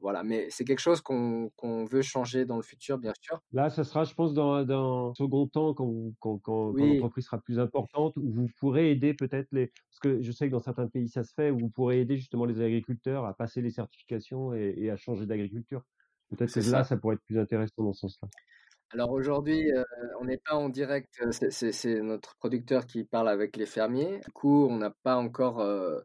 voilà. 0.00 0.24
Mais 0.24 0.48
c'est 0.50 0.64
quelque 0.64 0.80
chose 0.80 1.00
qu'on 1.00 1.50
veut 1.84 2.02
changer 2.02 2.44
dans 2.44 2.56
le 2.56 2.62
futur, 2.62 2.98
bien 2.98 3.12
sûr. 3.20 3.40
Là, 3.52 3.70
ça 3.70 3.84
sera, 3.84 4.02
je 4.02 4.14
pense, 4.14 4.34
dans, 4.34 4.64
dans 4.64 5.14
second 5.14 5.46
temps, 5.46 5.72
quand, 5.72 6.12
quand, 6.18 6.38
quand, 6.38 6.72
l'entreprise 6.72 7.26
sera 7.26 7.38
plus 7.38 7.60
importante, 7.60 8.16
où 8.16 8.28
vous 8.28 8.48
pourrez 8.58 8.90
aider 8.90 9.14
peut-être 9.14 9.48
les. 9.52 9.68
Parce 9.68 10.00
que 10.00 10.22
je 10.22 10.32
sais 10.32 10.46
que 10.46 10.52
dans 10.52 10.60
certains 10.60 10.88
pays, 10.88 11.08
ça 11.08 11.22
se 11.22 11.32
fait, 11.32 11.50
où 11.50 11.58
vous 11.58 11.70
pourrez 11.70 12.00
aider 12.00 12.16
justement 12.16 12.44
les 12.44 12.60
agriculteurs 12.60 13.24
à 13.24 13.34
passer 13.34 13.62
les 13.62 13.70
certifications 13.70 14.52
et, 14.52 14.90
à 14.90 14.96
changer 14.96 15.26
d'agriculture. 15.26 15.82
Peut-être 16.30 16.52
que 16.52 16.70
là, 16.70 16.82
ça 16.82 16.96
pourrait 16.96 17.14
être 17.14 17.24
plus 17.24 17.38
intéressant 17.38 17.84
dans 17.84 17.92
ce 17.92 18.00
sens-là. 18.00 18.28
Alors 18.92 19.10
aujourd'hui, 19.10 19.72
euh, 19.72 19.82
on 20.20 20.24
n'est 20.26 20.38
pas 20.38 20.54
en 20.54 20.68
direct, 20.68 21.20
euh, 21.20 21.32
c'est 21.32 22.00
notre 22.02 22.36
producteur 22.36 22.86
qui 22.86 23.04
parle 23.04 23.28
avec 23.28 23.56
les 23.56 23.66
fermiers. 23.66 24.20
Du 24.20 24.30
coup, 24.32 24.66
on 24.70 24.76
n'a 24.76 24.90
pas 24.90 25.16
encore, 25.16 25.60
euh, 25.60 26.00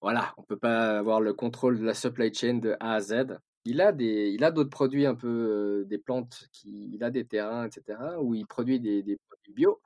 voilà, 0.00 0.34
on 0.36 0.42
peut 0.42 0.56
pas 0.58 0.98
avoir 0.98 1.20
le 1.20 1.32
contrôle 1.34 1.78
de 1.78 1.84
la 1.84 1.94
supply 1.94 2.34
chain 2.34 2.54
de 2.54 2.76
A 2.80 2.94
à 2.94 3.00
Z. 3.00 3.38
Il 3.64 3.80
a 3.80 3.92
des, 3.92 4.36
d'autres 4.36 4.70
produits 4.70 5.06
un 5.06 5.14
peu, 5.14 5.84
des 5.88 5.98
plantes, 5.98 6.48
qui, 6.52 6.90
il 6.94 7.04
a 7.04 7.10
des 7.10 7.24
terrains, 7.26 7.66
etc., 7.66 7.98
où 8.20 8.34
il 8.34 8.46
produit 8.46 8.80
des, 8.80 9.02
produits 9.28 9.52
bio. 9.54 9.80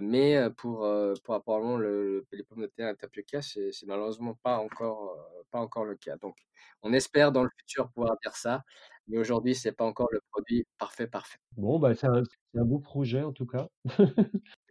Mais 0.00 0.38
pour, 0.56 0.88
pour 1.24 1.34
apparemment 1.34 1.76
le, 1.76 2.24
les 2.32 2.44
pommes 2.44 2.62
de 2.62 2.66
terre 2.68 2.96
tapioca, 2.96 3.42
c'est 3.42 3.72
malheureusement 3.86 4.34
pas 4.42 4.58
encore, 4.58 5.16
pas 5.50 5.58
encore 5.58 5.84
le 5.84 5.96
cas. 5.96 6.16
Donc, 6.16 6.36
on 6.82 6.92
espère 6.92 7.32
dans 7.32 7.42
le 7.44 7.50
futur 7.56 7.90
pouvoir 7.90 8.16
dire 8.22 8.36
ça, 8.36 8.64
mais 9.08 9.18
aujourd'hui, 9.18 9.54
c'est 9.54 9.72
pas 9.72 9.84
encore 9.84 10.08
le 10.12 10.20
produit 10.30 10.66
parfait, 10.78 11.06
parfait. 11.06 11.38
Bon, 11.56 11.78
bah, 11.78 11.94
c'est 11.94 12.06
un, 12.06 12.22
un, 12.56 12.64
beau 12.64 12.78
projet 12.78 13.22
en 13.22 13.32
tout 13.32 13.46
cas. 13.46 13.68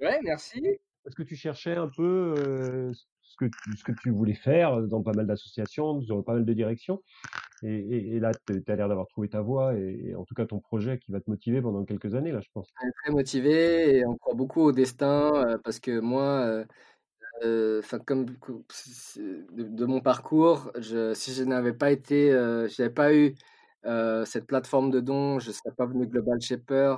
ouais, 0.01 0.19
merci. 0.23 0.61
Est-ce 1.05 1.15
que 1.15 1.23
tu 1.23 1.36
cherchais 1.36 1.75
un 1.75 1.88
peu 1.88 2.93
ce, 3.21 3.36
que, 3.38 3.45
ce 3.75 3.84
que 3.84 3.91
tu 4.01 4.11
voulais 4.11 4.36
faire 4.36 4.82
dans 4.84 5.01
pas 5.01 5.13
mal 5.13 5.25
d'associations, 5.25 5.95
dans 5.95 6.21
pas 6.21 6.34
mal 6.34 6.45
de 6.45 6.53
directions? 6.53 7.01
Et, 7.63 8.15
et, 8.15 8.19
là, 8.19 8.32
tu 8.47 8.63
as 8.67 8.75
l'air 8.75 8.88
d'avoir 8.88 9.07
trouvé 9.07 9.29
ta 9.29 9.41
voie 9.41 9.75
et, 9.75 10.15
en 10.15 10.25
tout 10.25 10.34
cas 10.34 10.45
ton 10.45 10.59
projet 10.59 10.97
qui 10.97 11.11
va 11.11 11.19
te 11.19 11.29
motiver 11.29 11.61
pendant 11.61 11.86
quelques 11.86 12.15
années, 12.15 12.32
là, 12.32 12.41
je 12.41 12.49
pense. 12.53 12.67
On 12.84 12.88
est 12.88 12.91
très 13.03 13.11
motivé 13.11 13.97
et 13.97 14.05
on 14.05 14.15
croit 14.15 14.34
beaucoup 14.34 14.61
au 14.61 14.71
destin 14.71 15.32
euh, 15.36 15.57
parce 15.63 15.79
que 15.79 15.99
moi, 15.99 16.43
euh, 16.45 16.65
euh, 17.43 17.82
comme 18.05 18.25
de, 18.25 19.86
mon 19.86 20.01
parcours, 20.01 20.71
je, 20.77 21.13
si 21.13 21.34
je 21.34 21.43
n'avais 21.43 21.73
pas 21.73 21.91
été, 21.91 22.32
euh, 22.32 22.67
je 22.67 22.82
n'avais 22.82 22.93
pas 22.93 23.13
eu 23.13 23.36
cette 23.84 24.45
plateforme 24.47 24.91
de 24.91 24.99
dons, 24.99 25.39
je 25.39 25.49
ne 25.49 25.53
serais 25.53 25.73
pas 25.75 25.86
venu 25.86 26.07
Global 26.07 26.39
Shaper. 26.41 26.97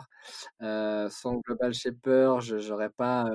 sans 0.59 1.39
Global 1.45 1.73
Shaper, 1.73 2.41
je 2.41 2.69
n'aurais 2.69 2.89
pas 2.89 3.25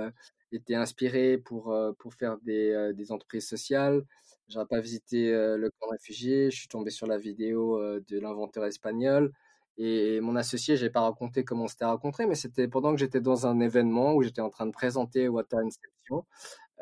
été 0.52 0.74
inspiré 0.74 1.38
pour, 1.38 1.74
pour 1.98 2.14
faire 2.14 2.38
des, 2.38 2.92
des 2.94 3.12
entreprises 3.12 3.48
sociales. 3.48 4.04
J'aurais 4.48 4.66
pas 4.66 4.80
visité 4.80 5.32
euh, 5.32 5.58
le 5.58 5.70
camp 5.78 5.88
réfugié. 5.90 6.50
Je 6.50 6.58
suis 6.58 6.68
tombé 6.68 6.90
sur 6.90 7.06
la 7.06 7.18
vidéo 7.18 7.78
euh, 7.78 8.02
de 8.08 8.18
l'inventeur 8.18 8.64
espagnol. 8.64 9.32
Et 9.76 10.20
mon 10.20 10.36
associé, 10.36 10.76
j'ai 10.76 10.90
pas 10.90 11.02
raconté 11.02 11.44
comment 11.44 11.64
on 11.64 11.68
s'était 11.68 11.84
rencontré, 11.84 12.26
mais 12.26 12.34
c'était 12.34 12.66
pendant 12.66 12.92
que 12.92 12.98
j'étais 12.98 13.20
dans 13.20 13.46
un 13.46 13.60
événement 13.60 14.14
où 14.14 14.22
j'étais 14.22 14.40
en 14.40 14.50
train 14.50 14.66
de 14.66 14.72
présenter 14.72 15.28
Water 15.28 15.60
Inception. 15.60 16.24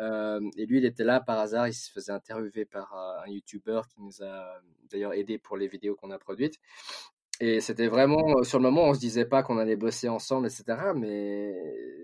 Euh, 0.01 0.41
et 0.57 0.67
lui, 0.67 0.79
il 0.79 0.85
était 0.85 1.05
là 1.05 1.21
par 1.21 1.39
hasard. 1.39 1.69
Il 1.69 1.75
se 1.75 1.91
faisait 1.91 2.13
interviewer 2.13 2.65
par 2.65 2.95
un 2.95 3.29
YouTuber 3.29 3.83
qui 3.89 4.01
nous 4.01 4.23
a 4.23 4.61
d'ailleurs 4.91 5.15
aidé 5.15 5.39
pour 5.39 5.57
les 5.57 5.69
vidéos 5.69 5.97
qu'on 5.97 6.11
a 6.11 6.19
produites. 6.19 6.59
Et 7.39 7.61
c'était 7.61 7.89
vraiment, 7.89 8.43
sur 8.45 8.59
le 8.59 8.63
moment, 8.63 8.85
on 8.85 8.95
se 8.95 9.01
disait 9.01 9.27
pas 9.27 9.43
qu'on 9.43 9.59
allait 9.59 9.77
bosser 9.77 10.09
ensemble, 10.09 10.47
etc. 10.47 10.93
Mais 10.95 11.55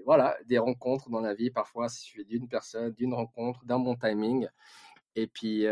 voilà, 0.05 0.37
des 0.47 0.59
rencontres 0.59 1.09
dans 1.09 1.21
la 1.21 1.35
vie, 1.35 1.51
parfois, 1.51 1.89
c'est 1.89 2.03
suivi 2.03 2.27
d'une 2.27 2.49
personne, 2.49 2.93
d'une 2.93 3.15
rencontre, 3.15 3.65
d'un 3.65 3.79
bon 3.79 3.97
timing. 3.97 4.47
Et 5.17 5.27
puis, 5.27 5.67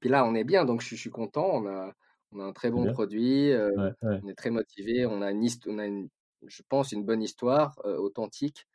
puis 0.00 0.10
là, 0.10 0.26
on 0.26 0.34
est 0.34 0.44
bien, 0.44 0.66
donc 0.66 0.82
je, 0.82 0.94
suis 0.94 1.10
content. 1.10 1.48
On 1.54 1.66
a, 1.66 1.94
on 2.32 2.40
a 2.40 2.44
un 2.44 2.52
très 2.52 2.70
bon 2.70 2.92
produit, 2.92 3.50
on 4.02 4.28
est 4.28 4.34
très 4.36 4.50
motivé, 4.50 5.06
on 5.06 5.22
a, 5.22 5.30
une, 5.30 5.48
on 5.66 5.78
a 5.78 5.86
une, 5.86 6.08
je 6.46 6.62
pense, 6.68 6.92
une 6.92 7.04
bonne 7.04 7.22
histoire 7.22 7.80
authentique. 7.84 8.66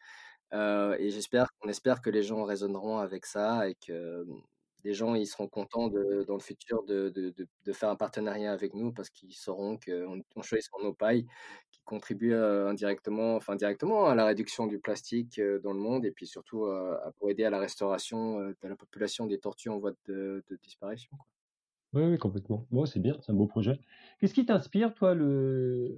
Et 0.53 1.09
j'espère, 1.09 1.47
on 1.63 1.69
espère 1.69 2.01
que 2.01 2.09
les 2.09 2.23
gens 2.23 2.43
résonneront 2.43 2.97
avec 2.97 3.25
ça 3.25 3.69
et 3.69 3.75
que 3.75 4.25
les 4.83 4.93
gens 4.93 5.15
ils 5.15 5.27
seront 5.27 5.47
contents 5.47 5.89
dans 5.89 6.35
le 6.35 6.39
futur 6.39 6.83
de, 6.83 7.09
de, 7.09 7.33
de, 7.65 7.73
faire 7.73 7.89
un 7.89 7.95
partenariat 7.95 8.51
avec 8.51 8.73
nous 8.73 8.91
parce 8.91 9.09
qu'ils 9.09 9.33
sauront 9.33 9.77
qu'on 9.77 10.21
on 10.35 10.41
choisit 10.41 10.69
nos 10.81 10.93
pailles 10.93 11.25
qui 11.71 11.81
contribuent 11.83 12.33
indirectement, 12.33 13.35
enfin 13.35 13.55
directement 13.55 14.05
à 14.05 14.15
la 14.15 14.25
réduction 14.25 14.67
du 14.67 14.79
plastique 14.79 15.41
dans 15.63 15.73
le 15.73 15.79
monde 15.79 16.05
et 16.05 16.11
puis 16.11 16.27
surtout 16.27 16.67
pour 17.17 17.29
aider 17.29 17.43
à 17.43 17.49
la 17.49 17.59
restauration 17.59 18.39
de 18.39 18.67
la 18.67 18.75
population 18.75 19.25
des 19.25 19.39
tortues 19.39 19.69
en 19.69 19.79
voie 19.79 19.93
de, 20.07 20.43
disparition. 20.63 21.11
Oui, 21.93 22.03
oui, 22.03 22.17
complètement. 22.19 22.67
Moi, 22.69 22.85
c'est 22.85 22.99
bien, 22.99 23.17
c'est 23.21 23.31
un 23.31 23.35
beau 23.35 23.47
projet. 23.47 23.79
Qu'est-ce 24.19 24.35
qui 24.35 24.45
t'inspire, 24.45 24.93
toi 24.93 25.15
le... 25.15 25.97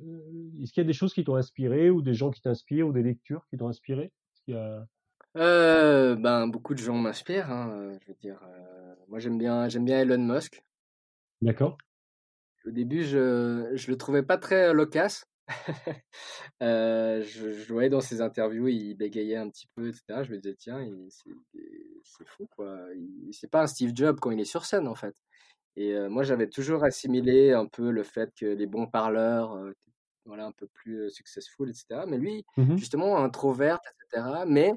Est-ce 0.62 0.72
qu'il 0.72 0.82
y 0.82 0.86
a 0.86 0.88
des 0.88 0.94
choses 0.94 1.14
qui 1.14 1.26
t'ont 1.26 1.36
inspiré, 1.36 1.90
ou 1.90 2.02
des 2.02 2.14
gens 2.14 2.32
qui 2.32 2.40
t'inspirent, 2.40 2.88
ou 2.88 2.94
des 2.94 3.04
lectures 3.04 3.46
qui 3.50 3.58
t'ont 3.58 3.68
inspiré? 3.68 4.14
A... 4.54 4.86
Euh, 5.38 6.16
ben, 6.16 6.48
beaucoup 6.48 6.74
de 6.74 6.80
gens 6.80 6.98
m'inspirent, 6.98 7.50
hein, 7.52 7.72
euh, 7.72 7.98
je 8.02 8.08
veux 8.08 8.18
dire, 8.20 8.40
euh, 8.44 8.96
moi 9.08 9.20
j'aime 9.20 9.38
bien 9.38 9.70
j'aime 9.70 9.86
bien 9.86 10.00
Elon 10.00 10.18
Musk. 10.18 10.62
D'accord. 11.42 11.78
Au 12.66 12.72
début, 12.72 13.04
je 13.04 13.72
je 13.74 13.92
le 13.92 13.98
trouvais 13.98 14.24
pas 14.24 14.38
très, 14.38 14.74
loquace. 14.74 15.26
je 16.62 17.22
je 17.22 17.74
voyais 17.74 17.90
dans 17.90 18.02
ses 18.02 18.22
interviews, 18.22 18.68
il 18.68 18.96
bégayait 18.96 19.38
un 19.38 19.50
petit 19.50 19.68
peu 19.76 19.88
etc. 19.88 20.24
Je 20.24 20.32
me 20.32 20.38
disais: 20.38 20.56
«Tiens, 20.56 20.86
c'est 22.04 22.28
fou 22.28 22.48
quoi, 22.56 22.78
c'est 23.32 23.50
pas 23.50 23.62
un 23.64 23.68
Steve 23.68 23.94
Jobs 23.96 24.20
quand 24.20 24.32
il 24.32 24.40
est 24.40 24.46
sur 24.46 24.66
scène, 24.66 24.88
en 24.88 24.96
fait» 24.96 25.16
et 25.78 25.98
moi 26.10 26.24
j'avais 26.24 26.50
toujours 26.50 26.84
assimilé 26.84 27.54
un 27.54 27.66
peu 27.66 27.92
le 27.92 28.04
fait 28.04 28.30
que 28.36 28.46
les 28.46 28.68
bons 28.68 28.88
parleurs, 28.88 29.58
voilà, 30.26 30.46
un 30.46 30.52
peu 30.52 30.68
plus, 30.68 31.10
successful 31.10 31.70
etc. 31.70 32.02
mais 32.08 32.18
lui, 32.18 32.46
mmh 32.58 32.76
justement 32.78 33.18
introvert. 33.24 33.80
Mais 34.48 34.74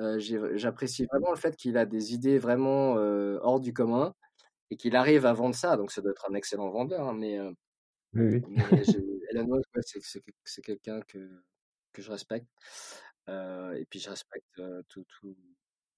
Euh, 0.00 0.18
j'apprécie 0.56 1.04
vraiment 1.06 1.30
le 1.30 1.36
fait 1.36 1.56
qu'il 1.56 1.76
a 1.76 1.86
des 1.86 2.14
idées 2.14 2.38
vraiment 2.38 2.98
euh, 2.98 3.38
hors 3.42 3.60
du 3.60 3.72
commun 3.72 4.14
et 4.70 4.76
qu'il 4.76 4.96
arrive 4.96 5.26
à 5.26 5.32
vendre 5.32 5.54
ça. 5.54 5.76
Donc, 5.76 5.92
ça 5.92 6.02
doit 6.02 6.10
être 6.12 6.28
un 6.30 6.34
excellent 6.34 6.70
vendeur. 6.70 7.08
Hein, 7.08 7.14
mais, 7.14 7.38
oui, 8.14 8.42
oui. 8.42 8.42
Elon 9.30 9.46
Musk, 9.46 10.20
c'est 10.44 10.62
quelqu'un 10.62 11.00
que, 11.02 11.18
que 11.92 12.02
je 12.02 12.10
respecte. 12.10 12.48
et 13.28 13.86
puis, 13.88 14.00
je 14.00 14.10
respecte 14.10 14.60
tout, 14.88 15.04
tout, 15.04 15.36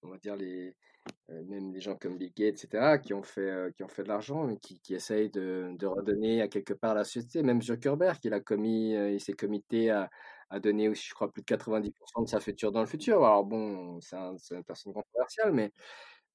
on 0.02 0.08
va 0.10 0.18
dire, 0.18 0.36
les, 0.36 0.76
même 1.28 1.72
des 1.72 1.80
gens 1.80 1.96
comme 1.96 2.18
Bill 2.18 2.32
Gates, 2.36 2.64
etc., 2.64 2.98
qui 3.02 3.14
ont 3.14 3.22
fait, 3.22 3.72
qui 3.76 3.82
ont 3.82 3.88
fait 3.88 4.02
de 4.02 4.08
l'argent 4.08 4.48
et 4.50 4.58
qui, 4.58 4.78
qui 4.80 4.94
essayent 4.94 5.30
de, 5.30 5.70
de, 5.78 5.86
redonner 5.86 6.42
à 6.42 6.48
quelque 6.48 6.74
part 6.74 6.94
la 6.94 7.04
société. 7.04 7.42
Même 7.42 7.62
Zuckerberg, 7.62 8.18
il 8.24 8.34
a 8.34 8.40
commis, 8.40 8.92
il 8.92 9.20
s'est 9.20 9.32
comité 9.32 9.90
à, 9.90 10.10
à 10.51 10.61
donner 10.61 10.88
aussi, 10.88 11.09
je 11.09 11.14
crois, 11.14 11.30
plus 11.30 11.42
de 11.42 11.47
90% 11.47 12.24
de 12.24 12.28
sa 12.28 12.40
future 12.40 12.72
dans 12.72 12.80
le 12.80 12.86
futur. 12.86 13.24
Alors 13.24 13.44
bon, 13.44 14.01
c'est 14.01 14.16
un, 14.16 14.36
une 14.51 14.64
personne 14.64 14.92
controversiale, 14.92 15.53
mais 15.53 15.72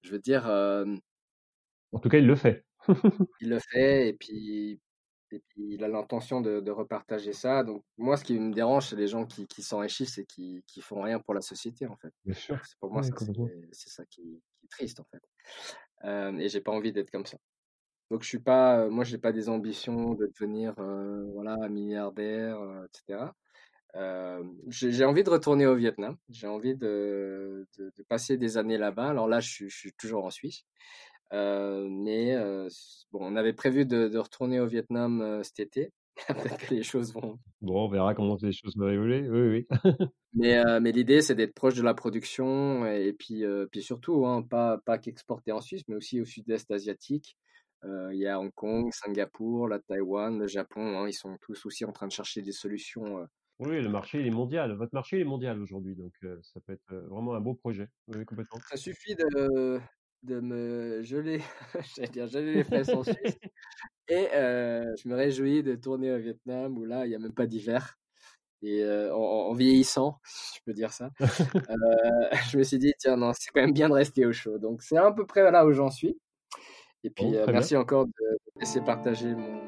je 0.01 0.11
veux 0.11 0.19
dire. 0.19 0.45
en 0.47 1.99
tout 1.99 2.09
cas, 2.09 2.17
il 2.17 2.27
le 2.27 2.35
fait. 2.35 2.65
il 3.41 3.49
le 3.49 3.59
fait, 3.59 4.09
et 4.09 4.13
puis, 4.13 4.79
et 5.31 5.39
puis 5.47 5.75
il 5.75 5.83
a 5.83 5.87
l'intention 5.87 6.41
de, 6.41 6.59
de, 6.59 6.71
repartager 6.71 7.33
ça. 7.33 7.63
Donc, 7.63 7.83
moi, 7.97 8.17
ce 8.17 8.23
qui 8.23 8.39
me 8.39 8.53
dérange, 8.53 8.89
c'est 8.89 8.95
les 8.95 9.07
gens 9.07 9.25
qui, 9.25 9.47
qui 9.47 9.61
s'enrichissent 9.61 10.17
et 10.17 10.25
qui, 10.25 10.63
qui 10.67 10.81
font 10.81 11.01
rien 11.01 11.19
pour 11.19 11.33
la 11.33 11.41
société, 11.41 11.87
en 11.87 11.95
fait. 11.95 12.13
Bien 12.25 12.35
sûr. 12.35 12.59
Pour 12.79 12.91
moi, 12.91 13.03
c'est 13.03 13.89
ça 13.89 14.05
qui, 14.05 14.41
qui, 14.59 14.65
est 14.65 14.69
triste, 14.69 14.99
en 14.99 15.05
fait. 15.05 15.21
Euh, 16.03 16.37
et 16.37 16.49
j'ai 16.49 16.61
pas 16.61 16.71
envie 16.71 16.91
d'être 16.91 17.11
comme 17.11 17.25
ça. 17.25 17.37
Donc, 18.09 18.23
je 18.23 18.27
suis 18.27 18.39
pas, 18.39 18.89
moi, 18.89 19.03
j'ai 19.03 19.17
pas 19.17 19.31
des 19.31 19.47
ambitions 19.47 20.15
de 20.15 20.27
devenir, 20.27 20.73
voilà, 21.33 21.69
milliardaire, 21.69 22.59
etc. 22.85 23.31
Euh, 23.95 24.43
j'ai 24.69 25.03
envie 25.03 25.23
de 25.23 25.29
retourner 25.29 25.67
au 25.67 25.75
Vietnam. 25.75 26.17
J'ai 26.29 26.47
envie 26.47 26.75
de, 26.75 27.67
de, 27.77 27.91
de, 27.95 28.03
passer 28.03 28.37
des 28.37 28.57
années 28.57 28.77
là-bas. 28.77 29.09
Alors 29.09 29.27
là, 29.27 29.39
je 29.39 29.49
suis, 29.49 29.69
je 29.69 29.77
suis, 29.77 29.93
toujours 29.93 30.25
en 30.25 30.29
Suisse. 30.29 30.63
Euh, 31.33 31.87
mais 31.89 32.35
euh, 32.35 32.67
bon, 33.11 33.19
on 33.21 33.35
avait 33.35 33.53
prévu 33.53 33.85
de, 33.85 34.07
de 34.07 34.17
retourner 34.17 34.59
au 34.59 34.67
Vietnam 34.67 35.41
cet 35.43 35.59
été. 35.59 35.91
Peut-être 36.27 36.67
que 36.67 36.73
les 36.73 36.83
choses 36.83 37.13
vont. 37.13 37.39
Bon, 37.61 37.85
on 37.85 37.89
verra 37.89 38.13
comment 38.13 38.37
les 38.41 38.51
choses 38.51 38.75
vont 38.77 38.89
évoluer. 38.89 39.27
Oui, 39.29 39.65
oui. 39.65 39.67
mais 40.33 40.79
mais 40.79 40.91
l'idée, 40.91 41.21
c'est 41.21 41.35
d'être 41.35 41.53
proche 41.53 41.75
de 41.75 41.83
la 41.83 41.93
production 41.93 42.85
et, 42.85 43.13
puis, 43.13 43.43
puis 43.71 43.81
surtout, 43.81 44.25
hein, 44.25 44.41
pas, 44.41 44.77
pas 44.85 44.97
qu'exporter 44.97 45.51
en 45.51 45.61
Suisse, 45.61 45.83
mais 45.87 45.95
aussi 45.95 46.21
au 46.21 46.25
sud-est 46.25 46.69
asiatique. 46.71 47.37
Il 47.83 48.17
y 48.17 48.27
a 48.27 48.39
Hong 48.39 48.53
Kong, 48.53 48.91
Singapour, 48.93 49.67
la 49.67 49.79
Taïwan, 49.79 50.37
le 50.37 50.47
Japon. 50.47 50.99
Hein, 50.99 51.07
ils 51.07 51.13
sont 51.13 51.37
tous 51.41 51.65
aussi 51.65 51.85
en 51.85 51.91
train 51.91 52.07
de 52.07 52.11
chercher 52.11 52.41
des 52.41 52.51
solutions 52.51 53.25
oui, 53.61 53.81
le 53.81 53.89
marché 53.89 54.19
il 54.19 54.27
est 54.27 54.31
mondial. 54.31 54.73
Votre 54.73 54.93
marché 54.93 55.19
est 55.19 55.23
mondial 55.23 55.61
aujourd'hui, 55.61 55.95
donc 55.95 56.13
ça 56.41 56.59
peut 56.61 56.73
être 56.73 56.95
vraiment 57.09 57.35
un 57.35 57.39
beau 57.39 57.53
projet. 57.53 57.89
Oui, 58.07 58.25
complètement. 58.25 58.59
Ça 58.69 58.77
suffit 58.77 59.15
de, 59.15 59.79
de 60.23 60.39
me 60.39 61.01
geler, 61.03 61.41
j'allais 61.95 62.07
dire 62.09 62.27
geler 62.27 62.53
les 62.55 62.63
fesses 62.63 62.89
en 62.89 63.03
Suisse. 63.03 63.37
Et 64.07 64.27
je 64.33 65.07
me 65.07 65.15
réjouis 65.15 65.63
de 65.63 65.75
tourner 65.75 66.11
au 66.11 66.17
Vietnam 66.17 66.77
où 66.77 66.85
là, 66.85 67.05
il 67.05 67.09
n'y 67.09 67.15
a 67.15 67.19
même 67.19 67.33
pas 67.33 67.45
d'hiver. 67.45 67.97
Et 68.63 68.83
en, 69.11 69.53
vieillissant, 69.53 70.19
si 70.25 70.57
je 70.57 70.63
peux 70.65 70.73
dire 70.73 70.91
ça, 70.91 71.11
je 72.51 72.57
me 72.57 72.63
suis 72.63 72.79
dit, 72.79 72.93
tiens, 72.97 73.17
non, 73.17 73.31
c'est 73.33 73.51
quand 73.51 73.61
même 73.61 73.73
bien 73.73 73.89
de 73.89 73.93
rester 73.93 74.25
au 74.25 74.33
chaud. 74.33 74.57
Donc 74.57 74.81
c'est 74.81 74.97
à 74.97 75.11
peu 75.11 75.25
près 75.25 75.49
là 75.51 75.65
où 75.65 75.71
j'en 75.71 75.89
suis. 75.89 76.19
Et 77.03 77.09
puis, 77.09 77.31
merci 77.47 77.75
encore 77.75 78.05
de 78.05 78.11
me 78.55 78.59
laisser 78.59 78.81
partager 78.81 79.33
mon, 79.33 79.59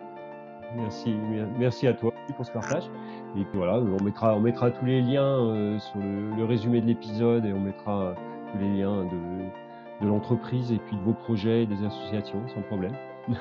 Merci, 0.75 1.13
merci 1.59 1.87
à 1.87 1.93
toi 1.93 2.13
pour 2.35 2.45
ce 2.45 2.51
partage. 2.51 2.89
Et 3.35 3.43
puis 3.45 3.57
voilà, 3.57 3.77
on 3.77 4.03
mettra, 4.03 4.35
on 4.35 4.39
mettra 4.39 4.69
tous 4.69 4.85
les 4.85 5.01
liens 5.01 5.39
euh, 5.39 5.79
sur 5.79 5.99
le, 5.99 6.45
résumé 6.45 6.81
de 6.81 6.85
l'épisode 6.85 7.45
et 7.45 7.53
on 7.53 7.59
mettra 7.59 8.13
tous 8.51 8.59
les 8.59 8.77
liens 8.77 9.05
de, 9.05 10.03
de 10.03 10.07
l'entreprise 10.07 10.71
et 10.71 10.77
puis 10.77 10.95
de 10.95 11.01
vos 11.01 11.13
projets 11.13 11.63
et 11.63 11.65
des 11.65 11.83
associations, 11.83 12.47
sans 12.53 12.61
problème. 12.61 12.95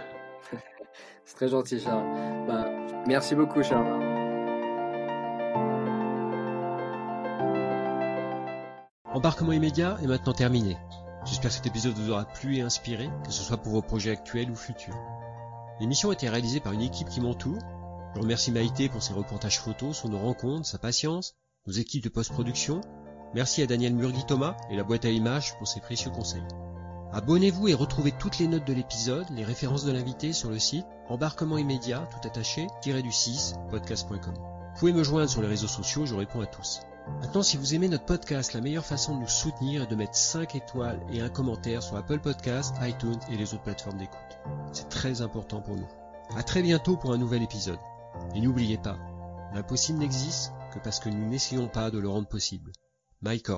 C'est 1.25 1.37
très 1.37 1.49
gentil, 1.49 1.79
Charles. 1.79 2.05
Bah, 2.47 2.67
merci 3.07 3.35
beaucoup, 3.35 3.63
Charles. 3.63 4.13
Embarquement 9.13 9.53
immédiat 9.53 9.99
est 10.03 10.07
maintenant 10.07 10.33
terminé. 10.33 10.77
J'espère 11.25 11.51
que 11.51 11.57
cet 11.57 11.67
épisode 11.67 11.93
vous 11.93 12.11
aura 12.11 12.25
plu 12.25 12.57
et 12.57 12.63
inspiré, 12.63 13.09
que 13.25 13.31
ce 13.31 13.43
soit 13.43 13.59
pour 13.59 13.73
vos 13.73 13.83
projets 13.83 14.11
actuels 14.11 14.51
ou 14.51 14.57
futurs. 14.57 14.97
L'émission 15.81 16.11
a 16.11 16.15
été 16.15 16.29
réalisée 16.29 16.61
par 16.61 16.73
une 16.73 16.81
équipe 16.81 17.09
qui 17.09 17.21
m'entoure. 17.21 17.59
Je 18.15 18.21
remercie 18.21 18.53
Maïté 18.53 18.89
pour 18.89 19.03
ses 19.03 19.15
reportages 19.15 19.61
photos 19.61 19.97
sur 19.97 20.09
nos 20.09 20.19
rencontres, 20.19 20.67
sa 20.67 20.79
patience, 20.79 21.35
nos 21.67 21.73
équipes 21.73 22.05
de 22.05 22.09
post-production. 22.09 22.81
Merci 23.35 23.63
à 23.63 23.67
Daniel 23.67 23.95
Murgui-Thomas 23.95 24.57
et 24.71 24.77
la 24.77 24.85
boîte 24.85 25.07
à 25.07 25.11
images 25.11 25.57
pour 25.57 25.67
ses 25.67 25.81
précieux 25.81 26.11
conseils. 26.11 26.45
Abonnez-vous 27.13 27.69
et 27.69 27.75
retrouvez 27.75 28.13
toutes 28.13 28.39
les 28.39 28.49
notes 28.49 28.67
de 28.67 28.73
l'épisode, 28.73 29.27
les 29.31 29.45
références 29.45 29.85
de 29.85 29.93
l'invité 29.93 30.33
sur 30.33 30.51
le 30.51 30.59
site 30.59 30.87
embarquement 31.09 31.59
immédiat 31.59 32.09
tout 32.11 32.27
attaché 32.27 32.67
du 32.85 33.13
6 33.13 33.55
podcast.com. 33.71 34.35
Vous 34.35 34.79
pouvez 34.79 34.93
me 34.93 35.05
joindre 35.05 35.29
sur 35.29 35.43
les 35.43 35.49
réseaux 35.49 35.69
sociaux, 35.69 36.07
je 36.07 36.15
réponds 36.15 36.41
à 36.41 36.47
tous. 36.47 36.81
Maintenant, 37.21 37.43
si 37.43 37.57
vous 37.57 37.75
aimez 37.75 37.89
notre 37.89 38.07
podcast, 38.07 38.55
la 38.55 38.61
meilleure 38.61 38.87
façon 38.87 39.15
de 39.15 39.21
nous 39.21 39.29
soutenir 39.29 39.83
est 39.83 39.87
de 39.91 39.97
mettre 39.97 40.15
5 40.15 40.55
étoiles 40.55 41.01
et 41.13 41.21
un 41.21 41.29
commentaire 41.29 41.83
sur 41.83 41.97
Apple 41.97 42.21
Podcasts, 42.21 42.77
iTunes 42.81 43.19
et 43.31 43.37
les 43.37 43.53
autres 43.55 43.65
plateformes 43.65 43.99
d'écoute. 43.99 44.39
C'est 44.73 44.89
très 44.89 45.21
important 45.21 45.61
pour 45.61 45.77
nous. 45.77 45.89
À 46.37 46.43
très 46.43 46.63
bientôt 46.63 46.97
pour 46.97 47.13
un 47.13 47.19
nouvel 47.19 47.43
épisode. 47.43 47.79
Et 48.35 48.41
n'oubliez 48.41 48.79
pas, 48.79 48.99
l'impossible 49.55 49.99
n'existe 49.99 50.53
que 50.73 50.79
parce 50.79 51.01
que 51.01 51.09
nous 51.09 51.29
n'essayons 51.29 51.69
pas 51.69 51.91
de 51.91 51.99
le 51.99 52.09
rendre 52.09 52.29
possible. 52.29 52.73
Mike. 53.21 53.51